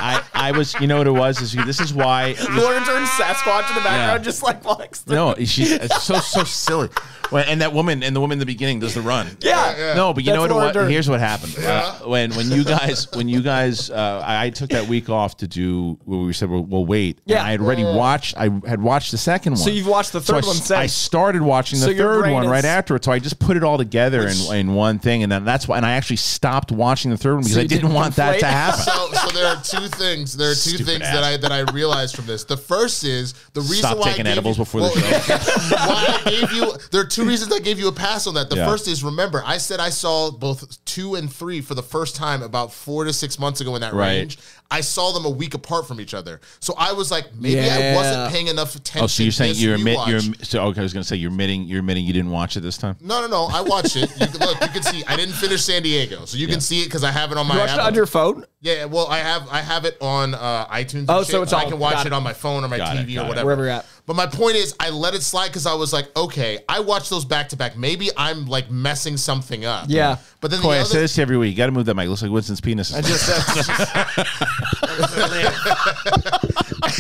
I 0.03 0.23
I 0.35 0.51
was. 0.53 0.75
You 0.81 0.87
know 0.87 0.99
what 0.99 1.07
it 1.07 1.11
was? 1.13 1.41
Is 1.41 1.53
this 1.53 1.81
is 1.81 1.95
why. 1.95 2.35
Laura 2.51 2.85
Dern 2.85 3.05
Sasquatch 3.05 3.69
in 3.69 3.75
the 3.77 3.81
background, 3.83 4.19
Yeah. 4.21 4.25
just 4.25 4.43
like 4.43 4.65
walks. 4.65 5.07
No, 5.07 5.35
she's 5.37 5.71
it's 5.73 6.03
so 6.03 6.19
so 6.19 6.45
silly. 6.45 6.89
Well, 7.31 7.45
and 7.47 7.63
that 7.63 7.73
woman 7.73 8.03
and 8.03 8.15
the 8.15 8.21
woman 8.21 8.35
in 8.37 8.39
the 8.41 8.47
beginning 8.47 8.81
does 8.81 8.95
the 8.95 9.01
run. 9.01 9.27
Yeah. 9.41 9.75
Yeah. 9.77 9.95
No, 9.95 10.13
but 10.13 10.23
you 10.25 10.33
That's 10.33 10.37
know 10.37 10.41
what? 10.43 10.51
Laura 10.51 10.65
it 10.65 10.67
was? 10.69 10.75
Dern. 10.75 10.91
Here's 10.91 11.09
what 11.09 11.21
happened. 11.21 11.57
Uh, 11.59 11.93
when 12.01 12.33
when 12.35 12.51
you 12.51 12.63
guys 12.65 13.11
when 13.13 13.29
you 13.29 13.41
guys 13.43 13.91
uh, 13.91 14.23
I, 14.27 14.47
I 14.47 14.51
took 14.51 14.71
that 14.71 14.87
week 14.89 15.09
off 15.09 15.37
to 15.39 15.47
do 15.49 15.99
what 16.05 16.19
we 16.19 16.33
said 16.35 16.51
we'll, 16.51 16.63
we'll 16.65 16.85
wait. 16.85 17.19
And 17.19 17.31
Yeah. 17.37 17.45
I 17.45 17.53
had 17.53 17.61
already 17.61 17.85
watched. 17.85 18.37
I 18.37 18.51
had 18.67 18.83
watched 18.83 19.13
the 19.13 19.19
second 19.19 19.53
one. 19.53 19.61
So 19.63 19.71
you've 19.71 19.87
watched 19.87 20.13
the 20.13 20.21
So 20.21 20.35
I 20.35 20.41
third 20.41 20.47
one 20.47 20.57
s- 20.57 20.67
since. 20.67 20.71
I 20.73 20.87
started 20.87 21.41
watching 21.43 21.79
the 21.81 21.87
So 21.87 21.91
your 21.91 22.15
third 22.17 22.21
brain 22.23 22.35
one 22.35 22.45
is- 22.45 22.51
right 22.51 22.65
after 22.65 22.97
it. 22.97 23.05
So 23.05 23.13
I 23.13 23.19
just 23.19 23.39
put 23.39 23.57
it 23.57 23.65
all 23.65 23.79
together 23.79 24.27
in, 24.27 24.55
in 24.55 24.75
one 24.75 24.99
thing, 24.99 25.23
and 25.23 25.31
then 25.33 25.45
that's 25.45 25.67
why. 25.67 25.77
And 25.79 25.87
I 25.87 25.93
actually 25.93 26.17
stopped 26.17 26.71
watching 26.73 27.11
the 27.13 27.17
third 27.17 27.35
one 27.35 27.43
because 27.45 27.55
So 27.55 27.61
I 27.61 27.63
you 27.63 27.69
didn't 27.69 27.83
didn't 27.83 27.95
want 27.95 28.17
that 28.17 28.41
to 28.41 28.47
happen. 28.47 28.81
so, 28.83 29.11
so 29.13 29.29
there 29.31 29.47
are 29.47 29.63
two 29.63 29.89
things. 29.95 30.37
There 30.37 30.49
are 30.51 30.55
two 30.55 30.71
Stupid 30.71 30.87
things 30.87 31.03
ass. 31.03 31.15
that 31.15 31.25
I 31.25 31.37
that 31.39 31.53
I 31.53 31.61
realized 31.73 32.17
from 32.17 32.27
this. 32.27 32.45
The 32.45 32.57
first 32.57 33.05
is 33.05 33.33
the 33.55 33.61
reason 33.61 33.77
Stop 33.79 33.99
why 33.99 34.11
taking 34.11 34.27
I 34.27 34.31
gave 34.31 34.33
edibles 34.39 34.59
you, 34.59 34.65
before 34.65 34.81
the 34.83 34.89
show. 34.91 35.37
why 35.77 36.21
I 36.25 36.31
gave 36.31 36.53
you. 36.53 36.73
There 36.91 37.01
are 37.01 37.07
two 37.07 37.25
reasons 37.25 37.53
I 37.53 37.59
gave 37.61 37.79
you 37.79 37.89
a 37.89 37.93
pass 37.93 38.27
on 38.27 38.35
that. 38.35 38.51
The 38.51 38.57
Yeah. 38.57 38.67
first 38.69 38.89
is 38.89 39.03
remember 39.05 39.43
I 39.45 39.59
said 39.59 39.81
I 39.81 39.91
saw 39.91 40.31
both 40.31 40.85
two 40.85 41.15
and 41.15 41.33
three 41.33 41.61
for 41.61 41.75
the 41.75 41.83
first 41.83 42.17
time 42.17 42.43
about 42.43 42.73
four 42.73 43.05
to 43.05 43.13
six 43.13 43.39
months 43.39 43.61
ago 43.61 43.75
in 43.75 43.81
that 43.83 43.93
Right. 43.95 44.09
range. 44.19 44.39
I 44.73 44.81
saw 44.81 45.13
them 45.13 45.25
a 45.27 45.31
week 45.31 45.55
apart 45.55 45.87
from 45.87 46.01
each 46.01 46.15
other, 46.15 46.41
so 46.61 46.75
I 46.79 46.93
was 46.93 47.11
like, 47.11 47.27
maybe 47.39 47.61
I 47.61 47.95
wasn't 47.95 48.33
paying 48.33 48.47
enough 48.49 48.75
attention. 48.75 49.05
Oh, 49.05 49.07
so 49.07 49.23
you're 49.23 49.31
saying 49.33 49.55
you're 49.57 49.75
admit 49.75 49.99
you're 50.09 50.21
so 50.43 50.63
okay? 50.69 50.81
I 50.81 50.83
was 50.83 50.93
gonna 50.93 51.05
say 51.05 51.17
you're 51.17 51.31
admitting 51.31 51.65
you're 51.65 51.81
admitting 51.81 52.05
you 52.07 52.13
didn't 52.13 52.31
watch 52.31 52.57
it 52.57 52.61
this 52.61 52.79
time. 52.79 52.97
No, 53.01 53.21
no, 53.21 53.27
no. 53.27 53.49
I 53.53 53.61
watched 53.61 53.97
it. 53.97 54.11
You 54.19 54.27
can, 54.27 54.41
look, 54.41 54.61
you 54.61 54.69
can 54.69 54.83
see. 54.83 55.05
I 55.07 55.17
didn't 55.17 55.35
finish 55.35 55.63
San 55.63 55.83
Diego, 55.83 56.25
so 56.25 56.37
you 56.39 56.47
Yeah. 56.47 56.53
can 56.55 56.61
see 56.63 56.81
it 56.83 56.85
because 56.87 57.05
I 57.05 57.11
have 57.11 57.31
it 57.33 57.39
on 57.39 57.47
my. 57.47 57.55
You 57.55 57.61
watched 57.61 57.75
it 57.75 57.81
on 57.81 57.95
your 57.95 58.07
phone? 58.07 58.47
Yeah, 58.63 58.85
well, 58.87 59.07
I 59.09 59.19
have 59.19 59.49
I 59.51 59.61
have 59.61 59.85
it 59.85 59.97
on 60.01 60.35
uh, 60.35 60.67
iTunes. 60.69 61.01
And 61.01 61.11
Oh, 61.11 61.23
shit, 61.23 61.33
so 61.33 61.43
it's 61.43 61.53
but 61.53 61.67
I 61.67 61.69
can 61.69 61.79
watch 61.79 62.01
it 62.01 62.09
it. 62.09 62.13
on 62.13 62.23
my 62.23 62.33
phone 62.33 62.65
or 62.65 62.69
my 62.69 62.79
Got 62.79 62.97
TV 62.97 63.15
got 63.17 63.23
or 63.23 63.25
it. 63.25 63.29
whatever. 63.29 63.47
Wherever 63.47 63.63
you're 63.65 63.73
at. 63.73 63.87
But 64.05 64.17
my 64.17 64.27
point 64.27 64.57
is, 64.57 64.75
I 64.81 64.91
let 64.91 65.15
it 65.15 65.23
slide 65.23 65.49
because 65.49 65.65
I 65.65 65.75
was 65.75 65.93
like, 65.93 66.15
okay, 66.17 66.59
I 66.69 66.81
watched 66.81 67.09
those 67.09 67.25
back 67.25 67.49
to 67.51 67.57
back. 67.57 67.77
Maybe 67.77 68.11
I'm 68.17 68.47
like 68.47 68.69
messing 68.69 69.17
something 69.17 69.65
up. 69.65 69.87
Yeah. 69.89 70.17
But 70.41 70.51
then 70.51 70.61
Coy, 70.61 70.75
the 70.75 70.81
I 70.81 70.83
say 70.83 71.01
this 71.01 71.19
every 71.19 71.37
week. 71.37 71.53
You 71.53 71.57
got 71.57 71.67
to 71.67 71.73
move 71.73 71.87
that 71.87 71.95
mic. 71.95 72.07
It 72.07 72.11
looks 72.11 72.23
like 72.23 72.33
Winston's 72.33 72.61
penis. 72.61 72.93
I 72.93 73.01
just 73.01 73.29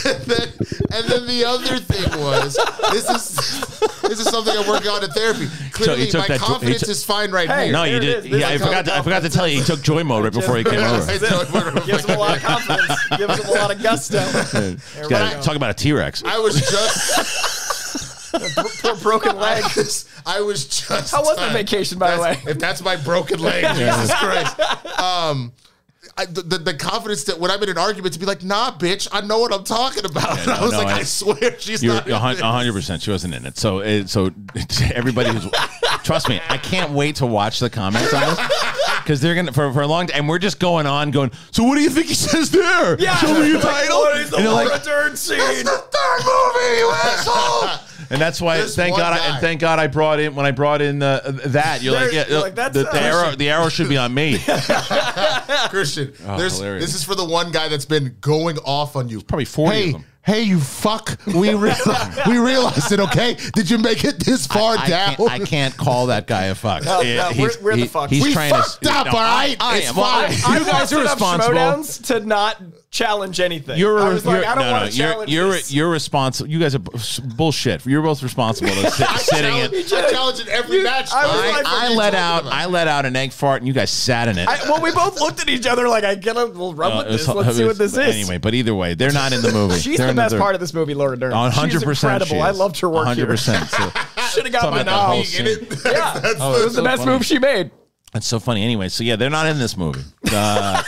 and, 0.04 0.20
then, 0.24 0.48
and 0.92 1.06
then 1.08 1.26
the 1.26 1.44
other 1.46 1.78
thing 1.78 2.20
was, 2.20 2.56
this 2.92 3.08
is 3.08 4.00
this 4.02 4.20
is 4.20 4.26
something 4.28 4.54
I'm 4.56 4.66
working 4.68 4.88
on 4.88 5.02
in 5.04 5.10
therapy. 5.10 5.48
Clearly, 5.72 6.06
took 6.08 6.20
my 6.22 6.28
that- 6.28 6.40
he 6.40 6.46
confidence 6.46 6.80
took- 6.80 6.88
is 6.90 7.04
fine 7.04 7.30
right 7.30 7.48
Hey, 7.48 7.64
here. 7.64 7.72
no, 7.72 7.84
you 7.84 8.00
did. 8.00 8.26
is. 8.26 8.30
Yeah, 8.40 8.48
I 8.48 8.58
forgot. 8.58 8.84
To, 8.86 8.94
I 8.96 9.02
forgot 9.02 9.22
to 9.22 9.28
tell 9.30 9.46
you. 9.48 9.58
He 9.60 9.64
took 9.64 9.82
joy 9.90 10.04
mode 10.04 10.24
right 10.24 10.32
before 10.32 10.56
he 10.56 10.64
came 10.64 10.74
over. 10.80 11.10
I 11.10 11.18
don't- 11.18 11.86
gives 11.86 12.04
him 12.04 12.16
a 12.16 12.18
lot 12.18 12.36
of 12.36 12.42
confidence. 12.42 13.06
gives 13.16 13.38
him 13.38 13.46
a 13.48 13.52
lot 13.52 13.70
of 13.74 13.82
gusto. 13.82 14.20
He's 14.20 15.44
talk 15.44 15.56
about 15.56 15.70
a 15.70 15.74
T 15.74 15.92
Rex. 15.92 16.22
I 16.24 16.38
was 16.38 16.60
just 16.60 17.58
Poor 18.82 18.96
broken 18.96 19.36
leg. 19.36 19.62
I 19.62 19.68
was, 19.76 20.08
I 20.24 20.40
was 20.40 20.64
just. 20.66 21.10
How 21.12 21.22
was 21.22 21.36
the 21.36 21.50
vacation, 21.50 21.98
by 21.98 22.16
the 22.16 22.22
way? 22.22 22.40
If 22.46 22.58
that's 22.58 22.80
my 22.82 22.96
broken 22.96 23.40
leg, 23.40 23.62
Jesus 23.76 24.14
Christ. 24.14 24.58
Um, 24.98 25.52
I, 26.16 26.26
the, 26.26 26.58
the, 26.58 26.74
confidence 26.74 27.24
that 27.24 27.40
when 27.40 27.50
I'm 27.50 27.62
in 27.62 27.70
an 27.70 27.78
argument 27.78 28.12
to 28.12 28.20
be 28.20 28.26
like, 28.26 28.42
nah, 28.42 28.70
bitch, 28.72 29.08
I 29.12 29.22
know 29.22 29.38
what 29.38 29.52
I'm 29.52 29.64
talking 29.64 30.04
about. 30.04 30.36
Yeah, 30.38 30.44
no, 30.44 30.52
I 30.58 30.62
was 30.62 30.72
no, 30.72 30.78
like, 30.78 30.88
I, 30.88 30.98
I- 30.98 31.02
swear 31.04 31.58
she's 31.58 31.82
not. 31.82 32.06
in 32.06 32.12
a 32.12 32.18
hun- 32.18 32.34
this. 32.34 32.42
a 32.42 32.52
hundred 32.52 32.74
percent. 32.74 33.02
She 33.02 33.10
wasn't 33.10 33.34
in 33.34 33.46
it. 33.46 33.56
So, 33.56 33.80
it, 33.80 34.10
so 34.10 34.30
everybody 34.94 35.30
who's 35.30 35.48
trust 36.04 36.28
me, 36.28 36.40
I 36.48 36.58
can't 36.58 36.92
wait 36.92 37.16
to 37.16 37.26
watch 37.26 37.60
the 37.60 37.70
comments 37.70 38.12
on 38.12 38.20
this 38.20 38.38
because 39.02 39.20
they're 39.20 39.34
gonna 39.34 39.52
for, 39.52 39.72
for 39.72 39.82
a 39.82 39.86
long 39.86 40.06
time, 40.06 40.20
and 40.20 40.28
we're 40.28 40.38
just 40.38 40.58
going 40.60 40.86
on, 40.86 41.10
going. 41.10 41.30
So, 41.50 41.64
what 41.64 41.76
do 41.76 41.80
you 41.82 41.90
think 41.90 42.06
he 42.08 42.14
says 42.14 42.50
there? 42.50 42.98
Yeah. 42.98 43.16
Show 43.16 43.40
me 43.40 43.48
your 43.48 43.60
title. 43.60 43.98
what 43.98 44.18
is 44.18 44.30
the 44.30 44.36
And 44.38 44.52
like, 44.52 45.16
scene? 45.16 45.38
It's 45.40 45.62
the 45.62 45.78
third 45.78 46.20
movie, 46.24 46.78
you 46.78 46.90
asshole. 46.90 47.88
and 48.12 48.20
that's 48.20 48.40
why. 48.40 48.58
This 48.58 48.76
thank 48.76 48.92
one 48.92 49.00
God. 49.00 49.12
I, 49.14 49.18
guy. 49.18 49.26
and 49.32 49.40
thank 49.40 49.60
God 49.60 49.78
I 49.78 49.86
brought 49.88 50.20
in 50.20 50.34
when 50.34 50.46
I 50.46 50.50
brought 50.52 50.80
in 50.82 51.02
uh, 51.02 51.20
that. 51.46 51.82
You're 51.82 51.94
like, 51.94 52.12
yeah, 52.12 52.24
like, 52.38 52.54
that's 52.54 52.74
the, 52.74 52.84
not- 52.84 52.92
the 52.92 53.00
arrow. 53.00 53.34
The 53.36 53.50
arrow 53.50 53.68
should 53.68 53.88
be 53.88 53.96
on 53.96 54.12
me. 54.14 54.34
Kristian, 54.36 56.14
Oh, 56.26 56.36
there's, 56.36 56.56
hilarious. 56.58 56.84
this 56.84 56.94
is 56.94 57.04
for 57.04 57.14
the 57.14 57.24
one 57.24 57.50
guy 57.52 57.68
that's 57.68 57.84
been 57.86 58.16
going 58.20 58.58
off 58.58 58.96
on 58.96 59.08
you. 59.08 59.20
Probably 59.22 59.44
forty 59.44 59.76
Hey, 59.76 59.86
of 59.88 59.92
them. 59.94 60.04
Hey, 60.24 60.42
you 60.42 60.60
fuck. 60.60 61.18
We, 61.26 61.52
realized, 61.54 62.20
we 62.26 62.38
realized 62.38 62.92
it, 62.92 63.00
okay? 63.00 63.36
Did 63.54 63.68
you 63.70 63.78
make 63.78 64.04
it 64.04 64.20
this 64.20 64.46
far 64.46 64.76
I 64.78 64.86
down? 64.88 65.14
can't, 65.16 65.30
I 65.30 65.38
can't 65.40 65.76
call 65.76 66.06
that 66.06 66.26
guy 66.26 66.44
a 66.44 66.54
fuck. 66.54 66.84
No, 66.84 67.00
Yeah, 67.00 67.16
no, 67.24 67.28
he's- 67.30 67.56
we're- 67.60 67.64
we're 67.64 67.76
the 67.76 67.82
he- 67.82 67.88
fucks. 67.88 68.10
He's 68.10 68.22
We 68.24 68.32
trying 68.32 68.50
fucked 68.52 68.82
to, 68.84 68.92
up, 68.92 69.06
no, 69.06 69.12
all 69.12 69.18
right? 69.18 69.56
I, 69.60 69.74
I 69.74 69.78
It's 69.78 69.88
am. 69.88 69.96
Well, 69.96 70.04
I- 70.04 70.28
fine. 70.32 70.58
you 70.60 70.64
guys 70.66 70.92
are 70.92 71.00
enough 71.00 71.14
responsible. 71.14 71.84
To 72.20 72.26
not 72.26 72.62
challenge 72.90 73.40
anything. 73.40 73.78
You're, 73.78 73.98
I 74.00 74.08
was 74.10 74.24
you're- 74.24 74.44
I 74.44 74.54
don't 74.54 74.64
no, 74.66 74.70
want 74.72 74.84
no, 74.84 74.90
to 74.90 74.96
you're, 74.96 75.08
challenge 75.12 75.30
you're, 75.32 75.50
this. 75.52 75.72
you're 75.72 75.90
responsible. 75.90 76.50
You 76.50 76.58
guys 76.60 76.74
are 76.74 76.80
bullshit. 77.36 77.86
You're 77.86 78.02
both 78.02 78.22
responsible 78.22 78.70
to 78.70 78.90
sit, 78.90 79.08
sitting 79.20 79.56
in. 79.56 79.70
I 79.74 80.10
challenge 80.10 80.40
in 80.40 80.48
every 80.48 80.78
You- 80.78 80.84
match. 80.84 81.10
I 81.12 81.26
was 81.26 81.32
though. 81.32 81.48
like- 81.50 81.64
What 81.64 81.66
are 81.66 81.84
I 81.86 81.88
you 81.88 81.96
let 81.96 82.10
talking 82.10 82.18
out. 82.20 82.40
about? 82.42 82.52
I 82.52 82.66
let 82.66 82.88
out 82.88 83.06
an 83.06 83.16
egg 83.16 83.32
fart, 83.32 83.62
and 83.62 83.66
you 83.68 83.72
guys 83.74 83.90
sat 83.90 84.28
in 84.28 84.38
it. 84.38 84.46
I, 84.48 84.62
well, 84.70 84.82
we 84.82 84.92
both 84.92 85.18
looked 85.20 85.40
at 85.40 85.48
each 85.48 85.66
other 85.66 85.88
like, 85.88 86.04
I 86.04 86.14
get 86.14 86.36
it. 86.36 86.54
We'll 86.54 86.74
run 86.74 86.92
Uh, 86.92 86.96
with 86.98 87.06
this. 87.08 87.26
was- 87.26 87.46
Let's 87.46 87.56
see 87.56 87.64
what 87.64 87.78
this 87.78 87.92
is. 87.92 87.98
Anyway, 87.98 88.38
but 88.38 88.52
either 88.54 88.74
way, 88.74 88.92
they're 88.94 89.12
not 89.12 89.32
in 89.32 89.40
the 89.42 89.52
movie. 89.52 89.78
She's 89.78 89.96
They're 89.98 90.11
the 90.16 90.22
best 90.22 90.36
part 90.38 90.54
of 90.54 90.60
this 90.60 90.72
movie, 90.74 90.94
Laura 90.94 91.16
Dern. 91.18 91.32
A 91.32 91.50
hundred 91.50 91.72
She's 91.72 91.84
percent. 91.84 92.22
incredible. 92.22 92.42
I 92.42 92.50
loved 92.50 92.78
her 92.80 92.88
work 92.88 93.04
A 93.04 93.08
hundred 93.08 93.22
here. 93.22 93.26
percent. 93.26 93.68
So 94.32 94.40
Should 94.40 94.44
have 94.46 94.52
got 94.62 94.70
my 94.70 94.76
me 94.76 94.82
about 94.82 94.84
the 94.84 94.92
whole 94.92 95.16
now. 95.18 95.22
Being 95.22 95.40
in 95.40 95.46
it. 95.46 95.78
Yeah, 95.84 96.18
That's 96.20 96.36
Oh, 96.40 96.60
it 96.60 96.64
was 96.64 96.74
the 96.74 96.82
best 96.82 97.02
funny. 97.02 97.12
move 97.12 97.26
she 97.26 97.38
made. 97.38 97.70
That's 98.12 98.26
so 98.26 98.38
funny. 98.40 98.62
Anyway, 98.64 98.88
so 98.88 99.04
yeah, 99.04 99.16
they're 99.16 99.28
not 99.30 99.46
in 99.46 99.58
this 99.58 99.76
movie. 99.76 100.00
Uh, 100.32 100.82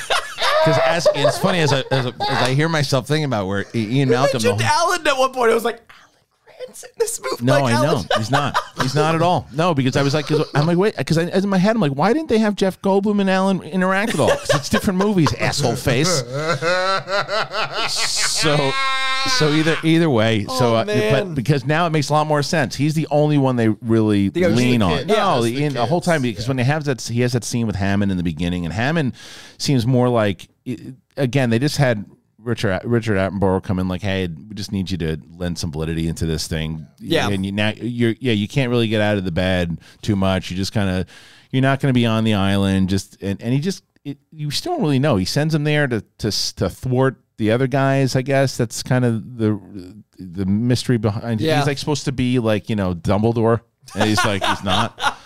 because 0.65 0.79
as 0.87 1.07
it's 1.15 1.37
funny 1.39 1.59
as 1.61 1.73
I, 1.73 1.81
as, 1.91 2.07
I, 2.07 2.09
as 2.09 2.49
I 2.49 2.55
hear 2.55 2.69
myself 2.71 3.07
thinking 3.07 3.25
about 3.27 3.47
where 3.47 3.67
Ian 3.75 4.09
Malcolm. 4.11 4.43
mentioned 4.43 4.63
whole- 4.63 4.91
Alan 4.93 5.07
at 5.07 5.19
one 5.19 5.33
point. 5.33 5.51
I 5.51 5.55
was 5.55 5.65
like, 5.65 5.81
Alan 5.91 6.57
Grant's 6.57 6.85
in 6.85 6.91
this 6.99 7.21
movie. 7.21 7.45
No, 7.45 7.61
like, 7.61 7.75
I 7.75 7.83
know 7.85 8.03
he's 8.17 8.31
not. 8.31 8.57
He's 8.81 8.95
not 8.95 9.15
at 9.15 9.21
all. 9.21 9.47
No, 9.53 9.75
because 9.75 9.95
I 9.97 10.03
was 10.03 10.15
like, 10.15 10.27
cause 10.27 10.49
I'm 10.55 10.67
like, 10.67 10.79
wait, 10.79 10.97
because 10.97 11.19
in 11.19 11.49
my 11.51 11.59
head, 11.59 11.77
I'm 11.77 11.83
like, 11.83 11.93
why 11.93 12.15
didn't 12.15 12.29
they 12.31 12.39
have 12.39 12.57
Jeff 12.57 12.81
Goldblum 12.81 13.21
and 13.21 13.29
Alan 13.29 13.63
interact 13.63 14.15
at 14.15 14.21
all? 14.21 14.29
Because 14.29 14.51
it's 14.55 14.69
different 14.71 14.99
movies, 14.99 15.35
asshole 15.35 15.77
face. 15.77 16.23
So, 17.89 18.57
so 19.31 19.51
either 19.53 19.77
either 19.83 20.09
way, 20.11 20.45
so 20.45 20.75
Oh, 20.75 20.75
uh, 20.77 20.85
but 20.85 21.35
because 21.35 21.65
now 21.65 21.87
it 21.87 21.91
makes 21.91 22.09
a 22.09 22.13
lot 22.13 22.27
more 22.27 22.43
sense. 22.43 22.75
He's 22.75 22.95
the 22.95 23.07
only 23.11 23.39
one 23.39 23.57
they 23.57 23.69
really 23.69 24.29
The 24.29 24.49
lean 24.49 24.83
on. 24.83 24.99
kid. 24.99 25.09
No, 25.09 25.15
Yeah, 25.15 25.41
the, 25.51 25.69
the 25.69 25.75
the 25.75 25.87
whole 25.87 26.01
time 26.01 26.23
because 26.23 26.49
when 26.49 26.57
they 26.57 26.65
have 26.65 26.85
that, 26.85 27.01
he 27.03 27.21
has 27.23 27.33
that 27.33 27.45
scene 27.45 27.67
with 27.67 27.77
Hammond 27.77 28.11
in 28.11 28.17
the 28.17 28.23
beginning, 28.23 28.65
and 28.65 28.73
Hammond 28.73 29.15
seems 29.59 29.87
more 29.87 30.09
like 30.09 30.49
again 31.17 31.51
they 31.51 31.59
just 31.59 31.77
had. 31.77 32.05
Richard 32.39 32.79
Richard 32.85 33.17
Attenborough 33.17 33.63
come 33.63 33.79
in 33.79 33.89
like, 33.89 34.03
hey, 34.03 34.27
we 34.29 34.55
just 34.55 34.71
need 34.71 34.91
you 34.91 34.99
to 34.99 35.19
lend 35.35 35.59
some 35.59 35.73
validity 35.73 36.09
into 36.09 36.27
this 36.27 36.47
thing. 36.47 36.87
Yeah. 37.01 37.31
and 37.31 37.47
you 37.47 37.53
now 37.53 37.73
you're 37.75 38.15
yeah 38.21 38.35
you 38.35 38.47
can't 38.47 38.69
really 38.69 38.87
get 38.87 39.01
out 39.01 39.17
of 39.17 39.25
the 39.25 39.33
bed 39.33 39.79
too 40.03 40.15
much. 40.15 40.51
You 40.51 40.57
just 40.59 40.75
kind 40.75 40.91
of 40.91 41.07
you're 41.53 41.63
not 41.63 41.81
going 41.81 41.89
to 41.89 41.99
be 41.99 42.05
on 42.05 42.23
the 42.23 42.35
island. 42.35 42.91
Just 42.91 43.17
and, 43.23 43.41
and 43.41 43.55
he 43.55 43.61
just 43.61 43.83
it, 44.05 44.19
you 44.31 44.51
still 44.51 44.75
don't 44.75 44.83
really 44.83 44.99
know. 44.99 45.17
He 45.17 45.25
sends 45.25 45.55
him 45.55 45.65
there 45.65 45.87
to 45.87 46.03
to 46.19 46.31
to 46.57 46.69
thwart 46.69 47.24
the 47.37 47.51
other 47.51 47.67
guys. 47.67 48.17
I 48.17 48.23
guess 48.23 48.57
that's 48.57 48.83
kind 48.83 49.05
of 49.05 49.37
the 49.39 50.03
the 50.19 50.47
mystery 50.47 50.99
behind. 50.99 51.41
Yeah. 51.41 51.59
He's 51.59 51.67
like 51.67 51.79
supposed 51.79 52.05
to 52.07 52.13
be 52.13 52.39
like 52.39 52.69
you 52.69 52.77
know 52.77 52.95
Dumbledore, 52.95 53.61
and 53.95 54.09
he's 54.09 54.25
like 54.25 54.45
he's 54.45 54.65
not. 54.65 55.01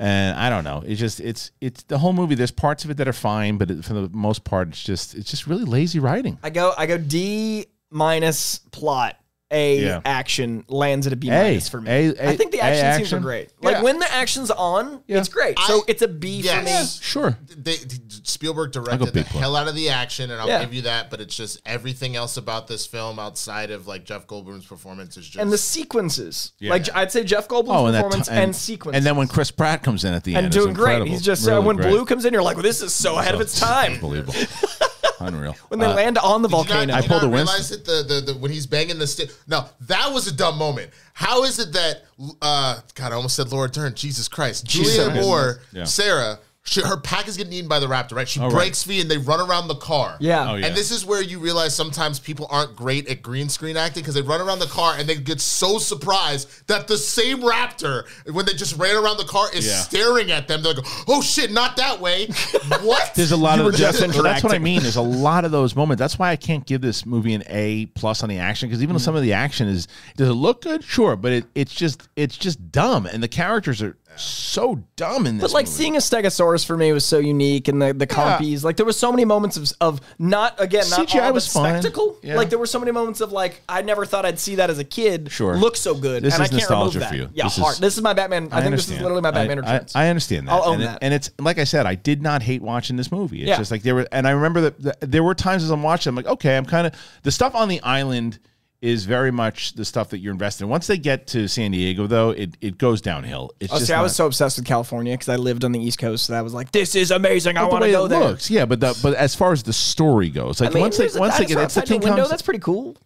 And 0.00 0.38
I 0.38 0.48
don't 0.48 0.62
know. 0.62 0.84
It's 0.86 1.00
just 1.00 1.18
it's 1.18 1.50
it's 1.60 1.82
the 1.82 1.98
whole 1.98 2.12
movie. 2.12 2.36
There's 2.36 2.52
parts 2.52 2.84
of 2.84 2.90
it 2.90 2.98
that 2.98 3.08
are 3.08 3.12
fine, 3.12 3.58
but 3.58 3.68
it, 3.68 3.84
for 3.84 3.94
the 3.94 4.08
most 4.10 4.44
part, 4.44 4.68
it's 4.68 4.80
just 4.80 5.16
it's 5.16 5.28
just 5.28 5.48
really 5.48 5.64
lazy 5.64 5.98
writing. 5.98 6.38
I 6.40 6.50
go, 6.50 6.72
I 6.78 6.86
go 6.86 6.98
D 6.98 7.66
minus 7.90 8.58
plot 8.70 9.16
A 9.50 9.80
Yeah. 9.80 10.00
action 10.04 10.64
lands 10.68 11.06
at 11.06 11.12
a 11.14 11.16
B 11.16 11.28
A. 11.28 11.30
minus 11.32 11.68
for 11.70 11.80
me. 11.80 11.90
A- 11.90 12.12
A- 12.22 12.28
I 12.30 12.36
think 12.36 12.52
the 12.52 12.58
A 12.58 12.62
action, 12.64 12.82
scenes 12.96 13.12
are 13.12 13.16
action. 13.16 13.22
great. 13.22 13.48
Like 13.62 13.76
Yeah. 13.76 13.82
when 13.82 13.98
the 13.98 14.12
action's 14.12 14.50
on, 14.50 15.00
it's 15.08 15.30
great. 15.30 15.58
So 15.66 15.84
it's 15.88 16.02
a 16.02 16.08
B 16.08 16.42
for 16.42 16.56
me. 16.56 16.64
Yes. 16.66 17.00
Sure. 17.02 17.38
They, 17.56 17.76
Spielberg 18.24 18.72
directed 18.72 19.14
the 19.14 19.22
hell 19.22 19.56
out 19.56 19.66
of 19.66 19.74
the 19.74 19.88
action, 19.88 20.30
and 20.30 20.38
I'll 20.40 20.48
Yeah. 20.48 20.60
give 20.60 20.74
you 20.74 20.82
that. 20.82 21.08
But 21.10 21.22
it's 21.22 21.34
just 21.34 21.60
everything 21.64 22.14
else 22.14 22.36
about 22.36 22.68
this 22.68 22.84
film 22.84 23.18
outside 23.18 23.70
of 23.70 23.86
like 23.86 24.04
Jeff 24.04 24.26
Goldblum's 24.26 24.66
performance 24.66 25.16
is 25.16 25.24
just 25.26 25.38
And 25.40 25.50
the 25.50 25.56
sequences, 25.58 26.52
Yeah. 26.58 26.70
like 26.70 26.86
I'd 26.94 27.10
say 27.10 27.24
Jeff 27.24 27.48
Goldblum's 27.48 27.70
Oh, 27.70 27.86
and 27.86 27.96
performance 27.96 28.28
t- 28.28 28.34
and, 28.34 28.54
sequence, 28.54 28.96
And 28.96 29.06
then 29.06 29.16
when 29.16 29.28
Chris 29.28 29.50
Pratt 29.50 29.82
comes 29.82 30.04
in 30.04 30.12
at 30.12 30.24
the 30.24 30.34
and 30.34 30.44
end, 30.44 30.52
doing 30.52 30.70
it's 30.70 30.78
great. 30.78 31.06
He's 31.08 31.22
just 31.22 31.48
uh, 31.48 31.52
Really 31.52 31.64
when 31.66 31.76
great. 31.76 31.88
Blue 31.88 32.04
comes 32.04 32.26
in, 32.26 32.34
you're 32.34 32.42
like, 32.42 32.56
well, 32.56 32.62
this 32.64 32.82
is 32.82 32.92
so 32.94 33.18
ahead 33.18 33.34
of 33.34 33.40
its 33.40 33.58
time. 33.58 33.94
Unbelievable. 33.94 34.34
Unreal. 35.20 35.54
When 35.68 35.80
they 35.80 35.86
Uh, 35.86 35.94
land 35.94 36.18
on 36.18 36.42
the 36.42 36.48
Did 36.48 36.52
you 36.52 36.58
not- 36.58 36.66
volcano, 36.66 36.94
did 36.94 37.04
you 37.04 37.10
not 37.10 37.32
realize 37.32 37.70
it 37.72 37.84
the, 37.84 38.02
the, 38.06 38.32
the 38.32 38.38
when 38.38 38.50
he's 38.50 38.66
banging 38.66 38.98
the 38.98 39.06
stick. 39.06 39.30
No, 39.46 39.66
that 39.82 40.12
was 40.12 40.26
a 40.26 40.32
dumb 40.32 40.56
moment. 40.58 40.90
How 41.12 41.44
is 41.44 41.58
it 41.58 41.72
that 41.72 42.04
uh 42.42 42.80
God, 42.94 43.12
I 43.12 43.14
almost 43.16 43.36
said 43.36 43.50
Laura 43.52 43.68
Dern. 43.70 43.94
Jesus 43.94 44.28
Christ, 44.28 44.68
She's 44.70 44.96
Julia. 44.96 45.20
Moore, 45.22 45.60
Yeah. 45.72 45.84
Sarah. 45.84 46.38
She, 46.68 46.82
her 46.82 46.98
pack 46.98 47.28
is 47.28 47.36
getting 47.38 47.52
eaten 47.54 47.66
by 47.68 47.78
the 47.78 47.86
raptor, 47.86 48.12
right? 48.12 48.28
She 48.28 48.40
Oh, 48.40 48.44
right. 48.44 48.52
breaks 48.52 48.82
free 48.82 49.00
and 49.00 49.10
they 49.10 49.16
run 49.16 49.40
around 49.40 49.68
the 49.68 49.74
car. 49.76 50.16
Yeah. 50.20 50.50
Oh, 50.50 50.56
yeah. 50.56 50.66
And 50.66 50.76
this 50.76 50.90
is 50.90 51.04
where 51.06 51.22
you 51.22 51.38
realize 51.38 51.74
sometimes 51.74 52.18
people 52.20 52.46
aren't 52.50 52.76
great 52.76 53.08
at 53.08 53.22
green 53.22 53.48
screen 53.48 53.76
acting 53.78 54.02
because 54.02 54.14
they 54.14 54.20
run 54.22 54.40
around 54.42 54.58
the 54.58 54.66
car 54.66 54.94
and 54.98 55.08
they 55.08 55.14
get 55.16 55.40
so 55.40 55.78
surprised 55.78 56.48
that 56.66 56.86
the 56.86 56.98
same 56.98 57.38
raptor, 57.40 58.06
when 58.32 58.44
they 58.44 58.52
just 58.52 58.76
ran 58.76 58.96
around 58.96 59.16
the 59.16 59.24
car, 59.24 59.48
is 59.54 59.66
Yeah. 59.66 59.76
staring 59.78 60.30
at 60.30 60.46
them. 60.46 60.62
They're 60.62 60.74
like, 60.74 60.84
oh 61.08 61.22
shit, 61.22 61.50
not 61.52 61.76
that 61.78 62.00
way. 62.00 62.26
what? 62.82 63.14
There's 63.14 63.32
a 63.32 63.36
lot 63.36 63.54
You 63.56 63.60
of 63.62 63.72
were 63.72 63.72
just 63.78 64.00
that's, 64.00 64.16
that's 64.22 64.44
what 64.44 64.52
I 64.52 64.58
mean. 64.58 64.82
There's 64.82 64.96
a 64.96 65.00
lot 65.02 65.44
of 65.46 65.50
those 65.50 65.74
moments. 65.74 65.98
That's 65.98 66.18
why 66.18 66.30
I 66.30 66.36
can't 66.36 66.66
give 66.66 66.80
this 66.82 67.06
movie 67.06 67.32
an 67.34 67.44
A 67.48 67.86
plus 67.86 68.22
on 68.22 68.28
the 68.28 68.38
action 68.38 68.68
because 68.68 68.82
even 68.82 68.94
though 68.94 68.98
some 69.00 69.16
of 69.16 69.22
the 69.22 69.32
action 69.32 69.68
is 69.68 69.88
does 70.16 70.28
it 70.28 70.34
look 70.34 70.62
good? 70.62 70.84
Sure, 70.84 71.16
but 71.16 71.32
it, 71.32 71.44
it's 71.54 71.74
just 71.74 72.08
it's 72.14 72.36
just 72.36 72.70
dumb 72.70 73.06
and 73.06 73.22
the 73.22 73.28
characters 73.28 73.80
are 73.82 73.96
so 74.18 74.82
dumb 74.96 75.26
in 75.26 75.38
this. 75.38 75.42
But 75.50 75.54
like 75.54 75.66
movie. 75.66 75.76
seeing 75.76 75.96
a 75.96 75.98
Stegosaurus 76.00 76.64
for 76.66 76.76
me 76.76 76.92
was 76.92 77.04
so 77.04 77.18
unique, 77.18 77.68
and 77.68 77.80
the 77.80 77.92
the 77.92 78.06
compies, 78.06 78.62
like 78.64 78.76
there 78.76 78.86
was 78.86 78.98
so 78.98 79.10
many 79.10 79.24
moments 79.24 79.56
of 79.56 79.72
of 79.80 80.00
not 80.18 80.60
again 80.60 80.84
not 80.90 81.08
CGI 81.08 81.26
all 81.26 81.32
was 81.32 81.44
spectacle. 81.50 82.18
Yeah. 82.22 82.36
Like 82.36 82.50
there 82.50 82.58
were 82.58 82.66
so 82.66 82.78
many 82.78 82.92
moments 82.92 83.20
of 83.20 83.32
like 83.32 83.62
I 83.68 83.82
never 83.82 84.04
thought 84.06 84.26
I'd 84.26 84.38
see 84.38 84.56
that 84.56 84.70
as 84.70 84.78
a 84.78 84.84
kid. 84.84 85.30
Sure. 85.30 85.56
look 85.56 85.76
so 85.76 85.94
good, 85.94 86.22
This 86.22 86.34
and 86.34 86.42
is 86.42 86.48
I 86.50 86.58
can't 86.58 86.70
remove 86.70 86.94
nostalgia 86.94 86.98
that. 87.00 87.08
for 87.10 87.16
you. 87.16 87.28
Yeah, 87.34 87.44
This 87.44 87.56
hard. 87.56 87.74
is- 87.74 87.80
this 87.80 87.96
is 87.96 88.02
my 88.02 88.12
Batman. 88.12 88.48
I, 88.52 88.60
think 88.62 88.74
this 88.76 88.88
is 88.88 89.00
literally 89.00 89.22
my 89.22 89.30
Batman 89.30 89.64
I. 89.64 89.76
I, 89.76 89.84
I 89.94 90.08
understand 90.08 90.48
that. 90.48 90.52
I'll 90.52 90.64
own 90.64 90.74
and, 90.74 90.82
it- 90.82 90.86
that. 90.86 90.98
and 91.02 91.14
it's 91.14 91.30
like 91.38 91.58
I 91.58 91.64
said, 91.64 91.86
I 91.86 91.94
did 91.94 92.22
not 92.22 92.42
hate 92.42 92.62
watching 92.62 92.96
this 92.96 93.10
movie. 93.12 93.40
It's 93.40 93.48
Yeah. 93.48 93.56
just 93.58 93.70
like 93.70 93.82
there 93.82 93.94
were, 93.94 94.08
and 94.12 94.26
I 94.26 94.30
remember 94.32 94.60
that, 94.62 94.82
that 94.82 94.96
there 95.00 95.22
were 95.22 95.34
times 95.34 95.62
as 95.64 95.70
I'm 95.70 95.82
watching, 95.82 96.10
I'm 96.10 96.16
like, 96.16 96.26
okay, 96.26 96.56
I'm 96.56 96.64
kind 96.66 96.86
of 96.86 96.94
the 97.22 97.30
stuff 97.30 97.54
on 97.54 97.68
the 97.68 97.80
island 97.82 98.38
is 98.80 99.06
very 99.06 99.32
much 99.32 99.72
the 99.74 99.84
stuff 99.84 100.10
that 100.10 100.18
you're 100.18 100.32
invested 100.32 100.64
in. 100.64 100.70
Once 100.70 100.86
they 100.86 100.98
get 100.98 101.26
to 101.28 101.48
San 101.48 101.72
Diego, 101.72 102.06
though, 102.06 102.30
it, 102.30 102.56
it 102.60 102.78
goes 102.78 103.00
downhill. 103.00 103.50
It's 103.58 103.72
Oh, 103.72 103.76
just 103.76 103.88
see, 103.88 103.92
I 103.92 104.02
was 104.02 104.14
so 104.14 104.26
obsessed 104.26 104.56
with 104.56 104.66
California 104.66 105.14
because 105.14 105.28
I 105.28 105.36
lived 105.36 105.64
on 105.64 105.72
the 105.72 105.80
East 105.80 105.98
Coast, 105.98 106.26
so 106.26 106.34
I 106.34 106.42
was 106.42 106.54
like, 106.54 106.70
"This 106.70 106.94
is 106.94 107.10
amazing! 107.10 107.56
I 107.56 107.64
want 107.64 107.82
to 107.84 107.90
go 107.90 108.04
it 108.04 108.08
there." 108.08 108.20
looks, 108.20 108.50
yeah, 108.50 108.66
but 108.66 108.78
the, 108.80 108.98
but 109.02 109.14
as 109.14 109.34
far 109.34 109.52
as 109.52 109.64
the 109.64 109.72
story 109.72 110.30
goes, 110.30 110.60
like 110.60 110.70
I 110.70 110.74
mean, 110.74 110.82
once 110.82 110.96
they 110.96 111.08
once 111.18 111.38
they 111.38 111.46
get 111.46 111.58
it's 111.58 111.74
the 111.74 111.98
window, 111.98 112.16
comes, 112.16 112.30
that's 112.30 112.42
pretty 112.42 112.60
cool. 112.60 112.96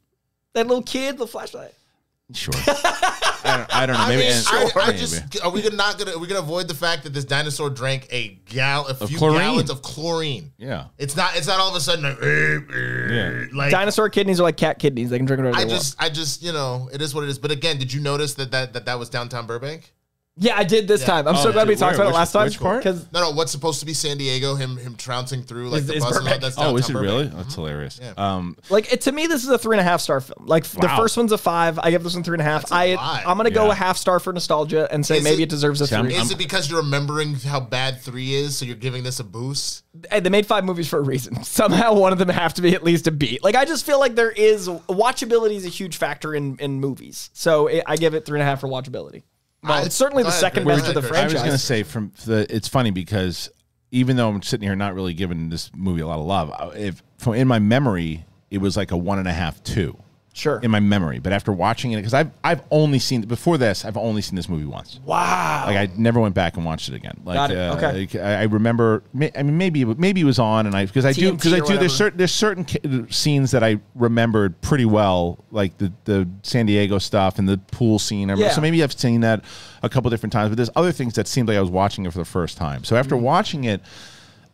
That 0.52 0.66
little 0.66 0.82
kid, 0.82 1.16
the 1.16 1.26
flashlight. 1.26 1.72
Sure. 2.34 2.54
I 3.44 3.56
don't, 3.56 3.76
I 3.76 3.86
don't 3.86 3.96
know. 3.96 4.02
I 4.04 4.08
Maybe, 4.08 4.22
mean, 4.22 4.32
and- 4.32 4.46
I, 4.48 4.70
I 4.80 4.86
maybe. 4.86 4.98
just 4.98 5.44
are 5.44 5.50
we 5.50 5.62
gonna 5.62 5.76
not 5.76 5.98
gonna 5.98 6.12
are 6.12 6.18
we 6.18 6.26
gonna 6.28 6.40
avoid 6.40 6.68
the 6.68 6.74
fact 6.74 7.02
that 7.04 7.12
this 7.12 7.24
dinosaur 7.24 7.70
drank 7.70 8.06
a 8.12 8.38
gal 8.46 8.86
a 8.86 8.94
few 9.06 9.18
chlorine. 9.18 9.38
gallons 9.40 9.70
of 9.70 9.82
chlorine? 9.82 10.52
yeah. 10.58 10.86
It's 10.98 11.16
not 11.16 11.36
it's 11.36 11.46
not 11.48 11.58
all 11.60 11.68
of 11.70 11.74
a 11.76 11.80
sudden 11.80 12.04
like, 12.04 12.18
eh, 12.22 12.26
eh, 12.74 13.14
Yeah. 13.14 13.44
like 13.52 13.70
Dinosaur 13.70 14.08
kidneys 14.08 14.38
are 14.40 14.44
like 14.44 14.56
cat 14.56 14.78
kidneys; 14.78 15.10
they 15.10 15.16
can 15.18 15.26
drink 15.26 15.38
whatever 15.40 15.56
I 15.56 15.64
they 15.64 15.70
want. 15.72 15.82
just 15.82 15.96
I 16.02 16.08
just 16.08 16.42
you 16.42 16.52
know 16.52 16.88
it 16.92 17.02
is 17.02 17.14
what 17.14 17.24
it 17.24 17.30
is. 17.30 17.38
But 17.38 17.50
again, 17.50 17.78
did 17.78 17.92
you 17.92 18.00
notice 18.00 18.34
that 18.34 18.50
that 18.52 18.72
that, 18.74 18.86
that 18.86 18.98
was 18.98 19.08
downtown 19.10 19.46
Burbank? 19.46 19.92
Yeah, 20.38 20.56
I 20.56 20.64
did 20.64 20.88
this 20.88 21.02
Yeah. 21.02 21.08
time. 21.08 21.28
I'm 21.28 21.36
Oh, 21.36 21.42
so 21.42 21.52
glad 21.52 21.68
we 21.68 21.72
where? 21.74 21.78
talked 21.80 21.94
about 21.96 22.06
Which- 22.06 22.14
it 22.14 22.18
last 22.18 22.32
time. 22.32 22.44
which 22.46 22.58
part? 22.58 22.82
Because 22.82 23.04
No, 23.12 23.20
no. 23.20 23.30
What's 23.32 23.52
supposed 23.52 23.80
to 23.80 23.86
be 23.86 23.92
San 23.92 24.16
Diego? 24.16 24.54
Him 24.54 24.78
him 24.78 24.94
trouncing 24.96 25.42
through 25.42 25.68
like 25.68 25.82
Is- 25.82 25.86
the 25.88 25.94
is 25.96 26.02
bus 26.02 26.12
and 26.12 26.18
all 26.20 26.24
Burbank. 26.24 26.40
that's 26.42 26.56
Oh, 26.56 26.60
downtown 26.62 26.78
is 26.80 26.88
it 26.88 26.94
really? 26.94 27.24
Burbank. 27.24 27.36
That's 27.42 27.54
hilarious. 27.54 28.00
Yeah. 28.02 28.12
Um, 28.16 28.56
like 28.70 28.90
it, 28.90 29.02
to 29.02 29.12
me, 29.12 29.26
this 29.26 29.42
is 29.44 29.50
a 29.50 29.58
three 29.58 29.76
and 29.76 29.80
a 29.82 29.84
half 29.84 30.00
star 30.00 30.22
film. 30.22 30.46
Like 30.46 30.64
the 30.64 30.86
Wow. 30.86 30.96
first 30.96 31.18
one's 31.18 31.32
a 31.32 31.38
five. 31.38 31.78
I 31.82 31.90
give 31.90 32.02
this 32.02 32.14
one 32.14 32.22
three 32.24 32.36
and 32.36 32.40
a 32.40 32.44
half. 32.44 32.62
That's 32.62 32.72
a 32.72 32.74
I 32.74 32.94
lot. 32.94 33.22
I'm 33.26 33.36
gonna 33.36 33.50
go 33.50 33.66
Yeah. 33.66 33.72
a 33.72 33.74
half 33.74 33.98
star 33.98 34.18
for 34.20 34.32
nostalgia 34.32 34.88
and 34.90 35.04
say 35.04 35.18
Is 35.18 35.24
maybe 35.24 35.42
it- 35.42 35.44
it, 35.44 35.48
deserves 35.50 35.82
a 35.82 35.86
See, 35.86 35.94
I'm- 35.96 36.06
three. 36.06 36.14
Is 36.14 36.30
it 36.30 36.38
because 36.38 36.70
you're 36.70 36.80
remembering 36.80 37.34
how 37.34 37.60
bad 37.60 38.00
three 38.00 38.34
is, 38.34 38.56
so 38.56 38.64
you're 38.64 38.74
giving 38.74 39.02
this 39.02 39.20
a 39.20 39.24
boost? 39.24 39.82
Hey, 40.10 40.20
they 40.20 40.30
made 40.30 40.46
five 40.46 40.64
movies 40.64 40.88
for 40.88 40.98
a 40.98 41.02
reason. 41.02 41.44
Somehow 41.44 41.92
one 41.92 42.10
of 42.14 42.18
them 42.18 42.30
have 42.30 42.54
to 42.54 42.62
be 42.62 42.74
at 42.74 42.82
least 42.82 43.06
a 43.06 43.10
B. 43.10 43.38
Like 43.42 43.54
I 43.54 43.66
just 43.66 43.84
feel 43.84 44.00
like 44.00 44.14
there 44.16 44.30
is 44.30 44.66
watchability 44.66 45.56
is 45.56 45.66
a 45.66 45.68
huge 45.68 45.98
factor 45.98 46.34
in 46.34 46.56
in 46.58 46.80
movies. 46.80 47.28
So 47.34 47.66
it, 47.66 47.84
I 47.86 47.96
give 47.96 48.14
it 48.14 48.24
three 48.24 48.38
and 48.40 48.42
a 48.42 48.50
half 48.50 48.60
for 48.60 48.68
watchability. 48.68 49.24
Well, 49.62 49.84
it's 49.84 49.94
certainly 49.94 50.24
the 50.24 50.30
second 50.30 50.66
best 50.66 50.88
of 50.88 50.94
the 50.94 51.00
Go 51.00 51.08
ahead, 51.08 51.30
franchise. 51.30 51.34
I 51.34 51.34
was 51.34 51.42
going 51.42 51.52
to 51.52 51.58
say 51.58 51.82
from 51.84 52.12
the 52.26 52.46
it's 52.54 52.68
funny 52.68 52.90
because 52.90 53.48
even 53.92 54.16
though 54.16 54.28
I'm 54.28 54.42
sitting 54.42 54.66
here 54.66 54.74
not 54.74 54.94
really 54.94 55.14
giving 55.14 55.50
this 55.50 55.70
movie 55.74 56.00
a 56.00 56.06
lot 56.06 56.18
of 56.18 56.26
love, 56.26 56.76
if 56.76 57.02
from 57.18 57.34
in 57.34 57.46
my 57.46 57.58
memory 57.58 58.24
it 58.50 58.58
was 58.58 58.76
like 58.76 58.90
a 58.90 58.96
one 58.96 59.18
and 59.18 59.28
a 59.28 59.32
half 59.32 59.62
two. 59.62 59.96
Sure. 60.34 60.60
In 60.62 60.70
my 60.70 60.80
memory, 60.80 61.18
but 61.18 61.34
after 61.34 61.52
watching 61.52 61.92
it, 61.92 61.96
because 61.96 62.14
I've 62.14 62.30
I've 62.42 62.62
only 62.70 62.98
seen 62.98 63.20
before 63.20 63.58
this, 63.58 63.84
I've 63.84 63.98
only 63.98 64.22
seen 64.22 64.34
this 64.34 64.48
movie 64.48 64.64
once. 64.64 64.98
wow. 65.04 65.64
Like 65.66 65.76
I 65.76 65.90
never 65.94 66.20
went 66.20 66.34
back 66.34 66.56
and 66.56 66.64
watched 66.64 66.88
it 66.88 66.94
again. 66.94 67.20
Like, 67.22 67.34
Got 67.36 67.50
it. 67.50 67.58
uh, 67.58 67.74
Okay. 67.76 67.92
like, 68.00 68.14
I 68.16 68.40
I 68.40 68.42
remember. 68.44 69.02
I 69.14 69.42
mean, 69.42 69.58
maybe 69.58 69.82
it- 69.82 69.98
maybe 69.98 70.22
it 70.22 70.24
was 70.24 70.38
on, 70.38 70.64
and 70.66 70.74
I 70.74 70.86
because 70.86 71.04
I 71.04 71.12
do 71.12 71.32
because 71.32 71.52
I 71.52 71.56
do. 71.56 71.62
whatever. 71.64 71.80
There's 71.80 71.94
certain 71.94 72.16
there's 72.16 72.32
certain 72.32 72.64
ca- 72.64 73.06
scenes 73.10 73.50
that 73.50 73.62
I 73.62 73.78
remembered 73.94 74.58
pretty 74.62 74.86
well, 74.86 75.44
like 75.50 75.76
the 75.76 75.92
the 76.04 76.26
San 76.42 76.64
Diego 76.64 76.96
stuff 76.98 77.38
and 77.38 77.46
the 77.46 77.58
pool 77.58 77.98
scene. 77.98 78.30
Yeah. 78.30 78.52
So 78.52 78.62
maybe 78.62 78.82
I've 78.82 78.94
seen 78.98 79.20
that 79.20 79.44
a 79.82 79.90
couple 79.90 80.08
different 80.08 80.32
times. 80.32 80.48
But 80.48 80.56
there's 80.56 80.70
other 80.74 80.92
things 80.92 81.12
that 81.14 81.28
seemed 81.28 81.48
like 81.48 81.58
I 81.58 81.60
was 81.60 81.70
watching 81.70 82.06
it 82.06 82.12
for 82.12 82.18
the 82.20 82.24
first 82.24 82.56
time. 82.56 82.84
So 82.84 82.96
after 82.96 83.16
Mm-hmm. 83.16 83.24
watching 83.24 83.64
it 83.64 83.82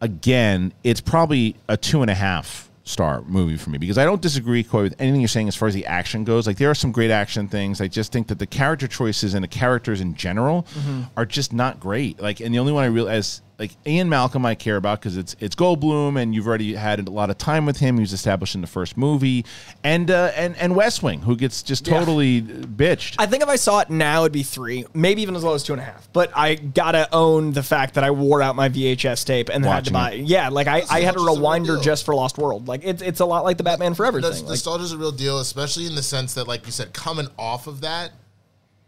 again, 0.00 0.72
it's 0.84 1.00
probably 1.00 1.56
a 1.68 1.76
two 1.76 2.02
and 2.02 2.10
a 2.10 2.14
half 2.14 2.67
star 2.88 3.22
movie 3.26 3.56
for 3.56 3.70
me 3.70 3.78
because 3.78 3.98
I 3.98 4.04
don't 4.04 4.22
disagree 4.22 4.64
quite 4.64 4.82
with 4.82 4.94
anything 4.98 5.20
you're 5.20 5.28
saying 5.28 5.48
as 5.48 5.54
far 5.56 5.68
as 5.68 5.74
the 5.74 5.86
action 5.86 6.24
goes. 6.24 6.46
Like 6.46 6.56
there 6.56 6.70
are 6.70 6.74
some 6.74 6.90
great 6.90 7.10
action 7.10 7.46
things. 7.48 7.80
I 7.80 7.88
just 7.88 8.12
think 8.12 8.28
that 8.28 8.38
the 8.38 8.46
character 8.46 8.88
choices 8.88 9.34
and 9.34 9.44
the 9.44 9.48
characters 9.48 10.00
in 10.00 10.14
general 10.14 10.62
Mm-hmm. 10.74 11.02
are 11.16 11.26
just 11.26 11.52
not 11.52 11.78
great. 11.80 12.20
Like, 12.20 12.40
and 12.40 12.54
the 12.54 12.58
only 12.58 12.72
one 12.72 12.82
I 12.84 12.88
realize 12.88 13.42
like 13.58 13.72
Ian 13.86 14.08
Malcolm 14.08 14.46
I 14.46 14.54
care 14.54 14.76
about 14.76 15.00
because 15.00 15.16
it's 15.16 15.34
it's 15.40 15.56
Goldblum 15.56 16.20
and 16.20 16.34
you've 16.34 16.46
already 16.46 16.74
had 16.74 17.06
a 17.06 17.10
lot 17.10 17.28
of 17.30 17.38
time 17.38 17.66
with 17.66 17.78
him. 17.78 17.96
He 17.96 18.00
was 18.02 18.12
established 18.12 18.54
in 18.54 18.60
the 18.60 18.66
first 18.66 18.96
movie, 18.96 19.44
and 19.82 20.10
uh, 20.10 20.30
and 20.36 20.56
and 20.58 20.76
West 20.76 21.02
Wing 21.02 21.22
who 21.22 21.34
gets 21.36 21.62
just 21.62 21.86
Yeah. 21.86 21.98
totally 21.98 22.40
bitched. 22.42 23.16
I 23.18 23.26
think 23.26 23.42
if 23.42 23.48
I 23.48 23.56
saw 23.56 23.80
it 23.80 23.90
now, 23.90 24.20
it'd 24.22 24.32
be 24.32 24.42
three, 24.44 24.84
maybe 24.94 25.22
even 25.22 25.34
as 25.34 25.42
low 25.42 25.54
as 25.54 25.62
two 25.64 25.72
and 25.72 25.82
a 25.82 25.84
half. 25.84 26.08
But 26.12 26.30
I 26.36 26.54
gotta 26.54 27.08
own 27.12 27.52
the 27.52 27.62
fact 27.62 27.94
that 27.94 28.04
I 28.04 28.10
wore 28.12 28.40
out 28.42 28.54
my 28.54 28.68
VHS 28.68 29.24
tape 29.24 29.48
and 29.48 29.64
had 29.64 29.86
to 29.86 29.92
buy. 29.92 30.12
it. 30.12 30.26
Yeah, 30.26 30.50
like 30.50 30.66
I, 30.68 30.82
I 30.90 31.00
had 31.00 31.16
a 31.16 31.18
Nostalgia's 31.18 31.38
a 31.38 31.40
rewinder 31.42 31.82
just 31.82 32.04
for 32.04 32.14
Lost 32.14 32.38
World. 32.38 32.68
Like 32.68 32.82
it's 32.84 33.02
it's 33.02 33.20
a 33.20 33.26
lot 33.26 33.42
like 33.44 33.56
the 33.56 33.64
Batman 33.64 33.94
Forever 33.94 34.20
Nos- 34.20 34.36
thing. 34.36 34.44
Like, 34.44 34.50
Nostalgia's 34.52 34.92
a 34.92 34.98
real 34.98 35.12
deal, 35.12 35.40
especially 35.40 35.86
in 35.86 35.94
the 35.96 36.02
sense 36.02 36.34
that, 36.34 36.46
like 36.46 36.64
you 36.66 36.72
said, 36.72 36.92
coming 36.92 37.26
off 37.38 37.66
of 37.66 37.80
that, 37.80 38.12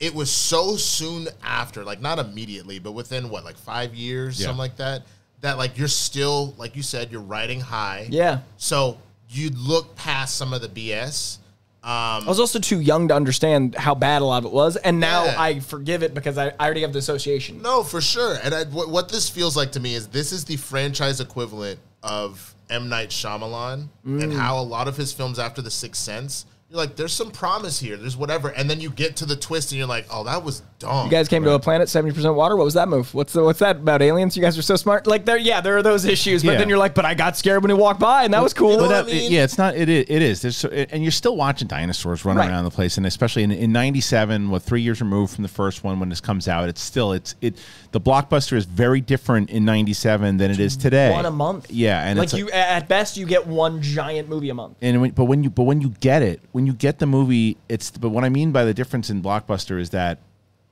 it 0.01 0.14
was 0.14 0.30
so 0.30 0.76
soon 0.76 1.28
after, 1.44 1.84
like 1.84 2.01
not 2.01 2.18
immediately, 2.18 2.78
but 2.78 2.92
within 2.92 3.28
what, 3.28 3.44
like 3.44 3.57
five 3.59 3.94
years, 3.94 4.40
Yeah. 4.40 4.46
something 4.46 4.59
like 4.59 4.76
that, 4.76 5.03
that 5.42 5.59
like 5.59 5.76
you're 5.78 5.88
still, 5.88 6.55
like 6.59 6.74
you 6.74 6.82
said, 6.82 7.12
you're 7.12 7.20
riding 7.20 7.61
high. 7.61 8.07
yeah, 8.11 8.40
So 8.57 8.98
you 9.28 9.51
look 9.51 9.94
past 9.96 10.36
some 10.36 10.53
of 10.53 10.61
the 10.62 10.68
BS. 10.68 11.36
Um, 11.82 11.88
I 11.92 12.24
was 12.26 12.40
also 12.40 12.59
too 12.59 12.80
young 12.80 13.09
to 13.09 13.14
understand 13.14 13.74
how 13.74 13.94
bad 13.94 14.20
a 14.20 14.24
lot 14.24 14.38
of 14.38 14.44
it 14.46 14.53
was, 14.53 14.76
and 14.76 15.01
now 15.01 15.24
Yeah. 15.24 15.34
I 15.40 15.61
forgive 15.61 16.03
it 16.03 16.12
because 16.14 16.36
I, 16.36 16.48
I 16.61 16.64
already 16.66 16.82
have 16.82 16.92
the 16.92 16.98
association. 16.98 17.62
No, 17.62 17.82
for 17.82 18.01
sure. 18.03 18.36
And 18.42 18.55
I, 18.55 18.64
what, 18.64 18.90
what 18.90 19.09
this 19.09 19.30
feels 19.30 19.57
like 19.57 19.72
to 19.72 19.80
me 19.80 19.94
is 19.94 20.09
this 20.09 20.30
is 20.32 20.44
the 20.44 20.57
franchise 20.57 21.20
equivalent 21.20 21.78
of 22.03 22.55
M 22.68 22.88
Night 22.90 23.09
Shyamalan 23.11 23.88
Mm. 24.07 24.22
and 24.22 24.32
how 24.32 24.59
a 24.59 24.62
lot 24.62 24.88
of 24.88 24.96
his 24.96 25.12
films 25.12 25.38
after 25.38 25.62
The 25.62 25.70
Sixth 25.70 26.03
Sense, 26.03 26.44
you're 26.71 26.77
like, 26.79 26.95
there's 26.95 27.12
some 27.12 27.33
promise 27.33 27.81
here, 27.81 27.97
there's 27.97 28.16
whatever, 28.16 28.49
and 28.51 28.71
then 28.71 28.81
you 28.81 28.91
get 28.91 29.16
to 29.16 29.27
the 29.27 29.35
twist 29.35 29.73
and 29.73 29.79
you're 29.81 29.89
like, 29.89 30.07
oh, 30.09 30.23
that 30.23 30.45
was 30.45 30.62
dumb. 30.79 31.07
You 31.07 31.11
guys 31.11 31.27
came 31.27 31.43
to 31.43 31.53
a 31.55 31.59
planet 31.59 31.89
seventy 31.89 32.14
percent 32.14 32.35
water. 32.37 32.55
What 32.57 32.64
was 32.64 32.75
that 32.75 32.89
move? 32.89 33.12
What's 33.12 33.33
the, 33.33 33.43
what's 33.43 33.59
that 33.59 33.77
about 33.79 34.03
aliens? 34.03 34.37
You 34.37 34.43
guys 34.43 34.57
are 34.57 34.62
so 34.62 34.77
smart. 34.77 35.05
Like 35.09 35.25
there, 35.25 35.37
yeah, 35.37 35.61
there 35.61 35.77
are 35.77 35.83
those 35.83 36.05
issues, 36.05 36.45
but 36.45 36.53
Yeah. 36.53 36.59
then 36.59 36.68
you're 36.68 36.79
like, 36.79 36.95
but 36.95 37.05
I 37.05 37.14
got 37.14 37.37
scared 37.37 37.62
when 37.62 37.71
he 37.71 37.75
walked 37.77 37.99
by, 37.99 38.23
and 38.23 38.33
that 38.35 38.43
was 38.43 38.55
cool. 38.55 38.71
know 38.71 38.77
But 38.77 38.83
what 38.83 39.07
that, 39.07 39.12
I 39.12 39.18
mean? 39.18 39.33
yeah, 39.33 39.43
it's 39.43 39.59
not. 39.59 39.75
It 39.77 39.89
is. 39.89 40.07
It 40.09 40.23
is. 40.23 40.43
There's, 40.43 40.57
so- 40.59 40.68
and 40.68 41.03
you're 41.03 41.11
still 41.11 41.37
watching 41.37 41.66
dinosaurs 41.66 42.25
running 42.25 42.39
Right. 42.39 42.51
around 42.51 42.64
the 42.64 42.71
place, 42.71 42.97
and 42.99 43.05
especially 43.05 43.43
in, 43.43 43.51
in 43.51 43.73
'97, 43.73 44.49
what 44.49 44.62
three 44.62 44.81
years 44.81 45.01
removed 45.01 45.35
from 45.35 45.43
the 45.43 45.49
first 45.49 45.83
one 45.83 45.99
when 45.99 46.09
this 46.09 46.21
comes 46.21 46.47
out, 46.47 46.68
it's 46.68 46.81
still 46.81 47.12
it's 47.12 47.35
it. 47.41 47.57
The 47.91 48.01
blockbuster 48.01 48.57
is 48.57 48.64
very 48.66 49.01
different 49.01 49.51
in 49.51 49.64
'97 49.64 50.37
than 50.37 50.53
it 50.53 50.61
is 50.61 50.77
today. 50.77 51.11
one 51.11 51.27
a 51.27 51.31
month. 51.33 51.68
Yeah, 51.68 52.05
and 52.07 52.16
like 52.16 52.27
it's 52.27 52.35
you, 52.35 52.49
at 52.53 52.87
best, 52.89 53.16
you 53.16 53.27
get 53.27 53.49
one 53.49 53.83
giant 53.83 54.29
movie 54.29 54.51
a 54.51 54.55
month. 54.55 54.77
and 54.81 55.01
when, 55.01 55.11
but 55.11 55.25
when 55.25 55.43
you 55.43 55.51
but 55.51 55.64
when 55.64 55.81
you 55.81 55.89
get 56.01 56.23
it, 56.23 56.41
when 56.61 56.66
you 56.66 56.74
get 56.74 56.98
the 56.98 57.06
movie, 57.06 57.56
it's. 57.70 57.90
But 57.90 58.11
what 58.11 58.22
I 58.22 58.28
mean 58.28 58.52
by 58.52 58.66
the 58.66 58.74
difference 58.74 59.08
in 59.08 59.22
blockbuster 59.22 59.80
is 59.80 59.90
that 59.90 60.18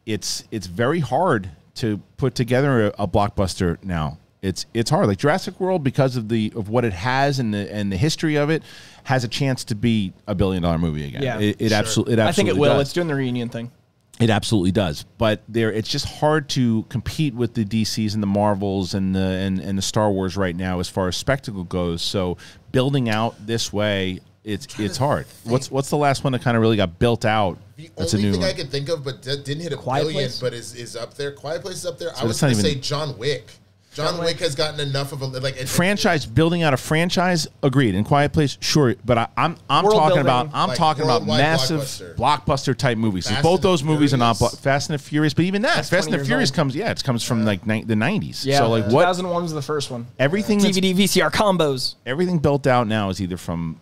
it's 0.05 0.45
it's 0.51 0.66
very 0.66 1.01
hard 1.01 1.49
to 1.76 1.97
put 2.18 2.34
together 2.34 2.89
a, 2.89 3.05
a 3.05 3.09
blockbuster 3.09 3.82
now. 3.82 4.18
It's 4.43 4.66
it's 4.74 4.91
hard. 4.91 5.07
Like 5.07 5.16
Jurassic 5.16 5.59
World, 5.59 5.82
because 5.82 6.16
of 6.16 6.28
the 6.28 6.53
of 6.55 6.68
what 6.68 6.84
it 6.84 6.93
has 6.93 7.39
and 7.39 7.55
the 7.55 7.72
and 7.74 7.91
the 7.91 7.97
history 7.97 8.36
of 8.36 8.51
it, 8.51 8.62
has 9.05 9.24
a 9.24 9.28
chance 9.28 9.64
to 9.64 9.74
be 9.74 10.12
a 10.26 10.34
billion 10.34 10.62
dollar 10.62 10.76
movie 10.76 11.07
again. 11.07 11.22
Yeah. 11.22 11.39
it, 11.39 11.57
it 11.59 11.68
Sure. 11.70 11.78
absolutely. 11.78 12.12
It 12.14 12.18
I 12.18 12.32
think 12.32 12.51
it 12.51 12.57
will. 12.59 12.74
does. 12.74 12.82
It's 12.82 12.93
doing 12.93 13.09
the 13.09 13.14
reunion 13.14 13.49
thing. 13.49 13.72
It 14.20 14.28
absolutely 14.28 14.72
does, 14.72 15.07
but 15.16 15.43
there 15.49 15.72
it's 15.72 15.89
just 15.89 16.05
hard 16.05 16.51
to 16.51 16.82
compete 16.91 17.34
with 17.34 17.55
the 17.55 17.64
DCs 17.64 18.12
and 18.12 18.22
the 18.22 18.26
Marvels 18.26 18.93
and 18.93 19.14
the 19.14 19.20
and, 19.20 19.59
and 19.59 19.78
the 19.78 19.82
Star 19.82 20.11
Wars 20.11 20.36
right 20.36 20.55
now 20.55 20.80
as 20.80 20.89
far 20.91 21.09
as 21.09 21.16
spectacle 21.16 21.64
goes. 21.64 22.03
So 22.03 22.36
building 22.72 23.09
out 23.09 23.47
this 23.47 23.72
way, 23.72 24.18
it's 24.45 24.78
it's 24.78 24.97
hard. 24.97 25.26
What's 25.45 25.70
what's 25.70 25.91
the 25.91 25.97
last 25.97 26.24
one 26.24 26.32
that 26.32 26.43
kind 26.43 26.57
of 26.57 26.61
really 26.62 26.76
got 26.76 26.99
built 26.99 27.24
out? 27.24 27.59
The 27.76 27.91
That's 27.97 28.14
a 28.14 28.18
new 28.18 28.32
thing 28.32 28.41
one. 28.41 28.51
I 28.51 28.53
can 28.55 28.68
think 28.68 28.89
of, 28.89 29.05
but 29.05 29.22
d- 29.22 29.36
didn't 29.45 29.62
hit 29.62 29.72
a 29.72 29.76
Quiet 29.76 30.03
billion, 30.05 30.20
Place? 30.28 30.41
but 30.41 30.53
is 30.55 30.74
is 30.74 30.97
up 30.97 31.14
there. 31.14 31.32
Quiet 31.32 31.62
Place 31.62 31.76
is 31.76 31.86
up 31.86 31.99
there. 31.99 32.14
So 32.14 32.20
I 32.22 32.24
was 32.24 32.32
it's 32.32 32.41
going 32.41 32.55
to 32.55 32.61
say 32.61 32.74
John 32.76 33.16
Wick. 33.18 33.51
John, 33.95 34.18
Wick. 34.20 34.39
has 34.41 34.55
gotten 34.55 34.78
enough 34.78 35.12
of 35.12 35.22
a 35.22 35.26
like 35.26 35.57
it- 35.57 35.68
franchise 35.68 36.24
building 36.24 36.62
out 36.62 36.72
a 36.72 36.76
franchise 36.76 37.49
agreed 37.64 37.97
in 37.97 38.05
quiet 38.05 38.32
place 38.32 38.57
sure 38.61 38.95
but 39.05 39.18
I, 39.18 39.28
i'm 39.36 39.57
i'm 39.68 39.82
talking 39.82 39.99
building, 39.99 40.18
about 40.20 40.51
i'm 40.53 40.68
like 40.68 40.78
talking 40.78 41.03
about 41.03 41.26
massive 41.26 41.80
blockbuster. 41.80 42.14
blockbuster. 42.14 42.76
type 42.76 42.97
movies 42.97 43.26
So 43.26 43.43
both 43.43 43.61
those 43.61 43.82
movies 43.82 44.14
are 44.14 44.18
not 44.18 44.39
blo- 44.39 44.51
fast 44.51 44.89
and 44.91 44.97
the 45.01 45.03
furious 45.03 45.34
but 45.34 45.47
even 45.47 45.62
that 45.62 45.74
That's 45.76 45.89
fast 45.91 46.09
and 46.12 46.20
the 46.20 46.24
furious 46.24 46.51
old. 46.51 46.57
comes 46.57 46.76
yeah 46.76 46.93
it 46.93 47.03
comes 47.03 47.24
from 47.24 47.45
like 47.45 47.66
ni- 47.66 47.82
the 47.82 47.95
90s 47.95 48.45
Yeah. 48.45 48.59
so 48.59 48.70
like 48.70 48.84
what 48.84 49.01
2001 49.01 49.43
was 49.43 49.53
the 49.53 49.62
first 49.62 49.91
one. 49.91 50.07
everything 50.20 50.59
that's- 50.59 50.76
DVD 50.78 50.95
VCR 50.95 51.32
combos. 51.32 51.97
everything 52.07 52.39
built 52.39 52.68
out 52.68 52.86
now 52.86 53.09
is 53.09 53.20
either 53.20 53.39
from 53.39 53.80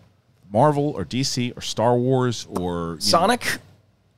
marvel 0.51 0.89
or 0.91 1.03
dc 1.05 1.55
or 1.57 1.61
star 1.61 1.95
wars 1.97 2.47
or 2.49 2.87
you 2.89 2.93
know, 2.93 2.99
Sonic. 2.99 3.45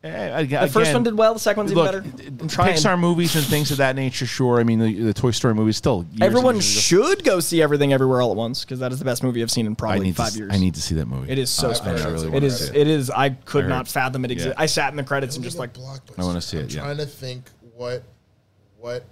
eh, 0.04 0.44
The 0.44 0.68
first 0.68 0.94
one 0.94 1.04
did 1.04 1.18
well. 1.18 1.34
The 1.34 1.40
second 1.40 1.62
one's 1.62 1.72
even 1.72 1.84
look, 1.84 1.92
better. 2.04 2.28
I'm 2.42 2.48
trying. 2.48 2.76
Pixar 2.76 3.00
movies 3.00 3.36
and 3.36 3.44
things 3.46 3.72
of 3.72 3.78
that 3.78 3.96
nature, 3.96 4.26
sure. 4.26 4.60
I 4.60 4.64
mean, 4.64 4.80
the, 4.80 4.94
the 4.94 5.14
Toy 5.14 5.32
Story 5.32 5.54
movies 5.56 5.78
still. 5.78 6.06
years 6.12 6.22
Everyone 6.22 6.60
should 6.60 7.24
go 7.24 7.40
see 7.40 7.62
Everything 7.62 7.92
Everywhere 7.94 8.22
All 8.22 8.32
at 8.32 8.38
Once 8.38 8.64
because 8.64 8.80
that 8.80 8.92
is 8.92 9.00
the 9.00 9.06
best 9.06 9.24
movie 9.24 9.42
I've 9.42 9.52
seen 9.52 9.66
in 9.66 9.76
probably 9.76 10.00
need 10.02 10.16
five 10.16 10.32
to, 10.34 10.38
years. 10.40 10.52
I 10.54 10.58
need 10.58 10.76
to 10.76 10.82
see 10.82 10.96
that 10.96 11.08
movie. 11.08 11.32
It 11.32 11.38
is 11.40 11.50
so 11.50 11.68
I- 11.68 11.72
I 11.72 11.74
special. 11.74 12.12
really 12.12 12.28
it 12.28 12.32
wanna 12.34 12.46
is. 12.46 12.68
see 12.70 12.76
It 12.78 12.88
is. 12.88 13.10
I 13.10 13.30
could 13.30 13.60
I 13.60 13.62
heard- 13.64 13.70
not 13.70 13.88
fathom 13.88 14.24
it 14.26 14.32
exists. 14.32 14.56
yeah. 14.58 14.64
I 14.64 14.68
sat 14.68 14.92
in 14.92 14.98
the 14.98 15.04
credits 15.04 15.36
and 15.36 15.44
just 15.44 15.58
like 15.58 15.72
I 16.18 16.24
want 16.24 16.36
to 16.36 16.42
see 16.42 16.58
I'm 16.60 16.64
it. 16.66 16.74
Yeah. 16.76 16.82
trying 16.82 16.98
to 16.98 17.06
think 17.06 17.44
what 17.76 18.04
what 18.78 19.04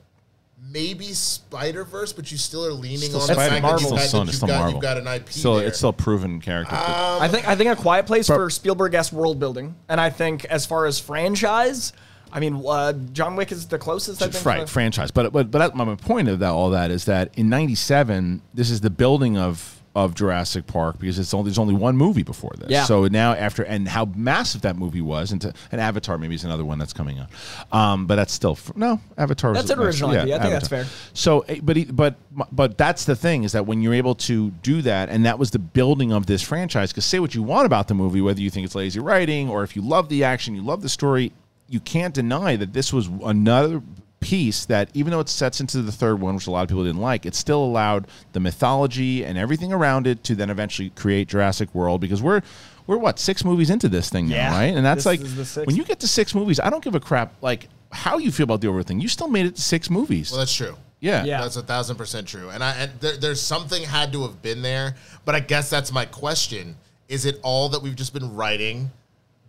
maybe 0.61 1.05
Spider 1.13 1.83
Verse, 1.83 2.13
but 2.13 2.31
you 2.31 2.37
still 2.37 2.65
are 2.65 2.71
leaning 2.73 2.97
Still 2.99 3.21
on 3.21 3.27
the 3.27 3.33
Spider- 3.33 3.49
fact 3.49 3.53
that 3.55 3.61
Marvel. 3.61 3.81
you've, 3.81 3.91
got, 3.99 3.99
Still- 4.07 4.19
that 4.19 4.23
it's 4.23 4.33
you've, 4.33 4.35
still 4.35 4.47
got, 4.47 4.71
you've 4.73 4.81
got 4.81 4.97
an 4.97 5.07
IP 5.07 5.29
Still, 5.31 5.55
there. 5.55 5.67
it's 5.67 5.77
still 5.77 5.89
a 5.89 5.93
proven 5.93 6.41
character. 6.41 6.75
I 6.75 7.27
think 7.29 7.47
I 7.47 7.55
think 7.55 7.69
a 7.69 7.75
Quiet 7.75 8.05
Place 8.05 8.27
for 8.27 8.49
Spielberg 8.49 8.93
esque 8.93 9.13
world 9.13 9.39
building, 9.39 9.75
and 9.89 9.99
I 10.01 10.09
think 10.09 10.45
as 10.45 10.65
far 10.65 10.85
as 10.85 10.99
franchise, 10.99 11.93
I 12.33 12.39
mean, 12.39 12.61
uh, 12.67 12.93
John 13.13 13.35
Wick 13.35 13.51
is 13.51 13.67
the 13.67 13.77
closest. 13.77 14.21
I 14.21 14.27
think. 14.27 14.45
right 14.45 14.59
to- 14.61 14.67
franchise 14.67 15.11
but 15.11 15.31
but 15.31 15.49
but 15.51 15.75
my 15.75 15.95
point 15.95 16.27
of 16.27 16.39
that 16.39 16.49
all 16.51 16.71
that 16.71 16.91
is 16.91 17.05
that 17.05 17.31
in 17.37 17.49
97 17.49 18.41
this 18.53 18.69
is 18.69 18.81
the 18.81 18.89
building 18.89 19.37
of 19.37 19.76
of 19.97 20.13
Jurassic 20.13 20.67
Park 20.67 20.99
because 20.99 21.17
it's 21.17 21.33
only 21.33 21.49
there's 21.49 21.57
only 21.57 21.73
one 21.73 21.97
movie 21.97 22.21
before 22.21 22.53
this. 22.55 22.69
Yeah. 22.69 22.83
So 22.83 23.07
now 23.07 23.33
after 23.33 23.63
and 23.63 23.87
how 23.87 24.05
massive 24.15 24.61
that 24.61 24.75
movie 24.77 25.01
was 25.01 25.31
and, 25.31 25.41
to, 25.41 25.53
and 25.71 25.81
Avatar 25.81 26.19
maybe 26.19 26.35
is 26.35 26.43
another 26.43 26.63
one 26.63 26.77
that's 26.77 26.93
coming 26.93 27.17
out. 27.17 27.29
Um, 27.71 28.05
but 28.05 28.15
that's 28.15 28.31
still 28.31 28.57
no 28.75 29.01
Avatar. 29.17 29.51
was 29.51 29.59
That's 29.59 29.71
an 29.71 29.83
original 29.83 30.11
IP. 30.11 30.19
I 30.19 30.39
think 30.39 30.51
that's 30.51 30.67
fair. 30.67 30.85
So 31.13 31.39
eh, 31.41 31.59
but 31.63 31.75
he- 31.75 31.85
but 31.85 32.15
but 32.51 32.77
that's 32.77 33.05
the 33.05 33.15
thing 33.15 33.43
is 33.43 33.53
that 33.53 33.65
when 33.65 33.81
you're 33.81 33.95
able 33.95 34.13
to 34.15 34.51
do 34.61 34.83
that 34.83 35.09
and 35.09 35.25
that 35.25 35.39
was 35.39 35.49
the 35.49 35.59
building 35.59 36.11
of 36.13 36.27
this 36.27 36.43
franchise 36.43 36.91
because 36.91 37.05
say 37.05 37.19
what 37.19 37.33
you 37.33 37.41
want 37.41 37.65
about 37.65 37.87
the 37.87 37.95
movie 37.95 38.21
whether 38.21 38.39
you 38.39 38.51
think 38.51 38.65
it's 38.65 38.75
lazy 38.75 38.99
writing 38.99 39.49
or 39.49 39.63
if 39.63 39.75
you 39.75 39.81
love 39.81 40.09
the 40.09 40.23
action 40.23 40.53
you 40.53 40.61
love 40.61 40.83
the 40.83 40.89
story 40.89 41.31
you 41.67 41.79
can't 41.79 42.13
deny 42.13 42.55
that 42.55 42.73
this 42.73 42.93
was 42.93 43.07
another 43.23 43.81
piece 44.19 44.65
that 44.65 44.89
even 44.95 45.11
though 45.11 45.19
it 45.19 45.29
sets 45.29 45.61
into 45.61 45.81
the 45.81 45.91
third 45.91 46.19
one 46.19 46.33
which 46.35 46.47
a 46.47 46.51
lot 46.51 46.63
of 46.63 46.67
people 46.69 46.83
didn't 46.83 46.99
like 47.01 47.25
it 47.25 47.35
still 47.35 47.63
allowed 47.63 48.07
the 48.33 48.39
mythology 48.39 49.23
and 49.23 49.37
everything 49.37 49.71
around 49.71 50.07
it 50.07 50.23
to 50.23 50.33
then 50.35 50.49
eventually 50.49 50.89
create 50.91 51.27
Jurassic 51.27 51.73
World 51.75 52.01
because 52.01 52.21
we're 52.21 52.41
we're 52.87 52.97
what 52.97 53.19
six 53.19 53.45
movies 53.45 53.69
into 53.69 53.87
this 53.87 54.09
thing 54.09 54.27
Yeah. 54.27 54.49
now 54.49 54.57
right 54.57 54.75
and 54.75 54.83
that's 54.85 54.99
This 54.99 55.05
like 55.05 55.21
is 55.21 55.35
the 55.35 55.45
sixth. 55.45 55.67
when 55.67 55.75
you 55.75 55.83
get 55.83 55.99
to 55.99 56.07
six 56.07 56.33
movies 56.33 56.59
I 56.59 56.69
don't 56.71 56.83
give 56.83 56.95
a 56.95 56.99
crap 56.99 57.31
like 57.41 57.69
how 57.91 58.17
you 58.17 58.31
feel 58.31 58.45
about 58.45 58.61
the 58.61 58.67
overall 58.67 58.83
thing 58.83 58.99
you 58.99 59.07
still 59.07 59.27
made 59.27 59.45
it 59.45 59.55
to 59.55 59.61
six 59.61 59.89
movies 59.89 60.31
Well, 60.31 60.39
that's 60.39 60.53
true. 60.53 60.75
Yeah. 60.99 61.23
Yeah. 61.25 61.41
That's 61.41 61.55
a 61.57 61.61
thousand 61.61 61.97
percent 61.97 62.27
true. 62.27 62.49
And 62.49 62.63
I 62.63 62.71
and 62.71 62.91
there, 62.99 63.17
there's 63.17 63.39
something 63.39 63.83
had 63.83 64.11
to 64.13 64.23
have 64.23 64.41
been 64.41 64.63
there, 64.63 64.95
but 65.25 65.35
I 65.35 65.39
guess 65.41 65.69
that's 65.69 65.91
my 65.91 66.05
question. 66.05 66.75
Is 67.07 67.25
it 67.25 67.39
all 67.43 67.69
that 67.69 67.83
we've 67.83 67.95
just 67.95 68.13
been 68.13 68.35
writing? 68.35 68.89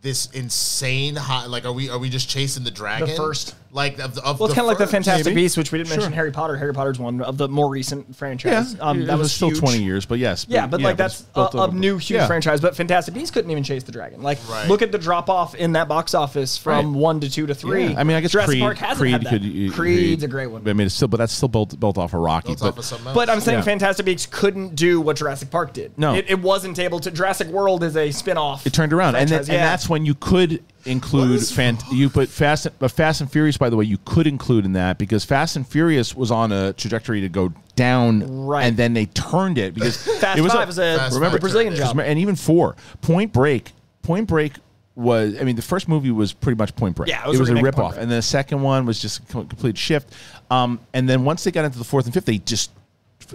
This 0.00 0.26
insane 0.26 1.16
high, 1.16 1.46
like, 1.46 1.64
are 1.64 1.72
we 1.72 1.90
are 1.90 1.98
we 1.98 2.08
just 2.08 2.28
chasing 2.28 2.62
the 2.62 2.70
dragon? 2.70 3.16
first. 3.16 3.56
like 3.70 3.98
of, 3.98 4.14
the- 4.14 4.24
of 4.24 4.38
Well, 4.40 4.46
it's 4.48 4.54
kind 4.54 4.64
of 4.64 4.68
like 4.68 4.78
the? 4.78 4.86
Fantastic 4.86 5.26
Maybe. 5.26 5.42
Beasts, 5.42 5.56
which 5.56 5.72
we 5.72 5.78
didn't 5.78 5.90
mention 5.90 6.12
Harry 6.12 6.30
Potter. 6.30 6.56
Harry 6.56 6.72
Potter's 6.72 6.98
one 6.98 7.20
of 7.20 7.36
the 7.36 7.48
more 7.48 7.68
recent 7.68 8.06
yeah 8.08 8.14
franchise. 8.14 8.76
Um, 8.80 9.02
it 9.02 9.06
that 9.06 9.18
was, 9.18 9.24
was 9.26 9.32
still 9.34 9.48
huge. 9.50 9.58
20 9.58 9.82
years 9.82 10.06
but 10.06 10.18
yes 10.18 10.46
Yeah, 10.48 10.66
but 10.66 10.80
like 10.80 10.98
it's 11.00 11.22
that's 11.34 11.54
a, 11.54 11.58
a 11.58 11.72
new 11.72 11.98
huge 11.98 12.12
Yeah. 12.20 12.26
franchise. 12.28 12.60
But 12.60 12.76
Fantastic 12.76 13.12
Beasts 13.12 13.30
couldn't 13.32 13.50
even 13.50 13.62
chase 13.64 13.82
the 13.82 13.92
dragon. 13.92 14.22
Like, 14.22 14.38
Right. 14.48 14.68
look 14.68 14.80
at 14.82 14.90
the 14.92 14.98
drop 14.98 15.28
off 15.28 15.54
in 15.56 15.72
that 15.72 15.86
box 15.88 16.14
office 16.14 16.56
from 16.56 16.92
Right. 16.94 16.98
one 17.00 17.20
to 17.20 17.28
two 17.30 17.46
to 17.46 17.54
three. 17.54 17.88
Yeah. 17.88 18.00
I 18.00 18.04
mean, 18.04 18.16
I 18.16 18.20
guess 18.20 18.30
Jurassic 18.30 18.52
Creed, 18.52 18.62
Park 18.62 18.78
hasn't 18.78 18.98
Creed 19.00 19.12
had 19.12 19.24
that. 19.24 19.30
could. 19.30 19.44
you- 19.44 19.70
Creed's 19.72 20.22
you- 20.22 20.26
a 20.26 20.30
great 20.30 20.46
one. 20.46 20.62
I 20.66 20.72
mean, 20.72 20.86
it's 20.86 20.94
still, 20.94 21.08
but 21.08 21.16
that's 21.18 21.32
still 21.34 21.48
built 21.48 21.78
built 21.78 21.98
off 21.98 22.14
of 22.14 22.20
Rocky. 22.20 22.48
Built 22.48 22.60
but 22.60 22.68
off 22.68 22.78
of 22.78 22.84
something 22.86 23.08
else. 23.08 23.14
But 23.16 23.28
I'm 23.28 23.40
saying 23.40 23.58
Yeah. 23.58 23.64
Fantastic 23.64 24.06
Beasts 24.06 24.28
couldn't 24.30 24.76
do 24.76 25.00
what 25.00 25.16
Jurassic 25.16 25.50
Park 25.50 25.74
did. 25.74 25.92
No. 25.98 26.14
it, 26.14 26.24
it 26.28 26.38
wasn't 26.40 26.78
able 26.78 27.00
to. 27.00 27.10
Jurassic 27.10 27.48
World 27.48 27.82
is 27.84 27.96
a 27.98 28.10
spin 28.12 28.38
off. 28.38 28.66
it 28.66 28.72
turned 28.72 28.94
around, 28.94 29.16
and, 29.16 29.28
then, 29.28 29.38
franchise, 29.40 29.48
and 29.50 29.56
yeah. 29.56 29.64
That's 29.88 29.90
when 29.90 30.04
you 30.06 30.14
could 30.14 30.62
include 30.84 31.40
fan, 31.46 31.78
you 31.92 32.08
put 32.08 32.28
Fast, 32.28 32.68
but 32.78 32.90
Fast 32.90 33.20
and 33.20 33.30
Furious. 33.30 33.56
By 33.56 33.70
the 33.70 33.76
way, 33.76 33.84
you 33.84 33.98
could 34.04 34.26
include 34.26 34.64
in 34.64 34.72
that 34.74 34.98
because 34.98 35.24
Fast 35.24 35.56
and 35.56 35.66
Furious 35.66 36.14
was 36.14 36.30
on 36.30 36.52
a 36.52 36.72
trajectory 36.74 37.20
to 37.22 37.28
go 37.28 37.52
down, 37.76 38.44
Right. 38.46 38.64
and 38.64 38.76
then 38.76 38.94
they 38.94 39.06
turned 39.06 39.58
it 39.58 39.74
because 39.74 39.96
Fast 40.20 40.38
it 40.38 40.42
was 40.42 40.52
Five 40.52 40.68
is 40.68 40.78
a 40.78 41.10
remember 41.12 41.38
Brazilian 41.38 41.74
job. 41.74 41.98
and 42.00 42.18
even 42.18 42.36
four 42.36 42.76
Point 43.02 43.32
Break. 43.32 43.72
Point 44.02 44.28
Break 44.28 44.52
was 44.94 45.38
I 45.40 45.44
mean 45.44 45.56
the 45.56 45.62
first 45.62 45.88
movie 45.88 46.10
was 46.10 46.32
pretty 46.32 46.56
much 46.58 46.74
Point 46.76 46.96
Break. 46.96 47.08
Yeah, 47.08 47.24
it 47.24 47.28
was 47.28 47.48
a 47.48 47.54
a 47.54 47.62
rip 47.62 47.78
off, 47.78 47.92
Break. 47.94 48.02
and 48.02 48.10
the 48.10 48.22
second 48.22 48.62
one 48.62 48.84
was 48.86 49.00
just 49.00 49.20
a 49.20 49.22
complete 49.32 49.78
shift. 49.78 50.12
Um, 50.50 50.80
and 50.92 51.08
then 51.08 51.24
once 51.24 51.44
they 51.44 51.50
got 51.50 51.64
into 51.64 51.78
the 51.78 51.84
fourth 51.84 52.04
and 52.06 52.14
fifth, 52.14 52.24
they 52.24 52.38
just 52.38 52.70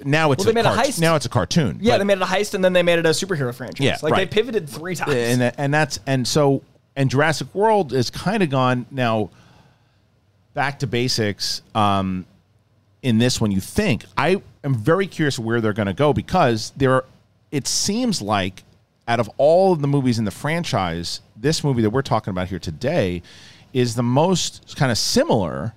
now 0.06 0.32
it's 0.32 0.46
Well, 0.46 0.54
they 0.54 0.60
a 0.60 0.64
made 0.64 0.70
a 0.70 0.76
heist. 0.76 1.00
now 1.00 1.16
it's 1.16 1.26
a 1.26 1.30
cartoon. 1.30 1.80
Yeah, 1.82 1.98
they 1.98 2.04
made 2.04 2.18
it 2.18 2.22
a 2.22 2.26
heist 2.26 2.54
and 2.54 2.64
then 2.64 2.74
they 2.74 2.84
made 2.84 3.00
it 3.00 3.06
a 3.06 3.10
superhero 3.10 3.54
franchise. 3.54 3.84
Yeah, 3.84 3.98
like 4.02 4.14
right. 4.14 4.30
they 4.30 4.36
pivoted 4.36 4.70
three 4.70 4.96
times. 4.96 5.14
and 5.14 5.54
and 5.58 5.74
that's 5.74 6.00
and 6.08 6.28
so 6.28 6.62
and 6.96 7.10
Jurassic 7.10 7.54
World 7.54 7.94
is 7.94 8.10
kind 8.10 8.44
of 8.44 8.50
gone 8.50 8.86
now 8.92 9.30
back 10.54 10.80
to 10.80 10.88
basics. 10.88 11.62
Um, 11.74 12.26
in 13.02 13.18
this 13.18 13.42
one, 13.42 13.52
you 13.52 13.60
think 13.60 14.06
I 14.18 14.42
am 14.64 14.76
very 14.76 15.08
curious 15.08 15.38
where 15.38 15.60
they're 15.62 15.74
going 15.74 15.88
to 15.88 15.94
go 15.94 16.14
because 16.14 16.72
there, 16.78 16.94
are, 16.94 17.06
it 17.52 17.68
seems 17.68 18.22
like 18.22 18.64
out 19.08 19.20
of 19.20 19.30
all 19.38 19.74
of 19.74 19.82
the 19.82 19.88
movies 19.88 20.20
in 20.20 20.26
the 20.26 20.32
franchise, 20.32 21.20
this 21.36 21.64
movie 21.64 21.82
that 21.82 21.90
we're 21.90 22.02
talking 22.02 22.32
about 22.32 22.48
here 22.48 22.60
today 22.60 23.22
is 23.74 23.96
the 23.96 24.04
most 24.04 24.76
kind 24.78 24.92
of 24.92 24.98
similar 24.98 25.74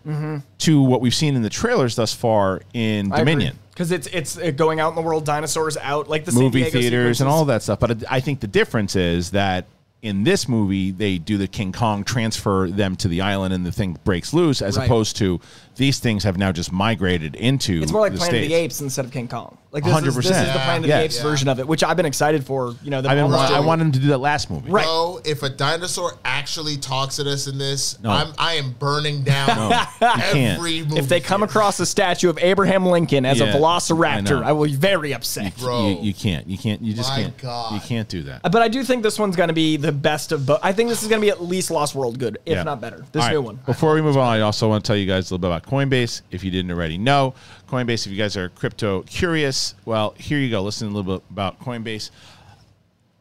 to 0.58 0.82
what 0.82 1.00
we've 1.00 1.14
seen 1.14 1.34
in 1.34 1.42
the 1.42 1.50
trailers 1.50 1.96
thus 1.96 2.12
far 2.12 2.60
in 2.74 3.08
Dominion 3.08 3.58
because 3.76 3.92
it's 3.92 4.06
it's 4.06 4.38
uh, 4.38 4.50
going 4.52 4.80
out 4.80 4.88
in 4.88 4.94
the 4.94 5.02
world, 5.02 5.26
dinosaurs 5.26 5.76
out, 5.76 6.08
like 6.08 6.24
the 6.24 6.32
movie 6.32 6.64
theaters 6.64 7.20
and 7.20 7.28
all 7.28 7.44
that 7.44 7.62
stuff. 7.62 7.78
But 7.78 8.10
I 8.10 8.20
think 8.20 8.40
the 8.40 8.46
difference 8.46 8.96
is 8.96 9.32
that 9.32 9.66
in 10.00 10.24
this 10.24 10.48
movie 10.48 10.92
they 10.92 11.18
do 11.18 11.36
the 11.36 11.46
King 11.46 11.72
Kong 11.72 12.02
transfer 12.02 12.68
them 12.70 12.96
to 12.96 13.08
the 13.08 13.20
island 13.20 13.52
and 13.52 13.66
the 13.66 13.72
thing 13.72 13.98
breaks 14.02 14.32
loose, 14.32 14.62
as 14.62 14.78
Right. 14.78 14.86
opposed 14.86 15.16
to 15.18 15.40
these 15.76 15.98
things 15.98 16.24
have 16.24 16.36
now 16.38 16.52
just 16.52 16.72
migrated 16.72 17.34
into. 17.36 17.82
It's 17.82 17.92
more 17.92 18.00
like 18.02 18.12
the 18.12 18.18
Planet 18.18 18.42
of 18.42 18.48
the 18.48 18.54
Apes 18.54 18.80
instead 18.80 19.04
of 19.04 19.10
King 19.12 19.28
Kong. 19.28 19.58
Like 19.72 19.84
this, 19.84 19.94
is, 20.06 20.14
this 20.16 20.24
is 20.26 20.30
the 20.30 20.52
Planet 20.52 20.84
of 20.84 20.88
Yeah. 20.88 20.98
the 20.98 21.04
Apes 21.04 21.16
Yeah. 21.18 21.22
version 21.22 21.48
of 21.48 21.58
it, 21.60 21.68
which 21.68 21.84
I've 21.84 21.98
been 21.98 22.06
excited 22.06 22.44
for. 22.46 22.74
You 22.82 22.90
know, 22.90 22.98
I've 22.98 23.04
been, 23.04 23.18
almost 23.18 23.42
I 23.42 23.48
doing- 23.56 23.66
wanted 23.66 23.84
them 23.84 23.92
to 23.92 23.98
do 23.98 24.06
that 24.08 24.18
last 24.18 24.50
movie. 24.50 24.70
Right. 24.70 24.84
Bro, 24.84 25.20
if 25.26 25.42
a 25.42 25.50
dinosaur 25.50 26.14
actually 26.24 26.78
talks 26.78 27.18
at 27.18 27.26
us 27.26 27.46
in 27.46 27.58
this, 27.58 27.98
No. 28.02 28.10
I'm 28.10 28.32
I 28.38 28.54
am 28.54 28.72
burning 28.78 29.22
down 29.22 29.46
can't. 30.00 30.58
every 30.58 30.82
movie. 30.82 30.96
If 30.98 31.08
they 31.10 31.20
come 31.20 31.42
theater. 31.42 31.50
across 31.50 31.78
a 31.80 31.84
statue 31.84 32.30
of 32.30 32.38
Abraham 32.40 32.86
Lincoln 32.86 33.26
as 33.26 33.38
Yeah, 33.38 33.46
a 33.46 33.56
I 33.56 33.60
velociraptor, 33.60 34.40
know. 34.40 34.42
I, 34.46 34.52
will 34.52 34.64
be 34.66 34.72
very 34.76 35.12
upset. 35.12 35.54
Bro. 35.58 35.88
You, 35.90 35.98
you 36.04 36.14
can't. 36.14 36.46
You 36.46 36.56
can't. 36.56 36.80
You 36.80 36.94
just 36.94 37.10
My 37.10 37.22
can't. 37.24 37.36
God. 37.38 37.74
You 37.74 37.80
can't 37.80 38.08
do 38.08 38.22
that. 38.22 38.42
But 38.50 38.62
I 38.62 38.68
do 38.68 38.82
think 38.82 39.02
this 39.02 39.18
one's 39.18 39.36
going 39.36 39.48
to 39.48 39.54
be 39.54 39.76
the 39.76 39.92
best 39.92 40.32
of 40.32 40.46
both. 40.46 40.60
I 40.62 40.72
think 40.72 40.88
this 40.88 41.02
is 41.02 41.08
going 41.08 41.20
to 41.20 41.24
be 41.26 41.30
at 41.30 41.42
least 41.42 41.70
Lost 41.70 41.94
World 41.94 42.18
good, 42.18 42.38
if 42.46 42.54
Yeah. 42.56 42.62
not 42.62 42.80
better. 42.80 43.04
This 43.12 43.20
All 43.22 43.28
right. 43.28 43.34
new 43.34 43.42
one. 43.42 43.58
Before 43.66 43.92
we 43.94 44.00
move 44.00 44.16
on, 44.16 44.26
I 44.26 44.40
also 44.40 44.68
want 44.70 44.82
to 44.84 44.88
tell 44.88 44.96
you 44.96 45.06
guys 45.06 45.30
a 45.30 45.34
little 45.34 45.38
bit 45.38 45.48
about 45.50 45.65
Coinbase. 45.66 46.22
If 46.30 46.44
you 46.44 46.50
didn't 46.50 46.70
already 46.70 46.98
know, 46.98 47.34
Coinbase, 47.68 48.06
if 48.06 48.12
you 48.12 48.18
guys 48.18 48.36
are 48.36 48.48
crypto 48.50 49.02
curious, 49.02 49.74
well, 49.84 50.14
here 50.18 50.38
you 50.38 50.50
go. 50.50 50.62
Listen 50.62 50.88
a 50.88 50.90
little 50.90 51.18
bit 51.18 51.24
about 51.30 51.60
Coinbase. 51.60 52.10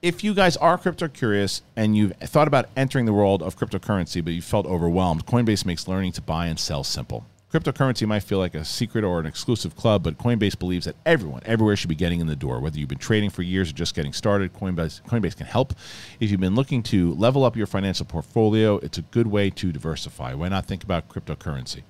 If 0.01 0.23
you 0.23 0.33
guys 0.35 0.55
are 0.57 0.77
crypto 0.77 1.07
curious 1.07 1.63
and 1.75 1.97
you've 1.97 2.13
thought 2.17 2.47
about 2.47 2.69
entering 2.77 3.05
the 3.05 3.13
world 3.13 3.41
of 3.41 3.57
cryptocurrency, 3.57 4.23
but 4.23 4.33
you 4.33 4.41
felt 4.41 4.67
overwhelmed, 4.67 5.25
Coinbase 5.25 5.65
makes 5.65 5.87
learning 5.87 6.11
to 6.13 6.21
buy 6.21 6.45
and 6.45 6.59
sell 6.59 6.83
simple. 6.83 7.25
Cryptocurrency 7.51 8.05
might 8.05 8.23
feel 8.23 8.37
like 8.37 8.53
a 8.53 8.65
secret 8.65 9.05
or 9.05 9.19
an 9.19 9.25
exclusive 9.25 9.77
club, 9.77 10.03
but 10.03 10.17
Coinbase 10.17 10.59
believes 10.59 10.85
that 10.85 10.95
everyone, 11.05 11.41
everywhere 11.45 11.77
should 11.77 11.87
be 11.87 11.95
getting 11.95 12.19
in 12.19 12.27
the 12.27 12.35
door. 12.35 12.59
Whether 12.59 12.77
you've 12.77 12.89
been 12.89 12.97
trading 12.97 13.29
for 13.29 13.43
years 13.43 13.69
or 13.69 13.73
just 13.73 13.95
getting 13.95 14.11
started, 14.11 14.53
Coinbase, 14.53 15.01
Coinbase 15.03 15.37
can 15.37 15.45
help. 15.45 15.73
If 16.19 16.29
you've 16.29 16.41
been 16.41 16.53
looking 16.53 16.83
to 16.83 17.13
level 17.13 17.45
up 17.45 17.55
your 17.55 17.65
financial 17.65 18.05
portfolio, 18.05 18.77
it's 18.79 18.97
a 18.97 19.03
good 19.03 19.27
way 19.27 19.49
to 19.51 19.71
diversify. 19.71 20.33
Why 20.33 20.49
not 20.49 20.65
think 20.65 20.83
about 20.83 21.07
cryptocurrency? 21.07 21.83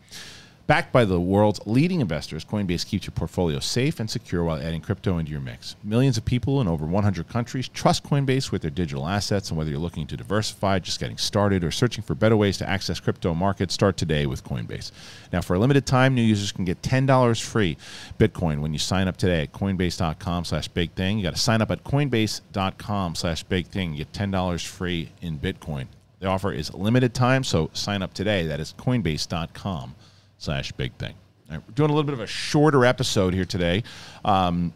Backed 0.68 0.91
by 0.91 1.05
the 1.05 1.22
world's 1.22 1.59
leading 1.68 2.01
investors, 2.01 2.43
Coinbase 2.43 2.88
keeps 2.88 3.05
your 3.05 3.11
portfolio 3.11 3.59
safe 3.59 3.99
and 3.99 4.09
secure 4.09 4.43
while 4.43 4.57
adding 4.57 4.82
crypto 4.82 5.20
into 5.20 5.32
your 5.32 5.39
mix. 5.39 5.76
Millions 5.84 6.18
of 6.18 6.26
people 6.26 6.59
in 6.59 6.68
over 6.68 6.88
100 6.88 7.30
countries 7.30 7.68
trust 7.68 8.03
Coinbase 8.03 8.51
with 8.51 8.63
their 8.63 8.72
digital 8.72 9.07
assets, 9.07 9.49
and 9.49 9.59
whether 9.59 9.70
you're 9.70 9.78
looking 9.78 10.07
to 10.07 10.18
diversify, 10.18 10.80
just 10.80 10.99
getting 10.99 11.20
started, 11.20 11.63
or 11.63 11.70
searching 11.70 12.03
for 12.03 12.16
better 12.16 12.36
ways 12.36 12.57
to 12.57 12.68
access 12.68 12.99
crypto 12.99 13.36
markets, 13.36 13.76
start 13.76 13.95
today 13.95 14.26
with 14.26 14.43
Coinbase. 14.43 14.91
Now, 15.32 15.41
for 15.41 15.53
a 15.53 15.59
limited 15.59 15.86
time, 15.86 16.16
new 16.16 16.24
users 16.24 16.51
can 16.51 16.66
get 16.66 16.82
$10 16.82 17.43
free 17.43 17.78
Bitcoin 18.18 18.61
when 18.61 18.74
you 18.74 18.80
sign 18.80 19.07
up 19.07 19.18
today 19.18 19.43
at 19.43 19.53
coinbase.com 19.53 20.45
slash 20.45 20.68
big 20.70 20.93
thing. 20.93 21.20
You 21.20 21.26
got 21.26 21.36
to 21.36 21.39
sign 21.39 21.61
up 21.61 21.70
at 21.70 21.84
coinbase.com 21.84 23.13
slash 23.13 23.43
big 23.43 23.68
thing. 23.68 23.91
You 23.91 23.99
get 23.99 24.13
$10 24.13 24.66
free 24.66 25.11
in 25.22 25.38
Bitcoin. 25.38 25.86
The 26.22 26.26
offer 26.26 26.51
is 26.51 26.74
limited 26.74 27.13
time, 27.13 27.43
so 27.43 27.70
sign 27.74 28.01
up 28.01 28.16
today. 28.16 28.47
That 28.47 28.59
is 28.59 28.74
coinbase.com 28.80 29.93
slash 30.38 30.71
big 30.73 30.93
thing. 30.93 31.13
All 31.49 31.57
right, 31.57 31.63
we're 31.67 31.73
doing 31.75 31.89
a 31.89 31.93
little 31.93 32.05
bit 32.05 32.13
of 32.13 32.19
a 32.21 32.27
shorter 32.27 32.86
episode 32.86 33.33
here 33.33 33.45
today. 33.45 33.83
Um, 34.23 34.73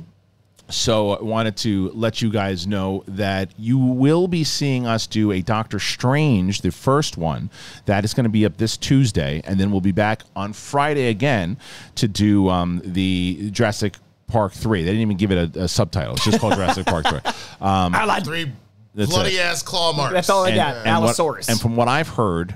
so 0.70 1.14
I 1.14 1.24
wanted 1.24 1.58
to 1.58 1.90
let 1.96 2.22
you 2.22 2.30
guys 2.30 2.68
know 2.68 3.04
that 3.08 3.50
you 3.58 3.80
will 3.80 4.28
be 4.28 4.44
seeing 4.44 4.86
us 4.86 5.08
do 5.08 5.32
a 5.32 5.42
Doctor 5.42 5.80
Strange, 5.80 6.62
the 6.62 6.70
first 6.72 7.18
one. 7.18 7.50
That 7.86 8.06
is 8.06 8.14
going 8.14 8.26
to 8.26 8.30
be 8.30 8.46
up 8.46 8.58
this 8.58 8.78
Tuesday, 8.78 9.42
and 9.46 9.60
then 9.60 9.72
we'll 9.72 9.82
be 9.82 9.92
back 9.92 10.22
on 10.36 10.54
Friday 10.54 11.08
again 11.08 11.58
to 11.96 12.08
do 12.08 12.50
um, 12.50 12.82
the 12.86 13.50
Jurassic 13.52 13.96
Park 14.28 14.54
three. 14.54 14.84
They 14.84 14.92
didn't 14.92 15.02
even 15.02 15.18
give 15.18 15.32
it 15.32 15.56
a, 15.56 15.64
a 15.64 15.68
subtitle; 15.68 16.14
it's 16.14 16.26
just 16.26 16.40
called 16.40 16.54
Jurassic 16.54 16.86
Park 16.86 17.08
three. 17.08 17.20
Um, 17.62 17.94
I 17.94 18.06
like 18.06 18.24
three 18.24 18.52
bloody 18.94 19.36
it. 19.38 19.42
ass 19.42 19.64
claw 19.64 19.92
marks. 19.92 20.14
That's 20.14 20.30
all 20.30 20.46
I 20.46 20.56
got. 20.56 20.76
and 20.76 20.86
what- 20.86 20.88
Allosaurus. 20.88 21.50
and 21.50 21.60
from 21.60 21.76
what 21.76 21.88
I've 21.90 22.08
heard, 22.10 22.56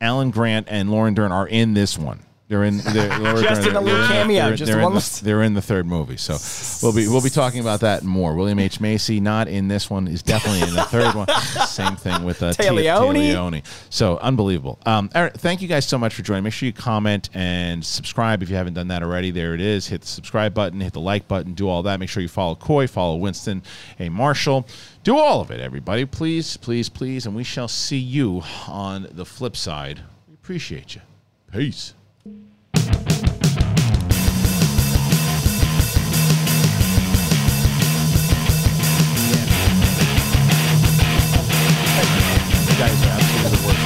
Alan 0.00 0.30
Grant 0.30 0.68
and 0.70 0.90
Lauren 0.90 1.14
Dern 1.14 1.32
are 1.32 1.46
in 1.46 1.74
this 1.74 1.98
one. 1.98 2.20
They're 2.48 2.64
in. 2.64 2.78
They're, 2.78 3.08
Just 3.42 3.66
in 3.66 3.76
a 3.76 3.80
little 3.80 3.98
they're- 3.98 4.08
cameo, 4.08 4.46
They're, 4.48 4.56
just 4.56 4.72
they're 4.72 4.80
one 4.82 4.92
in 4.92 4.98
the, 4.98 5.20
they're 5.22 5.42
in 5.42 5.52
the 5.52 5.60
third 5.60 5.86
movie, 5.86 6.16
so 6.16 6.38
we'll 6.82 6.94
be 6.96 7.06
we'll 7.06 7.20
be 7.22 7.28
talking 7.28 7.60
about 7.60 7.80
that 7.80 8.00
and 8.00 8.08
more. 8.10 8.34
William 8.34 8.58
H 8.58 8.80
Macy 8.80 9.20
not 9.20 9.48
in 9.48 9.68
this 9.68 9.90
one 9.90 10.08
is 10.08 10.22
definitely 10.22 10.66
in 10.66 10.74
the 10.74 10.84
third 10.84 11.14
one. 11.14 11.28
Same 11.66 11.96
thing 11.96 12.24
with 12.24 12.42
uh, 12.42 12.52
Téa- 12.52 12.74
Leoni. 12.74 13.20
Téa 13.20 13.34
Leoni. 13.34 13.62
So 13.90 14.16
unbelievable. 14.16 14.78
Um, 14.86 15.10
all 15.14 15.24
right, 15.24 15.32
thank 15.34 15.60
you 15.60 15.68
guys 15.68 15.86
so 15.86 15.98
much 15.98 16.14
for 16.14 16.22
joining. 16.22 16.44
Make 16.44 16.54
sure 16.54 16.66
you 16.66 16.72
comment 16.72 17.28
and 17.34 17.84
subscribe 17.84 18.42
if 18.42 18.48
you 18.48 18.56
haven't 18.56 18.74
done 18.74 18.88
that 18.88 19.02
already. 19.02 19.30
There 19.30 19.52
it 19.52 19.60
is. 19.60 19.86
Hit 19.86 20.00
the 20.00 20.06
subscribe 20.06 20.54
button, 20.54 20.80
hit 20.80 20.94
the 20.94 21.00
like 21.00 21.28
button, 21.28 21.52
do 21.52 21.68
all 21.68 21.82
that. 21.82 22.00
Make 22.00 22.08
sure 22.08 22.22
you 22.22 22.28
follow 22.30 22.54
Coy, 22.54 22.86
follow 22.86 23.16
Winston, 23.16 23.62
a 24.00 24.08
Marshall. 24.08 24.66
Do 25.04 25.18
all 25.18 25.42
of 25.42 25.50
it, 25.50 25.60
everybody. 25.60 26.06
Please, 26.06 26.56
please, 26.56 26.88
please. 26.88 27.26
And 27.26 27.36
we 27.36 27.44
shall 27.44 27.68
see 27.68 27.98
you 27.98 28.42
on 28.66 29.06
the 29.10 29.26
flip 29.26 29.54
side. 29.54 30.00
We 30.26 30.32
appreciate 30.34 30.94
you. 30.94 31.02
Peace. 31.52 31.92
guys 42.78 43.02
are 43.02 43.10
absolutely 43.10 43.58
the 43.58 43.66
worst. 43.66 43.77